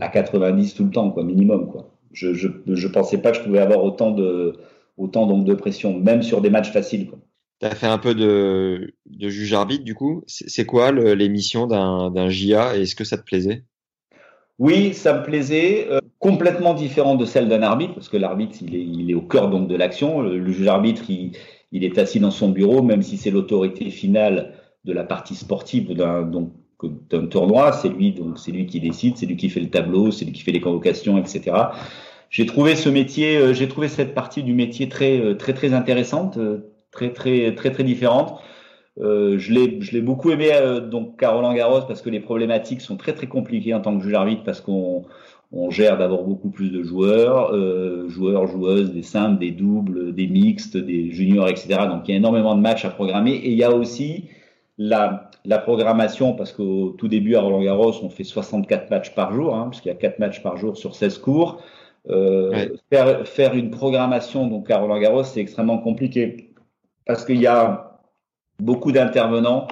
[0.00, 1.90] à 90 tout le temps, quoi, minimum, quoi.
[2.12, 4.54] Je, je je pensais pas que je pouvais avoir autant de
[4.96, 7.18] autant donc de pression, même sur des matchs faciles, quoi.
[7.60, 10.22] Tu as fait un peu de, de juge arbitre du coup.
[10.26, 13.64] C'est quoi l'émission d'un d'un JA et est-ce que ça te plaisait?
[14.58, 15.88] Oui, ça me plaisait.
[15.90, 19.68] Euh, complètement différent de celle d'un arbitre, parce que l'arbitre, il est, au cœur donc
[19.68, 20.22] de l'action.
[20.22, 24.54] Le, juge arbitre, il, est assis dans son bureau, même si c'est l'autorité finale
[24.84, 29.36] de la partie sportive d'un tournoi, c'est lui donc c'est lui qui décide, c'est lui
[29.36, 31.56] qui fait le tableau, c'est lui qui fait les convocations, etc.
[32.30, 35.74] J'ai trouvé ce métier, euh, j'ai trouvé cette partie du métier très euh, très très
[35.74, 36.38] intéressante,
[36.90, 38.40] très très très très différente.
[38.98, 42.20] Euh, je l'ai, je l'ai beaucoup aimé euh, donc à Roland Garros parce que les
[42.20, 45.04] problématiques sont très très compliquées en tant que juge arbitre parce qu'on
[45.52, 50.26] on gère d'abord beaucoup plus de joueurs, euh, joueurs, joueuses, des simples, des doubles, des
[50.26, 51.80] mixtes, des juniors, etc.
[51.88, 54.24] Donc il y a énormément de matchs à programmer et il y a aussi
[54.78, 59.34] la, la programmation parce qu'au tout début à Roland Garros on fait 64 matchs par
[59.34, 61.62] jour, hein, parce qu'il y a 4 matchs par jour sur 16 cours.
[62.08, 66.54] Euh, faire, faire une programmation donc à Roland Garros c'est extrêmement compliqué
[67.04, 67.85] parce qu'il y a
[68.60, 69.68] beaucoup d'intervenants.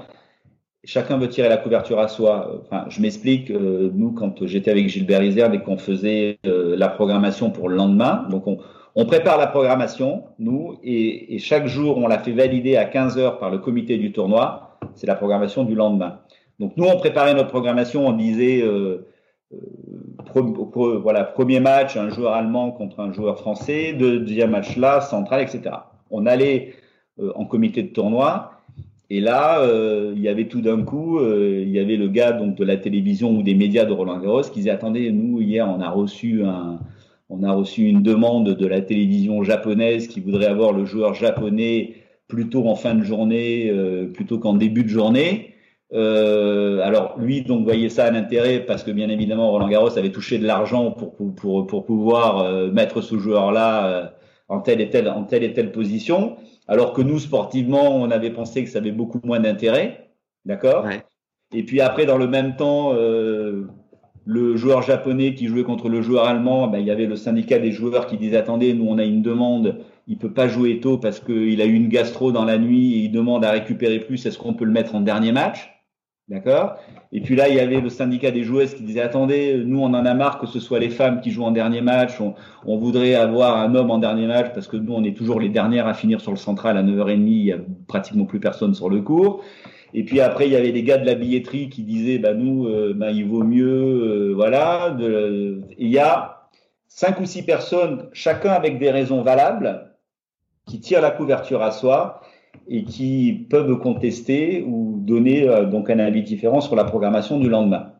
[0.85, 2.61] Chacun veut tirer la couverture à soi.
[2.62, 3.51] Enfin, je m'explique.
[3.51, 7.77] Euh, nous, quand j'étais avec Gilbert Isère et qu'on faisait euh, la programmation pour le
[7.77, 8.59] lendemain, donc on,
[8.94, 13.19] on prépare la programmation, nous, et, et, chaque jour, on la fait valider à 15
[13.19, 14.78] heures par le comité du tournoi.
[14.94, 16.20] C'est la programmation du lendemain.
[16.61, 19.06] Donc nous, on préparait notre programmation, on disait, euh,
[20.35, 25.77] voilà, premier match, un joueur allemand contre un joueur français, deuxième match là, central, etc.
[26.11, 26.74] On allait
[27.20, 28.52] euh, en comité de tournoi.
[29.10, 32.32] Et là, euh, il y avait tout d'un coup, euh, il y avait le gars
[32.32, 35.68] donc de la télévision ou des médias de Roland Garros qui disait attendez, nous hier
[35.68, 36.78] on a reçu un,
[37.28, 41.94] on a reçu une demande de la télévision japonaise qui voudrait avoir le joueur japonais
[42.28, 43.72] plutôt en fin de journée
[44.14, 45.55] plutôt qu'en début de journée.
[45.94, 50.10] Euh, alors lui donc voyait ça à l'intérêt parce que bien évidemment Roland Garros avait
[50.10, 54.06] touché de l'argent pour, pour, pour, pouvoir euh, mettre ce joueur-là euh,
[54.48, 56.36] en telle et telle en telle et telle position,
[56.68, 60.10] alors que nous sportivement on avait pensé que ça avait beaucoup moins d'intérêt,
[60.44, 60.86] d'accord.
[61.52, 62.92] Et puis après dans le même temps
[64.26, 67.58] le joueur japonais qui jouait contre le joueur allemand, ben, il y avait le syndicat
[67.58, 70.98] des joueurs qui disait attendez, nous on a une demande, il peut pas jouer tôt
[70.98, 74.24] parce qu'il a eu une gastro dans la nuit et il demande à récupérer plus,
[74.24, 75.73] est-ce qu'on peut le mettre en dernier match?
[76.28, 76.76] D'accord?
[77.12, 79.92] Et puis là, il y avait le syndicat des joueuses qui disait attendez, nous on
[79.92, 83.14] en a marre que ce soit les femmes qui jouent en dernier match, on, voudrait
[83.14, 85.92] avoir un homme en dernier match parce que nous on est toujours les dernières à
[85.92, 89.44] finir sur le central à 9h30, il y a pratiquement plus personne sur le cours.
[89.92, 92.68] Et puis après, il y avait des gars de la billetterie qui disaient bah nous,
[92.68, 94.96] euh, bah, il vaut mieux, euh, voilà.
[94.98, 96.48] il y a
[96.88, 99.94] cinq ou six personnes, chacun avec des raisons valables,
[100.66, 102.22] qui tirent la couverture à soi
[102.68, 107.48] et qui peuvent contester ou donner euh, donc un avis différent sur la programmation du
[107.48, 107.92] lendemain.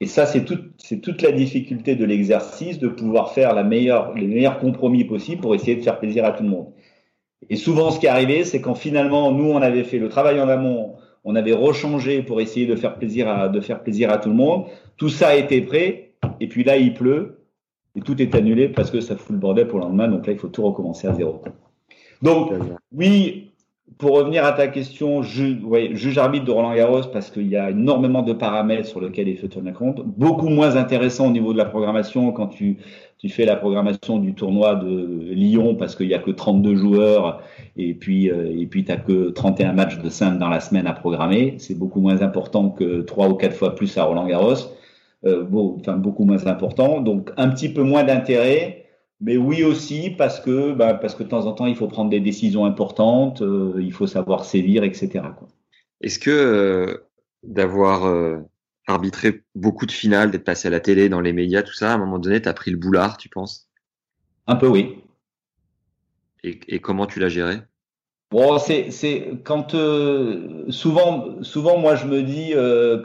[0.00, 0.44] Et ça, c'est
[0.78, 5.40] c'est toute la difficulté de l'exercice de pouvoir faire la meilleure, les meilleurs compromis possibles
[5.40, 6.66] pour essayer de faire plaisir à tout le monde.
[7.50, 10.40] Et souvent, ce qui est arrivé, c'est quand finalement, nous, on avait fait le travail
[10.40, 10.94] en amont,
[11.24, 14.34] on avait rechangé pour essayer de faire plaisir à, de faire plaisir à tout le
[14.34, 14.66] monde.
[14.96, 17.40] Tout ça été prêt, et puis là, il pleut,
[17.96, 20.08] et tout est annulé parce que ça fout le bordel pour le lendemain.
[20.08, 21.42] Donc là, il faut tout recommencer à zéro.
[22.22, 22.52] Donc,
[22.92, 23.50] oui,
[23.98, 28.22] pour revenir à ta question, juge arbitre de Roland Garros, parce qu'il y a énormément
[28.22, 30.02] de paramètres sur lesquels il faut tenir compte.
[30.04, 32.78] Beaucoup moins intéressant au niveau de la programmation quand tu,
[33.18, 37.42] tu fais la programmation du tournoi de Lyon, parce qu'il y a que 32 joueurs
[37.76, 40.92] et puis euh, et puis t'as que 31 matchs de simple dans la semaine à
[40.92, 41.56] programmer.
[41.58, 44.54] C'est beaucoup moins important que trois ou quatre fois plus à Roland Garros.
[45.24, 47.00] Euh, bon, enfin beaucoup moins important.
[47.00, 48.77] Donc un petit peu moins d'intérêt
[49.20, 52.10] mais oui aussi parce que, bah, parce que de temps en temps, il faut prendre
[52.10, 55.24] des décisions importantes, euh, il faut savoir sévir, etc.
[56.00, 57.08] Est-ce que euh,
[57.42, 58.38] d'avoir euh,
[58.86, 61.94] arbitré beaucoup de finales, d'être passé à la télé, dans les médias, tout ça, à
[61.94, 63.68] un moment donné, tu as pris le boulard, tu penses?
[64.46, 64.98] Un peu oui.
[66.44, 67.58] Et, et comment tu l'as géré?
[68.30, 69.74] Bon, c'est c'est quand
[70.68, 72.52] souvent souvent moi je me dis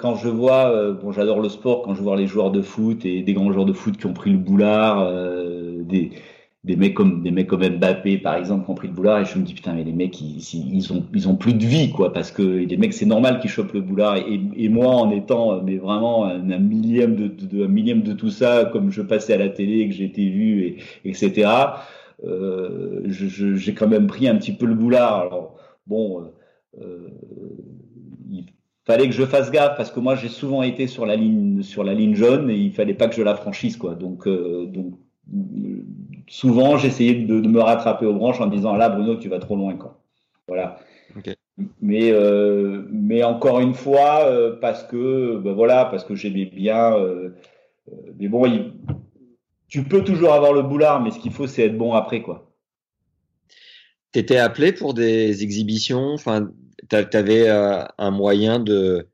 [0.01, 3.21] quand je vois bon j'adore le sport quand je vois les joueurs de foot et
[3.21, 4.99] des grands joueurs de foot qui ont pris le boulard
[5.85, 6.11] des,
[6.63, 9.25] des mecs comme des mecs comme Mbappé par exemple qui ont pris le boulard et
[9.25, 11.91] je me dis putain mais les mecs ils, ils ont ils ont plus de vie
[11.91, 14.17] quoi parce que les mecs c'est normal qu'ils chopent le boulard.
[14.17, 18.91] Et, moi en étant mais vraiment un, millième de, un millième de tout ça comme
[18.91, 21.49] je passais à la télé que été vu et etc
[22.25, 25.21] euh, j'ai quand même pris un petit peu le boulard.
[25.21, 25.57] Alors
[25.87, 26.23] bon euh,
[26.81, 27.09] euh,
[28.31, 28.45] il
[28.85, 31.83] fallait que je fasse gaffe parce que moi j'ai souvent été sur la ligne sur
[31.83, 33.95] la ligne jaune et il fallait pas que je la franchisse quoi.
[33.95, 34.93] Donc euh, donc
[36.27, 39.55] souvent, j'essayais de, de, me rattraper aux branches en disant là, Bruno, tu vas trop
[39.55, 39.75] loin.
[39.75, 39.99] Quoi.
[40.47, 40.79] Voilà.
[41.81, 46.97] Mais, euh, mais encore une fois, euh, parce que ben voilà, parce que j'aimais bien.
[46.97, 47.35] Euh,
[48.17, 48.71] mais bon,
[49.67, 52.51] tu peux toujours avoir le boulard, mais ce qu'il faut, c'est être bon après, quoi.
[54.11, 56.13] T'étais appelé pour des exhibitions?
[56.13, 56.49] Enfin,
[56.89, 59.07] t'avais un moyen de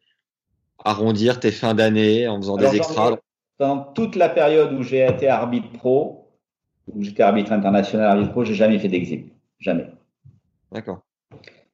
[0.83, 3.17] arrondir tes fins d'année en faisant des extras?
[3.59, 6.31] Dans toute la période où j'ai été arbitre pro,
[6.87, 9.25] où j'étais arbitre international, arbitre pro, j'ai jamais fait d'exil.
[9.59, 9.87] Jamais.
[10.71, 11.01] D'accord.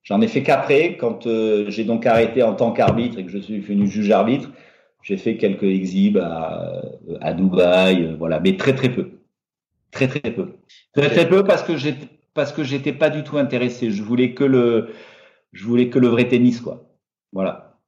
[0.03, 3.37] J'en ai fait qu'après, quand euh, j'ai donc arrêté en tant qu'arbitre et que je
[3.37, 4.51] suis devenu juge arbitre,
[5.01, 6.81] j'ai fait quelques exhibes à,
[7.21, 9.11] à Dubaï, euh, voilà, mais très très peu.
[9.91, 10.57] Très très peu.
[10.93, 13.91] Très très peu parce que j'étais parce que j'étais pas du tout intéressé.
[13.91, 14.89] Je voulais que le
[15.53, 16.89] je voulais que le vrai tennis quoi.
[17.31, 17.79] Voilà.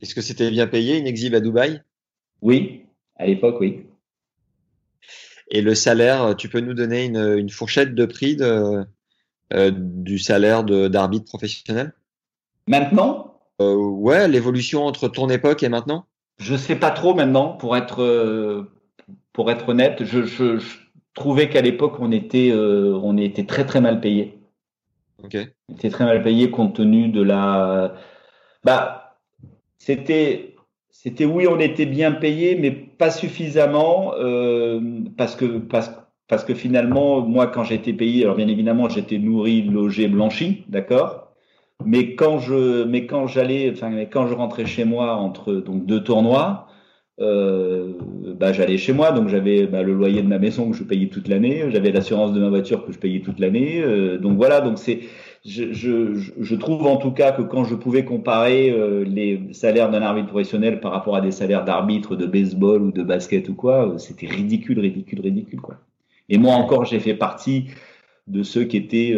[0.00, 1.82] Est-ce que c'était bien payé une exhibe à Dubaï?
[2.40, 2.86] Oui,
[3.20, 3.86] à l'époque, oui.
[5.50, 8.84] Et le salaire, tu peux nous donner une, fourchette de prix de,
[9.52, 11.92] euh, du salaire d'arbitre professionnel?
[12.66, 13.40] Maintenant?
[13.60, 16.06] Euh, Ouais, l'évolution entre ton époque et maintenant?
[16.38, 18.72] Je sais pas trop maintenant, pour être, euh,
[19.34, 20.04] pour être honnête.
[20.04, 20.58] Je,
[21.12, 24.38] trouvais qu'à l'époque, on, était on était très très mal payé.
[25.22, 25.36] Ok.
[25.68, 27.94] On était très mal payé compte tenu de la.
[28.64, 29.18] Bah,
[29.76, 30.54] c'était
[30.90, 34.78] c'était oui, on était bien payé, mais pas suffisamment euh,
[35.16, 35.90] parce que parce,
[36.28, 41.32] parce que finalement, moi, quand j'étais payé, alors bien évidemment, j'étais nourri, logé, blanchi, d'accord?
[41.86, 46.02] Mais quand je mais quand j'allais, enfin, quand je rentrais chez moi entre donc deux
[46.04, 46.68] tournois,
[47.20, 47.92] euh,
[48.38, 51.08] bah, j'allais chez moi, donc j'avais bah, le loyer de ma maison que je payais
[51.08, 53.80] toute l'année, j'avais l'assurance de ma voiture que je payais toute l'année.
[53.82, 55.00] Euh, donc voilà, donc c'est,
[55.44, 59.90] je, je, je, trouve en tout cas que quand je pouvais comparer euh, les salaires
[59.90, 63.54] d'un arbitre professionnel par rapport à des salaires d'arbitre de baseball ou de basket ou
[63.54, 65.76] quoi, c'était ridicule, ridicule, ridicule quoi.
[66.28, 67.66] Et moi encore, j'ai fait partie
[68.26, 69.16] de ceux qui étaient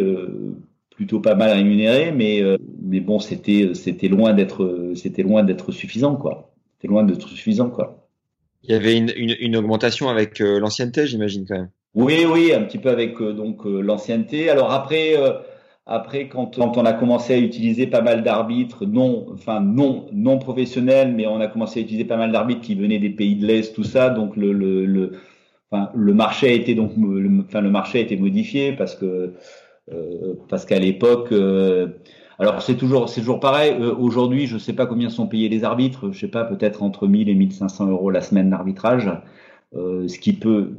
[0.89, 2.41] plutôt pas mal rémunérés, mais
[2.81, 7.69] mais bon, c'était c'était loin d'être c'était loin d'être suffisant quoi c'est loin d'être suffisant,
[7.69, 8.09] quoi.
[8.63, 11.69] Il y avait une, une, augmentation avec euh, l'ancienneté, j'imagine quand même.
[11.95, 14.49] Oui, oui, un petit peu avec euh, donc euh, l'ancienneté.
[14.49, 15.15] Alors après,
[15.85, 20.39] après quand, quand, on a commencé à utiliser pas mal d'arbitres non, enfin non, non
[20.39, 23.45] professionnels, mais on a commencé à utiliser pas mal d'arbitres qui venaient des pays de
[23.45, 24.09] l'est, tout ça.
[24.09, 25.11] Donc le, le, le,
[25.71, 26.91] enfin, le marché été donc,
[27.45, 29.33] enfin le marché été modifié parce que
[30.49, 31.33] parce qu'à l'époque
[32.39, 33.75] alors c'est toujours c'est toujours pareil.
[33.79, 36.11] Euh, aujourd'hui, je ne sais pas combien sont payés les arbitres.
[36.11, 39.09] Je sais pas, peut-être entre 1000 et 1500 euros la semaine d'arbitrage,
[39.75, 40.71] euh, ce qui peut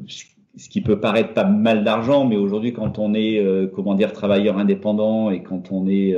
[0.56, 4.58] qui peut paraître pas mal d'argent, mais aujourd'hui, quand on est euh, comment dire travailleur
[4.58, 6.16] indépendant et quand on est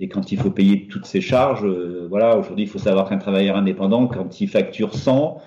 [0.00, 1.66] et quand il faut payer toutes ses charges,
[2.08, 5.40] voilà, aujourd'hui, il faut savoir qu'un travailleur indépendant, quand il facture 100,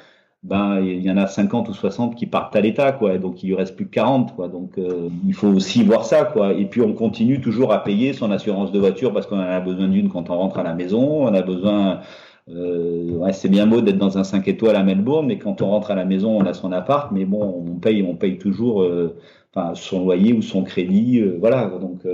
[0.43, 3.17] ben il y en a 50 ou 60 qui partent à l'État, quoi.
[3.17, 4.49] Donc il lui reste plus que 40, quoi.
[4.49, 6.53] Donc euh, il faut aussi voir ça, quoi.
[6.53, 9.59] Et puis on continue toujours à payer son assurance de voiture parce qu'on en a
[9.61, 11.25] besoin d'une quand on rentre à la maison.
[11.27, 12.01] On a besoin,
[12.49, 15.69] euh, ouais, c'est bien beau d'être dans un 5 étoiles à Melbourne, mais quand on
[15.69, 18.83] rentre à la maison, on a son appart, mais bon, on paye, on paye toujours,
[18.83, 19.17] euh,
[19.53, 21.67] enfin, son loyer ou son crédit, euh, voilà.
[21.67, 22.05] Donc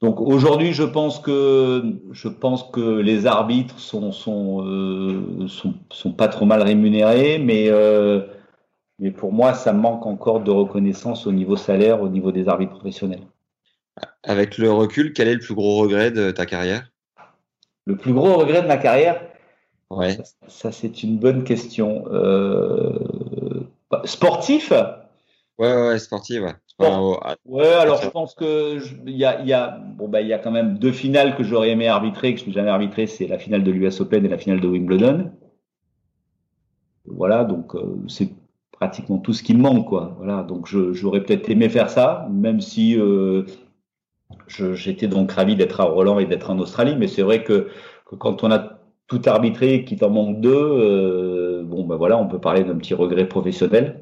[0.00, 6.12] donc aujourd'hui, je pense que je pense que les arbitres sont sont euh, sont, sont,
[6.12, 8.20] pas trop mal rémunérés, mais euh,
[8.98, 12.72] mais pour moi, ça manque encore de reconnaissance au niveau salaire, au niveau des arbitres
[12.72, 13.26] professionnels.
[14.22, 16.90] Avec le recul, quel est le plus gros regret de ta carrière?
[17.86, 19.20] Le plus gros regret de ma carrière
[19.90, 20.14] Ouais.
[20.14, 22.04] Ça, ça c'est une bonne question.
[22.10, 22.98] Euh,
[24.04, 24.72] sportif?
[25.58, 26.54] Ouais, ouais, sportif, ouais.
[27.46, 30.38] ouais, alors je pense que il y a, y a, bon bah il y a
[30.38, 33.38] quand même deux finales que j'aurais aimé arbitrer que je n'ai jamais arbitré, c'est la
[33.38, 35.30] finale de l'US Open et la finale de Wimbledon.
[37.06, 38.30] Voilà, donc euh, c'est
[38.72, 40.14] pratiquement tout ce qui me manque, quoi.
[40.18, 43.44] Voilà, donc j'aurais peut-être aimé faire ça, même si euh,
[44.48, 47.68] j'étais donc ravi d'être à Roland et d'être en Australie, mais c'est vrai que,
[48.06, 52.18] que, quand on a tout arbitré et qu'il t'en manque deux, euh, bon bah voilà,
[52.18, 54.00] on peut parler d'un petit regret professionnel.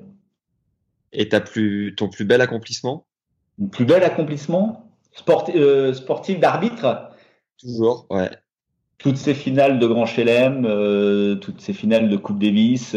[1.13, 3.07] Et as plus, ton plus bel accomplissement?
[3.59, 4.91] Mon plus bel accomplissement?
[5.55, 7.11] Euh, Sportif d'arbitre?
[7.61, 8.31] Toujours, ouais.
[8.99, 12.97] Toutes ces finales de Grand Chelem, euh, toutes ces finales de Coupe Davis.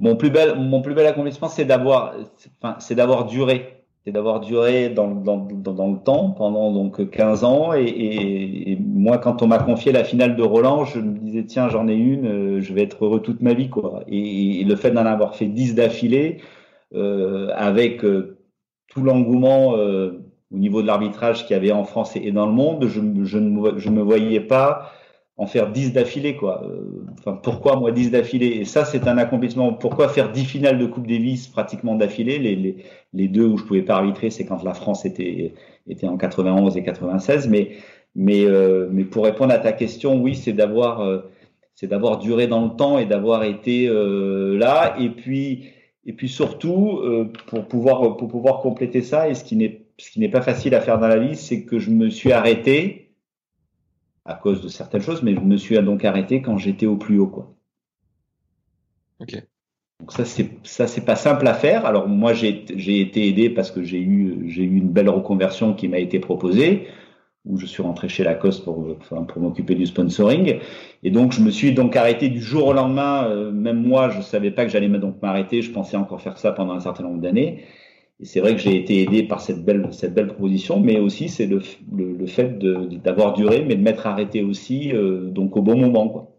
[0.00, 2.14] Mon plus bel, mon plus bel accomplissement, c'est d'avoir,
[2.60, 3.73] enfin, c'est d'avoir duré,
[4.04, 7.72] c'est d'avoir duré dans, dans, dans, le temps pendant donc 15 ans.
[7.72, 11.68] Et, et, moi, quand on m'a confié la finale de Roland, je me disais tiens,
[11.70, 14.04] j'en ai une, je vais être heureux toute ma vie, quoi.
[14.06, 16.42] Et, et le fait d'en avoir fait 10 d'affilée,
[16.94, 18.38] euh, avec euh,
[18.88, 20.20] tout l'engouement euh,
[20.52, 23.38] au niveau de l'arbitrage qu'il y avait en France et dans le monde, je, je
[23.38, 24.92] ne je me voyais pas
[25.36, 26.62] en faire 10 d'affilée quoi.
[27.18, 28.58] Enfin pourquoi moi 10 d'affilée?
[28.60, 29.72] Et ça c'est un accomplissement.
[29.72, 32.38] Pourquoi faire 10 finales de Coupe Davis pratiquement d'affilée?
[32.38, 32.76] Les, les,
[33.12, 35.54] les, deux où je pouvais pas arbitrer, c'est quand la France était
[35.88, 37.72] était en 91 et 96 mais
[38.14, 41.24] mais euh, mais pour répondre à ta question, oui, c'est d'avoir
[41.74, 45.64] c'est d'avoir duré dans le temps et d'avoir été euh, là et puis
[46.06, 50.10] et puis surtout, euh, pour pouvoir pour pouvoir compléter ça, et ce qui n'est ce
[50.10, 53.03] qui n'est pas facile à faire dans la vie, c'est que je me suis arrêté
[54.24, 57.18] à cause de certaines choses, mais je me suis donc arrêté quand j'étais au plus
[57.18, 57.54] haut, quoi.
[59.20, 59.42] Ok.
[60.00, 61.86] Donc ça c'est ça c'est pas simple à faire.
[61.86, 65.72] Alors moi j'ai j'ai été aidé parce que j'ai eu j'ai eu une belle reconversion
[65.72, 66.88] qui m'a été proposée
[67.44, 70.60] où je suis rentré chez Lacoste pour, enfin, pour m'occuper du sponsoring.
[71.02, 73.26] Et donc, je me suis donc arrêté du jour au lendemain.
[73.28, 75.60] Euh, même moi, je savais pas que j'allais donc m'arrêter.
[75.60, 77.64] Je pensais encore faire ça pendant un certain nombre d'années.
[78.20, 81.28] Et c'est vrai que j'ai été aidé par cette belle, cette belle proposition, mais aussi
[81.28, 81.60] c'est le,
[81.92, 86.08] le, fait d'avoir duré, mais de m'être arrêté aussi, euh, donc au bon moment.
[86.08, 86.30] Quoi.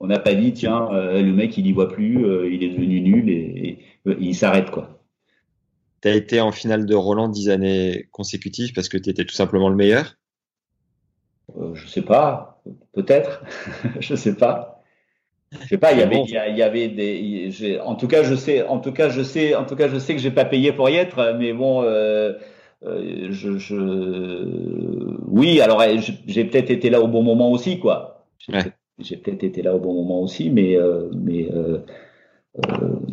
[0.00, 2.18] On n'a pas dit, tiens, euh, le mec, il y voit plus,
[2.50, 4.94] il est devenu nul et, et il s'arrête, quoi.
[6.04, 9.34] Tu as été en finale de Roland dix années consécutives parce que tu étais tout
[9.34, 10.18] simplement le meilleur?
[11.56, 12.62] Euh, je sais pas,
[12.92, 13.42] peut-être,
[14.00, 14.73] je sais pas.
[15.62, 18.66] Je sais pas, il y avait, il y, avait des, en tout cas, je sais,
[18.66, 20.88] en tout cas, je sais, en tout cas, je sais que j'ai pas payé pour
[20.90, 22.32] y être, mais bon, euh,
[22.84, 23.76] euh je, je,
[25.28, 28.26] oui, alors eh, j'ai peut-être été là au bon moment aussi, quoi.
[28.98, 31.78] J'ai peut-être été là au bon moment aussi, mais, euh, mais, euh,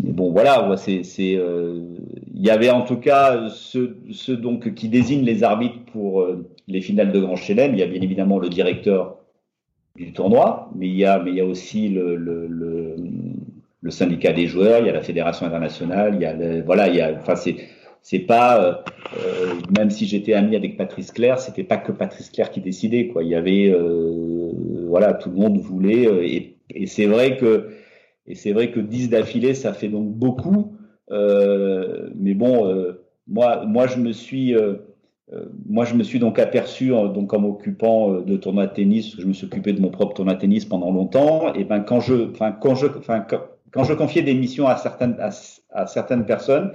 [0.04, 4.90] mais bon, voilà, c'est, c'est, il y avait en tout cas ceux, ceux donc qui
[4.90, 6.28] désignent les arbitres pour
[6.68, 7.74] les finales de Grand Chelem.
[7.74, 9.21] Il y a bien évidemment le directeur
[9.96, 12.96] du tournoi, mais il y a, mais il y a aussi le, le, le
[13.82, 16.96] le syndicat des joueurs, il y a la fédération internationale, il y a voilà, il
[16.96, 17.56] y a, enfin c'est
[18.04, 18.74] c'est pas euh,
[19.18, 23.08] euh, même si j'étais ami avec Patrice Claire, c'était pas que Patrice Claire qui décidait
[23.08, 23.24] quoi.
[23.24, 24.52] Il y avait euh,
[24.88, 27.70] voilà, tout le monde voulait et, et c'est vrai que
[28.28, 30.78] et c'est vrai que 10 d'affilée, ça fait donc beaucoup.
[31.10, 32.96] mais bon,
[33.28, 34.56] moi moi je me suis
[35.68, 39.34] moi, je me suis donc aperçu, donc en m'occupant de tournoi de tennis, je me
[39.34, 41.54] suis occupé de mon propre tournoi de tennis pendant longtemps.
[41.54, 43.26] Et ben quand je, enfin quand je, enfin
[43.72, 46.72] quand je confiais des missions à certaines, à, certaines personnes,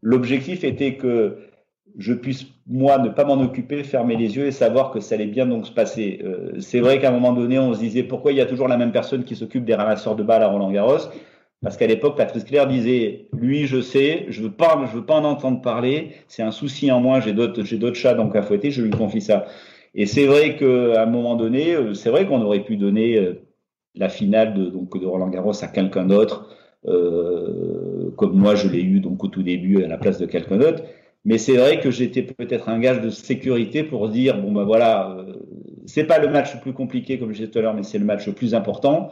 [0.00, 1.38] l'objectif était que
[1.98, 5.26] je puisse, moi, ne pas m'en occuper, fermer les yeux et savoir que ça allait
[5.26, 6.20] bien donc se passer.
[6.24, 8.68] Euh, c'est vrai qu'à un moment donné, on se disait pourquoi il y a toujours
[8.68, 11.08] la même personne qui s'occupe des ramasseurs de balles à Roland Garros
[11.66, 15.16] parce qu'à l'époque, Patrice Claire disait, lui, je sais, je veux pas, je veux pas
[15.16, 16.12] en entendre parler.
[16.28, 17.18] C'est un souci en moi.
[17.18, 18.70] J'ai d'autres, j'ai d'autres chats donc à fouetter.
[18.70, 19.46] Je lui confie ça.
[19.92, 23.42] Et c'est vrai qu'à un moment donné, euh, c'est vrai qu'on aurait pu donner euh,
[23.96, 26.48] la finale de, donc, de Roland Garros à quelqu'un d'autre,
[26.86, 30.58] euh, comme moi je l'ai eu donc au tout début à la place de quelqu'un
[30.58, 30.84] d'autre.
[31.24, 35.16] Mais c'est vrai que j'étais peut-être un gage de sécurité pour dire bon ben voilà,
[35.18, 35.32] euh,
[35.84, 37.98] c'est pas le match le plus compliqué comme je disais tout à l'heure, mais c'est
[37.98, 39.10] le match le plus important.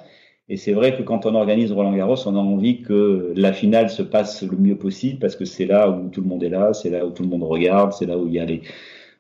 [0.49, 3.89] Et c'est vrai que quand on organise Roland Garros, on a envie que la finale
[3.89, 6.75] se passe le mieux possible parce que c'est là où tout le monde est là,
[6.75, 8.61] c'est là où tout le monde regarde, c'est là où il y a les,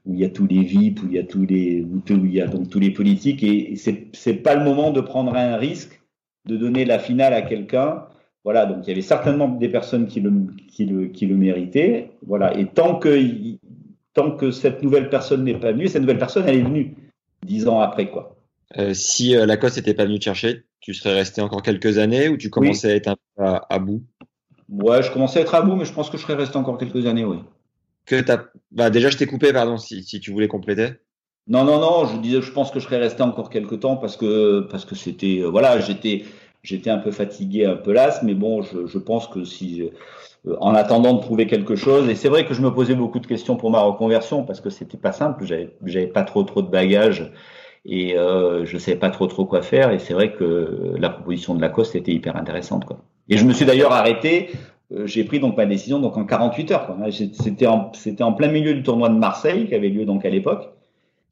[0.04, 2.34] où il y a tous les VIP, où il y a tous les, où il
[2.34, 5.56] y a donc tous les politiques, et c'est c'est pas le moment de prendre un
[5.56, 6.02] risque
[6.46, 8.04] de donner la finale à quelqu'un.
[8.44, 10.30] Voilà, donc il y avait certainement des personnes qui le,
[10.68, 12.10] qui le, qui le méritaient.
[12.26, 13.18] Voilà, et tant que,
[14.12, 16.94] tant que cette nouvelle personne n'est pas venue, cette nouvelle personne, elle est venue
[17.42, 18.36] dix ans après, quoi.
[18.78, 22.28] Euh, si euh, Lacoste n'était pas venu te chercher, tu serais resté encore quelques années
[22.28, 24.02] ou tu commençais à être un peu à, à, bout?
[24.68, 26.78] Ouais, je commençais à être à bout, mais je pense que je serais resté encore
[26.78, 27.38] quelques années, oui
[28.06, 28.44] que t'as.
[28.70, 30.88] Bah, déjà, je t'ai coupé, pardon, si, si tu voulais compléter.
[31.46, 34.16] Non, non, non, je disais, je pense que je serais resté encore quelques temps parce
[34.16, 36.24] que parce que c'était euh, voilà, j'étais
[36.62, 39.82] j'étais un peu fatigué, un peu las, mais bon, je, je pense que si
[40.46, 43.20] euh, en attendant de trouver quelque chose, et c'est vrai que je me posais beaucoup
[43.20, 46.62] de questions pour ma reconversion parce que c'était pas simple, j'avais j'avais pas trop trop
[46.62, 47.30] de bagages
[47.84, 51.54] et euh, je savais pas trop trop quoi faire, et c'est vrai que la proposition
[51.54, 52.98] de Lacoste était hyper intéressante quoi.
[53.28, 54.50] Et je me suis d'ailleurs arrêté
[54.92, 56.96] euh, j'ai pris donc ma décision donc en 48 heures.
[57.10, 60.30] C'était en, c'était en plein milieu du tournoi de Marseille qui avait lieu donc à
[60.30, 60.70] l'époque.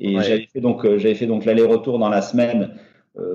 [0.01, 2.75] Et j'avais fait donc euh, j'avais fait donc l'aller-retour dans la semaine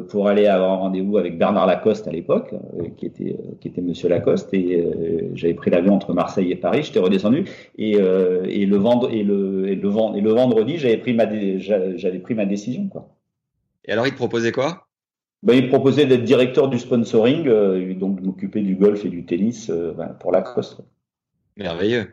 [0.10, 2.54] pour aller avoir un rendez-vous avec Bernard Lacoste à l'époque,
[2.98, 4.54] qui était qui était Monsieur Lacoste.
[4.54, 4.86] Et
[5.34, 6.84] j'avais pris l'avion entre Marseille et Paris.
[6.84, 7.46] J'étais redescendu
[7.78, 11.26] et, et le vendre et le et le, et le vendredi j'avais pris ma
[11.60, 13.16] j'avais pris ma décision quoi.
[13.86, 14.88] Et alors il te proposait quoi?
[15.44, 19.24] Ben, il proposait d'être directeur du sponsoring, euh, donc de m'occuper du golf et du
[19.24, 20.82] tennis euh, ben, pour Lacoste.
[21.56, 22.08] Merveilleux.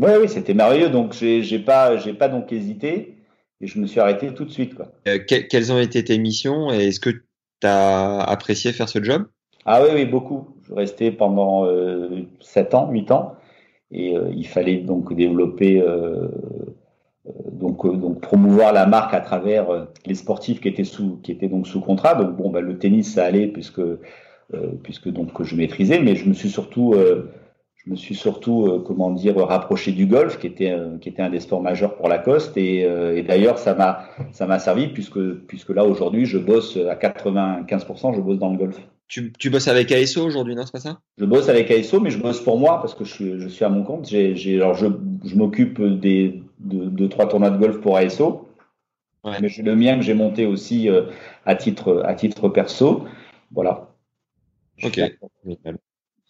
[0.00, 0.88] Oui, oui, c'était merveilleux.
[0.88, 3.18] Donc j'ai, j'ai pas, j'ai pas donc hésité
[3.62, 4.74] et je me suis arrêté tout de suite.
[4.74, 4.88] Quoi.
[5.08, 9.26] Euh, quelles ont été tes missions et est-ce que tu as apprécié faire ce job?
[9.64, 10.56] Ah oui, oui, beaucoup.
[10.68, 13.36] Je restais pendant euh, 7 ans, 8 ans
[13.92, 16.28] et euh, il fallait donc développer euh,
[17.52, 21.68] donc, donc promouvoir la marque à travers les sportifs qui étaient sous qui étaient donc
[21.68, 22.16] sous contrat.
[22.16, 23.82] Donc bon, bah, le tennis ça allait puisque
[24.82, 26.94] puisque donc je maîtrisais, mais je me suis surtout
[27.84, 31.40] je me suis surtout comment dire rapproché du golf qui était qui était un des
[31.40, 35.84] sports majeurs pour Lacoste et, et d'ailleurs ça m'a ça m'a servi puisque puisque là
[35.84, 38.80] aujourd'hui je bosse à 95% je bosse dans le golf.
[39.12, 41.00] Tu, tu bosses avec ASO aujourd'hui, non C'est pas ça?
[41.18, 43.62] Je bosse avec ASO, mais je bosse pour moi parce que je suis, je suis
[43.62, 44.08] à mon compte.
[44.08, 44.86] J'ai, j'ai, alors je,
[45.22, 48.48] je m'occupe des, de, de, trois tournois de golf pour ASO.
[49.22, 49.36] Ouais.
[49.42, 51.02] Mais j'ai le mien que j'ai monté aussi euh,
[51.44, 53.04] à, titre, à titre perso.
[53.50, 53.90] Voilà.
[54.82, 54.98] Ok.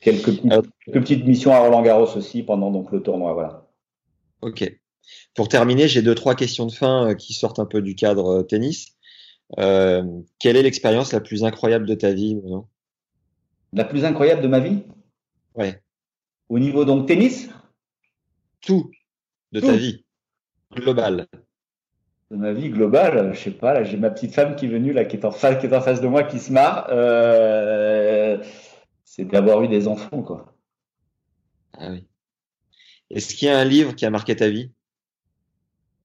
[0.02, 0.52] Quelques petites,
[0.84, 3.32] quelques petites missions à Roland Garros aussi pendant donc le tournoi.
[3.34, 3.66] Voilà.
[4.40, 4.68] Ok.
[5.34, 8.40] Pour terminer, j'ai deux, trois questions de fin euh, qui sortent un peu du cadre
[8.40, 8.96] euh, tennis.
[9.58, 10.02] Euh,
[10.38, 12.66] quelle est l'expérience la plus incroyable de ta vie non
[13.72, 14.82] La plus incroyable de ma vie?
[15.54, 15.80] Ouais.
[16.48, 17.48] Au niveau donc tennis?
[18.60, 18.90] Tout
[19.52, 19.66] de Tout.
[19.66, 20.04] ta vie
[20.74, 21.26] globale.
[22.30, 23.74] De ma vie globale, je sais pas.
[23.74, 25.74] Là, j'ai ma petite femme qui est venue là, qui est en face, qui est
[25.74, 26.88] en face de moi, qui se marre.
[26.90, 28.38] Euh,
[29.14, 30.54] c'est d'avoir eu des enfants, quoi.
[31.74, 32.06] Ah oui.
[33.10, 34.70] Est-ce qu'il y a un livre qui a marqué ta vie?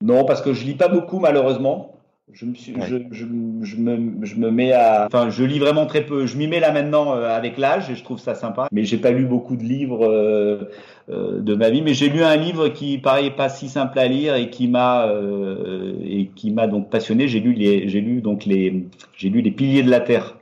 [0.02, 1.94] Non, parce que je lis pas beaucoup malheureusement.
[2.34, 2.86] Je me, suis, ouais.
[2.86, 3.26] je, je,
[3.62, 5.06] je, me, je me mets à.
[5.06, 6.26] Enfin, je lis vraiment très peu.
[6.26, 8.68] Je m'y mets là maintenant euh, avec l'âge et je trouve ça sympa.
[8.74, 10.70] Mais j'ai pas lu beaucoup de livres euh,
[11.10, 11.82] euh, de ma vie.
[11.82, 15.10] Mais j'ai lu un livre qui paraît pas si simple à lire et qui m'a
[16.04, 17.30] et qui m'a donc passionné.
[17.30, 18.86] J'ai lu les, j'ai lu donc les,
[19.16, 20.38] j'ai lu les Piliers de la Terre.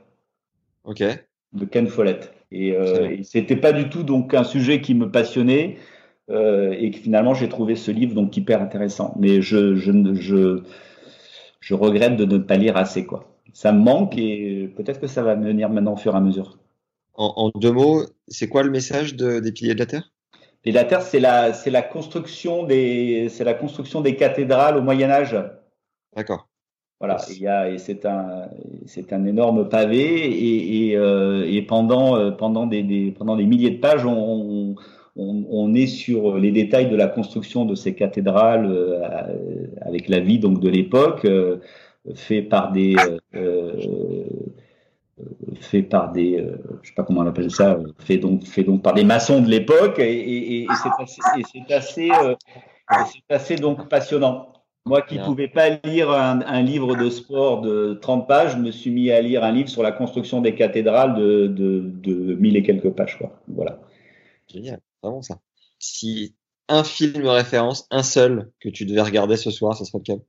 [0.82, 1.04] Ok.
[1.52, 2.35] De Ken Follett.
[2.52, 5.78] Et, euh, et c'était pas du tout donc un sujet qui me passionnait.
[6.28, 9.14] et que finalement j'ai trouvé ce livre donc hyper intéressant.
[9.18, 10.62] Mais je, je, je
[11.60, 13.24] je regrette de ne pas lire assez quoi.
[13.52, 16.58] Ça me manque et peut-être que ça va venir maintenant au fur et à mesure.
[17.14, 20.12] En, deux mots, c'est quoi le message des piliers de la Terre?
[20.64, 24.76] Les de la Terre, c'est la, c'est la construction des, c'est la construction des cathédrales
[24.76, 25.36] au Moyen Âge.
[26.14, 26.45] D'accord.
[26.98, 28.48] Voilà, il y a, et c'est un,
[28.86, 33.44] c'est un énorme pavé et, et, euh, et pendant, euh, pendant des, des, pendant des
[33.44, 34.76] milliers de pages, on,
[35.14, 39.02] on, on, est sur les détails de la construction de ces cathédrales euh,
[39.82, 41.58] avec la vie donc de l'époque, euh,
[42.14, 42.96] fait par des,
[43.34, 44.24] euh,
[45.60, 46.42] fait par des,
[46.82, 49.50] je sais pas comment on appelle ça, fait donc, fait donc par des maçons de
[49.50, 51.20] l'époque et, et, et c'est assez,
[51.52, 52.10] c'est assez,
[53.12, 54.55] c'est assez donc passionnant.
[54.86, 58.70] Moi qui ne pouvais pas lire un, livre de sport de 30 pages, je me
[58.70, 62.56] suis mis à lire un livre sur la construction des cathédrales de, de, de 1000
[62.56, 63.18] et quelques pages.
[63.18, 63.32] Quoi.
[63.48, 63.80] Voilà.
[64.46, 65.40] Génial, vraiment ça.
[65.80, 66.34] Si
[66.68, 70.20] un film référence, un seul, que tu devais regarder ce soir, ce serait lequel?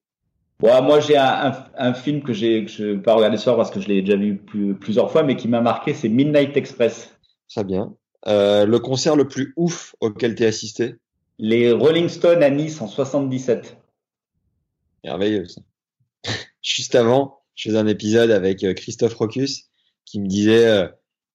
[0.60, 3.44] Bon, Moi, j'ai un, un, film que, j'ai, que je ne vais pas regarder ce
[3.44, 4.38] soir parce que je l'ai déjà vu
[4.80, 7.16] plusieurs fois, mais qui m'a marqué, c'est Midnight Express.
[7.48, 7.94] Très bien.
[8.28, 10.96] Euh, le concert le plus ouf auquel tu es assisté?
[11.38, 13.77] Les Rolling Stones à Nice en 77
[15.08, 15.48] merveilleux.
[16.62, 19.70] Juste avant, je faisais un épisode avec euh, Christophe Rocus
[20.06, 20.88] qui me disait euh,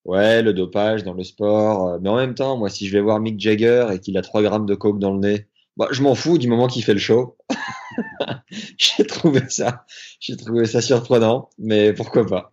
[0.05, 3.01] ouais le dopage dans le sport, euh, mais en même temps moi si je vais
[3.01, 6.03] voir Mick Jagger et qu'il a 3 grammes de coke dans le nez, bah, je
[6.03, 7.39] m'en fous du moment qu'il fait le show.
[8.77, 9.87] j'ai trouvé ça,
[10.21, 12.53] j'ai trouvé ça surprenant, mais pourquoi pas.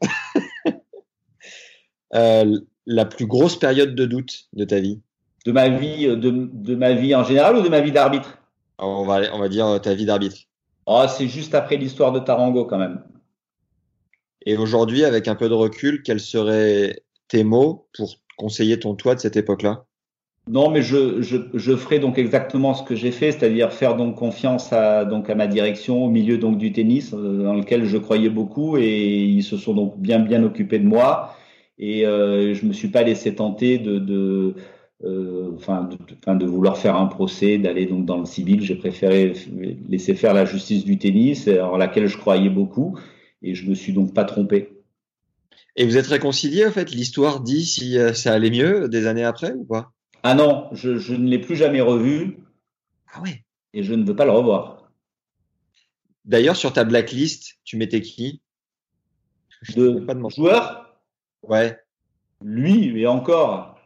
[2.92, 5.02] la plus grosse période de doute de ta vie?
[5.46, 6.16] De ma vie, de,
[6.52, 8.40] de ma vie en général ou de ma vie d'arbitre?
[8.80, 10.49] On va, on va dire ta vie d'arbitre.
[10.92, 13.04] Oh, c'est juste après l'histoire de Tarango quand même.
[14.44, 19.14] Et aujourd'hui, avec un peu de recul, quels seraient tes mots pour conseiller ton toi
[19.14, 19.86] de cette époque-là?
[20.48, 24.16] Non, mais je, je, je, ferai donc exactement ce que j'ai fait, c'est-à-dire faire donc
[24.16, 27.98] confiance à, donc à ma direction au milieu donc du tennis, euh, dans lequel je
[28.00, 31.36] croyais beaucoup, et ils se sont donc bien bien occupés de moi.
[31.78, 34.56] Et euh, je me suis pas laissé tenter de, de
[35.04, 38.62] enfin, de, de, vouloir faire un procès, d'aller donc dans le civil.
[38.62, 39.34] J'ai préféré
[39.88, 42.98] laisser faire la justice du tennis, en laquelle je croyais beaucoup,
[43.42, 44.74] et je me suis donc pas trompé.
[45.76, 46.92] Et vous êtes réconcilié en fait?
[46.92, 49.94] L'histoire dit si euh, ça allait mieux des années après ou pas?
[50.24, 52.40] Ah non, je, je ne l'ai plus jamais revu.
[53.14, 53.46] Ah ouais?
[53.74, 54.92] Et je ne veux pas le revoir.
[56.26, 58.42] D'ailleurs, sur ta blacklist, tu mettais qui?
[59.76, 61.00] De, pas de joueur?
[61.44, 61.80] Ouais.
[62.44, 63.79] Lui, et encore,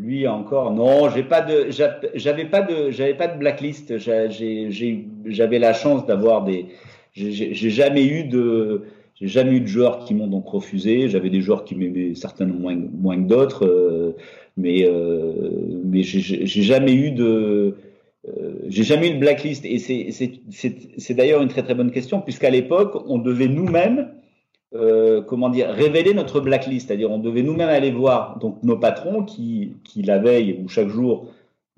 [0.00, 1.68] lui encore, non, j'ai pas de,
[2.14, 3.98] j'avais pas de, j'avais pas de blacklist.
[3.98, 6.66] J'avais la chance d'avoir des,
[7.12, 8.82] j'ai jamais eu de,
[9.16, 11.08] j'ai jamais eu de joueurs qui m'ont donc refusé.
[11.08, 14.16] J'avais des joueurs qui m'aimaient certainement moins, moins que d'autres, euh,
[14.56, 15.32] mais euh,
[15.84, 17.76] mais j'ai jamais eu de,
[18.26, 19.66] euh, j'ai jamais eu de blacklist.
[19.66, 24.08] Et c'est d'ailleurs une très très bonne question puisqu'à l'époque on devait nous-mêmes
[24.74, 26.88] euh, comment dire, révéler notre blacklist.
[26.88, 30.88] C'est-à-dire, on devait nous-mêmes aller voir donc nos patrons qui, qui la veille ou chaque
[30.88, 31.28] jour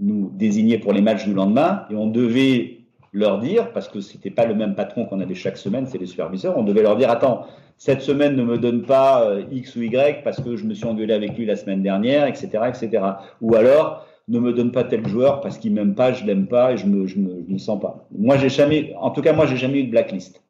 [0.01, 2.79] nous désignaient pour les matchs du lendemain, et on devait
[3.13, 6.07] leur dire, parce que c'était pas le même patron qu'on avait chaque semaine, c'est les
[6.07, 7.47] superviseurs, on devait leur dire, attends,
[7.77, 10.85] cette semaine ne me donne pas euh, X ou Y parce que je me suis
[10.85, 13.05] engueulé avec lui la semaine dernière, etc., etc.
[13.41, 16.73] Ou alors, ne me donne pas tel joueur parce qu'il m'aime pas, je l'aime pas
[16.73, 18.07] et je me, je me, je me sens pas.
[18.17, 20.44] Moi, j'ai jamais, en tout cas, moi, j'ai jamais eu de blacklist.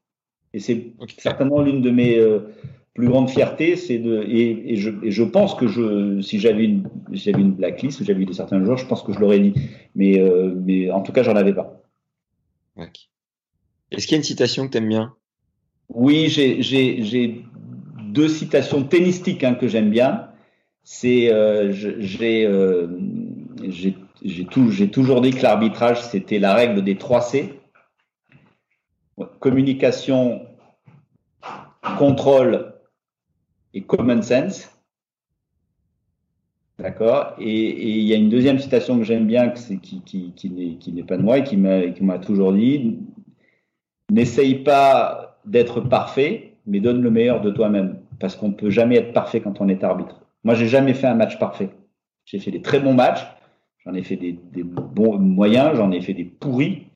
[0.54, 2.38] Et c'est certainement l'une de mes euh,
[2.94, 6.64] plus grandes fiertés, c'est de et, et, je, et, je, pense que je si j'avais
[6.64, 9.40] une j'avais une blacklist ou j'avais eu de certains joueurs, je pense que je l'aurais
[9.40, 9.52] dit.
[9.96, 11.82] Mais euh, mais en tout cas, j'en avais pas.
[13.90, 15.12] Est-ce qu'il y a une citation que tu aimes bien?
[15.88, 17.44] Oui, j'ai
[18.04, 20.28] deux citations tennistiques hein, que j'aime bien.
[20.84, 22.86] C'est euh, j'ai euh,
[23.68, 27.54] j'ai tout, toujours dit que l'arbitrage c'était la règle des 3 C
[29.40, 30.46] communication,
[31.98, 32.74] contrôle
[33.72, 34.70] et common sense.
[36.78, 41.22] D'accord et, il y a une deuxième citation que j'aime bien, qui, n'est pas de
[41.22, 42.98] moi et qui m'a toujours dit
[44.10, 48.00] N'essaye pas d'être parfait, mais donne le meilleur de toi-même.
[48.18, 50.20] Parce qu'on ne peut jamais être parfait quand on est arbitre.
[50.44, 51.70] Moi, j'ai jamais fait un match parfait.
[52.24, 53.26] J'ai fait des très bons matchs,
[53.84, 56.86] j'en ai fait des, des bons moyens, j'en ai fait des pourris,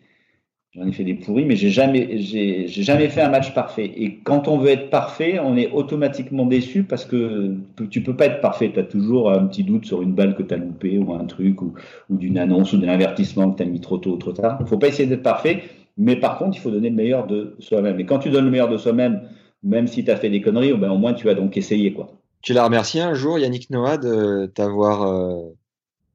[0.73, 3.91] J'en ai fait des pourris, mais j'ai jamais, j'ai, jamais fait un match parfait.
[3.97, 7.55] Et quand on veut être parfait, on est automatiquement déçu parce que
[7.91, 8.71] tu peux pas être parfait.
[8.73, 11.25] Tu as toujours un petit doute sur une balle que tu as loupée ou un
[11.25, 11.73] truc ou,
[12.11, 14.59] d'une annonce ou d'un avertissement que tu as mis trop tôt ou trop tard.
[14.61, 15.63] Il faut pas essayer d'être parfait,
[15.97, 17.99] mais par contre, il faut donner le meilleur de soi-même.
[17.99, 19.23] Et quand tu donnes le meilleur de soi-même,
[19.63, 21.95] même si tu as fait des conneries, ben, au moins tu as donc essayé.
[21.95, 22.13] quoi.
[22.43, 25.57] Tu l'as remercié un jour, Yannick Noah, de t'avoir euh,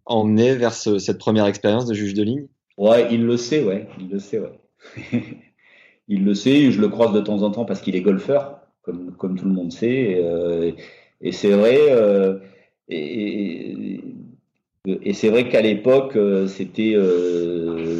[0.05, 2.47] emmené vers cette première expérience de juge de ligne?
[2.77, 4.59] Ouais, il le sait, ouais, il le sait, ouais.
[6.07, 9.15] il le sait, je le croise de temps en temps parce qu'il est golfeur, comme,
[9.15, 9.87] comme tout le monde sait.
[9.87, 10.71] Et, euh,
[11.31, 12.39] c'est vrai, euh,
[12.89, 14.01] et,
[15.13, 16.95] c'est vrai qu'à l'époque, euh, c'était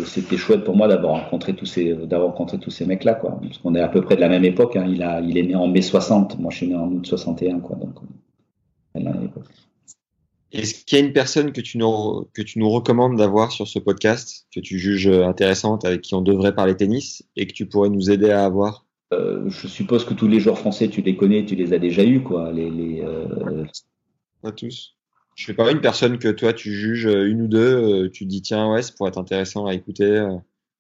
[0.06, 3.40] c'était chouette pour moi d'avoir rencontré tous ces d'avoir rencontré tous ces mecs là quoi.
[3.42, 4.76] Parce qu'on est à peu près de la même époque.
[4.76, 4.86] Hein.
[4.90, 7.60] Il a il est né en mai 60, moi je suis né en août 61
[7.60, 7.78] quoi.
[7.78, 7.96] Donc
[10.54, 13.68] est-ce qu'il y a une personne que tu nous que tu nous recommandes d'avoir sur
[13.68, 17.66] ce podcast que tu juges intéressante avec qui on devrait parler tennis et que tu
[17.66, 18.86] pourrais nous aider à avoir?
[19.14, 22.04] Euh, Je suppose que tous les joueurs français tu les connais, tu les as déjà
[22.04, 22.52] eus quoi.
[22.52, 23.66] Les, les euh...
[24.42, 24.96] Pas tous.
[25.36, 28.26] Je sais pas, une personne que toi tu juges euh, une ou deux, euh, tu
[28.26, 30.24] te dis tiens, ouais, ça pourrait être intéressant à écouter.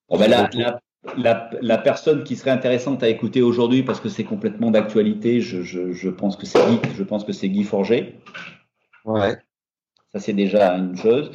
[0.10, 0.80] Oh, ben la, la,
[1.18, 5.64] la, la, personne qui serait intéressante à écouter aujourd'hui parce que c'est complètement d'actualité, je,
[5.64, 8.20] je, je, pense que c'est Guy, je pense que c'est Guy Forger.
[9.06, 9.38] Ouais.
[10.14, 11.31] Ça c'est déjà une chose.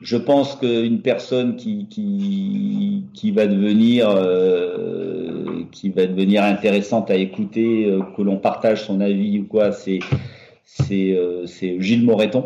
[0.00, 5.34] Je pense qu'une personne qui, qui, qui va devenir euh,
[5.74, 9.98] qui va devenir intéressante à écouter, euh, que l'on partage son avis ou quoi, c'est
[10.64, 11.46] c'est euh,
[11.78, 12.44] Gilles Moreton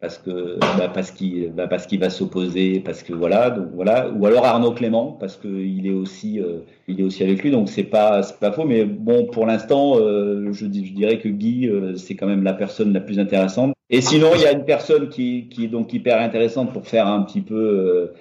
[0.00, 4.10] parce que bah, parce qu'il bah, parce qu'il va s'opposer parce que voilà donc voilà.
[4.10, 6.58] Ou alors Arnaud Clément parce que il est aussi euh,
[6.88, 8.64] il est aussi avec lui donc c'est pas pas faux.
[8.64, 13.20] Mais bon pour l'instant je, dirais que Guy c'est quand même la personne la plus
[13.20, 16.86] intéressante et sinon il y a une personne qui qui est donc hyper intéressante pour
[16.86, 18.12] faire un petit peu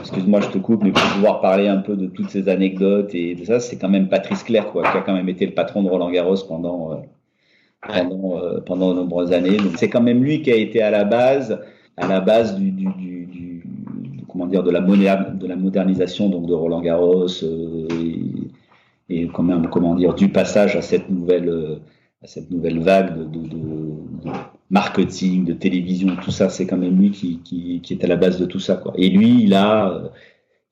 [0.00, 3.34] excuse-moi je te coupe mais pour pouvoir parler un peu de toutes ces anecdotes et
[3.34, 5.82] de ça c'est quand même Patrice Claire quoi qui a quand même été le patron
[5.82, 7.02] de Roland Garros pendant
[7.86, 9.56] pendant, euh, pendant de nombreuses années.
[9.56, 11.60] Donc c'est quand même lui qui a été à la base,
[11.96, 13.62] à la base du, du, du, du
[14.28, 17.88] comment dire, de la, de la modernisation donc de Roland Garros euh,
[19.08, 21.76] et, et, quand même comment dire du passage à cette nouvelle euh,
[22.24, 24.30] à cette nouvelle vague de, de, de,
[24.70, 28.16] marketing, de télévision, tout ça, c'est quand même lui qui, qui, qui, est à la
[28.16, 28.76] base de tout ça.
[28.76, 28.94] Quoi.
[28.96, 30.10] Et lui, il a,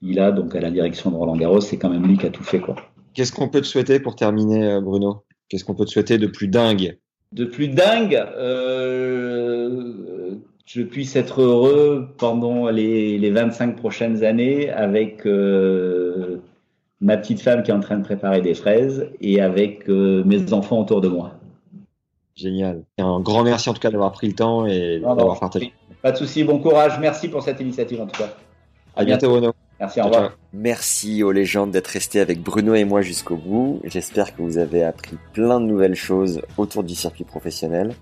[0.00, 2.30] il a donc à la direction de Roland Garros, c'est quand même lui qui a
[2.30, 2.58] tout fait.
[2.58, 2.76] Quoi.
[3.12, 5.24] Qu'est-ce qu'on peut te souhaiter pour terminer, Bruno?
[5.50, 6.96] Qu'est-ce qu'on peut te souhaiter de plus dingue?
[7.32, 15.26] De plus dingue, euh, je puisse être heureux pendant les, les 25 prochaines années avec
[15.26, 16.38] euh,
[17.02, 20.54] ma petite femme qui est en train de préparer des fraises et avec euh, mes
[20.54, 21.34] enfants autour de moi.
[22.34, 22.82] Génial.
[22.98, 25.72] Un grand merci en tout cas d'avoir pris le temps et d'avoir partagé.
[26.02, 26.98] Pas de souci, bon courage.
[27.00, 28.34] Merci pour cette initiative en tout cas.
[28.96, 29.52] À, bientôt, Bruno.
[29.80, 30.36] Merci, au revoir.
[30.52, 33.80] Merci aux légendes d'être restés avec Bruno et moi jusqu'au bout.
[33.84, 37.94] J'espère que vous avez appris plein de nouvelles choses autour du circuit professionnel.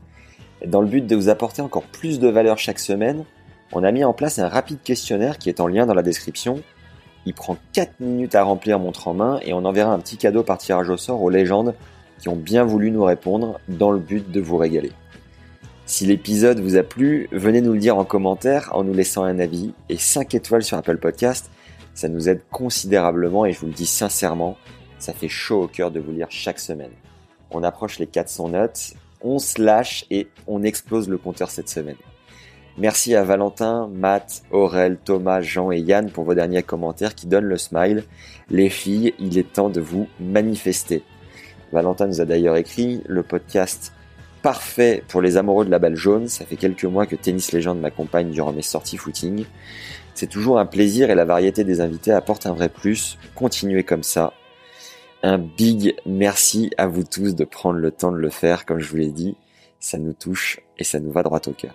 [0.66, 3.24] Dans le but de vous apporter encore plus de valeur chaque semaine,
[3.73, 6.61] on a mis en place un rapide questionnaire qui est en lien dans la description.
[7.24, 10.43] Il prend 4 minutes à remplir montre en main et on enverra un petit cadeau
[10.43, 11.74] par tirage au sort aux légendes
[12.20, 14.92] qui ont bien voulu nous répondre dans le but de vous régaler.
[15.86, 19.38] Si l'épisode vous a plu, venez nous le dire en commentaire en nous laissant un
[19.38, 21.51] avis et 5 étoiles sur Apple Podcast
[22.01, 24.56] ça nous aide considérablement et je vous le dis sincèrement,
[24.98, 26.92] ça fait chaud au cœur de vous lire chaque semaine.
[27.51, 31.97] On approche les 400 notes, on se lâche et on explose le compteur cette semaine.
[32.78, 37.44] Merci à Valentin, Matt, Aurel, Thomas, Jean et Yann pour vos derniers commentaires qui donnent
[37.44, 38.05] le smile.
[38.48, 41.02] Les filles, il est temps de vous manifester.
[41.72, 43.92] Valentin nous a d'ailleurs écrit le podcast
[44.42, 46.28] parfait pour les amoureux de la balle jaune.
[46.28, 49.44] Ça fait quelques mois que Tennis Légende m'accompagne durant mes sorties footing.
[50.14, 53.18] C'est toujours un plaisir et la variété des invités apporte un vrai plus.
[53.34, 54.32] Continuez comme ça.
[55.22, 58.88] Un big merci à vous tous de prendre le temps de le faire, comme je
[58.88, 59.36] vous l'ai dit.
[59.78, 61.74] Ça nous touche et ça nous va droit au cœur.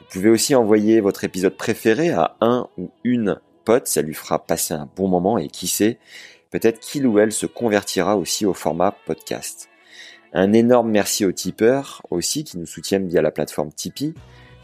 [0.00, 4.38] Vous pouvez aussi envoyer votre épisode préféré à un ou une pote, ça lui fera
[4.38, 5.98] passer un bon moment et qui sait,
[6.50, 9.68] peut-être qu'il ou elle se convertira aussi au format podcast.
[10.32, 14.14] Un énorme merci aux tipeurs aussi qui nous soutiennent via la plateforme Tipeee.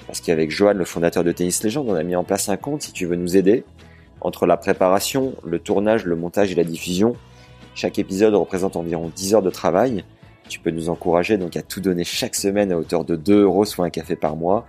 [0.07, 2.83] Parce qu'avec Johan, le fondateur de Tennis Legend, on a mis en place un compte
[2.83, 3.65] si tu veux nous aider.
[4.21, 7.17] Entre la préparation, le tournage, le montage et la diffusion,
[7.75, 10.05] chaque épisode représente environ 10 heures de travail.
[10.49, 13.65] Tu peux nous encourager donc à tout donner chaque semaine à hauteur de 2 euros,
[13.65, 14.67] soit un café par mois,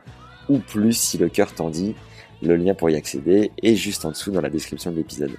[0.47, 1.95] ou plus si le cœur t'en dit.
[2.41, 5.35] Le lien pour y accéder est juste en dessous dans la description de l'épisode.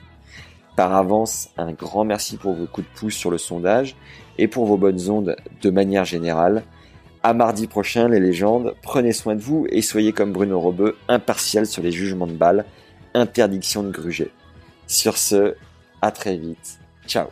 [0.77, 3.97] Par avance, un grand merci pour vos coups de pouce sur le sondage
[4.37, 6.63] et pour vos bonnes ondes de manière générale.
[7.23, 11.67] À mardi prochain, les légendes, prenez soin de vous et soyez comme Bruno Robeux, impartial
[11.67, 12.67] sur les jugements de balles,
[13.15, 14.31] interdiction de gruger.
[14.87, 15.55] Sur ce,
[16.03, 16.79] à très vite.
[17.07, 17.27] Ciao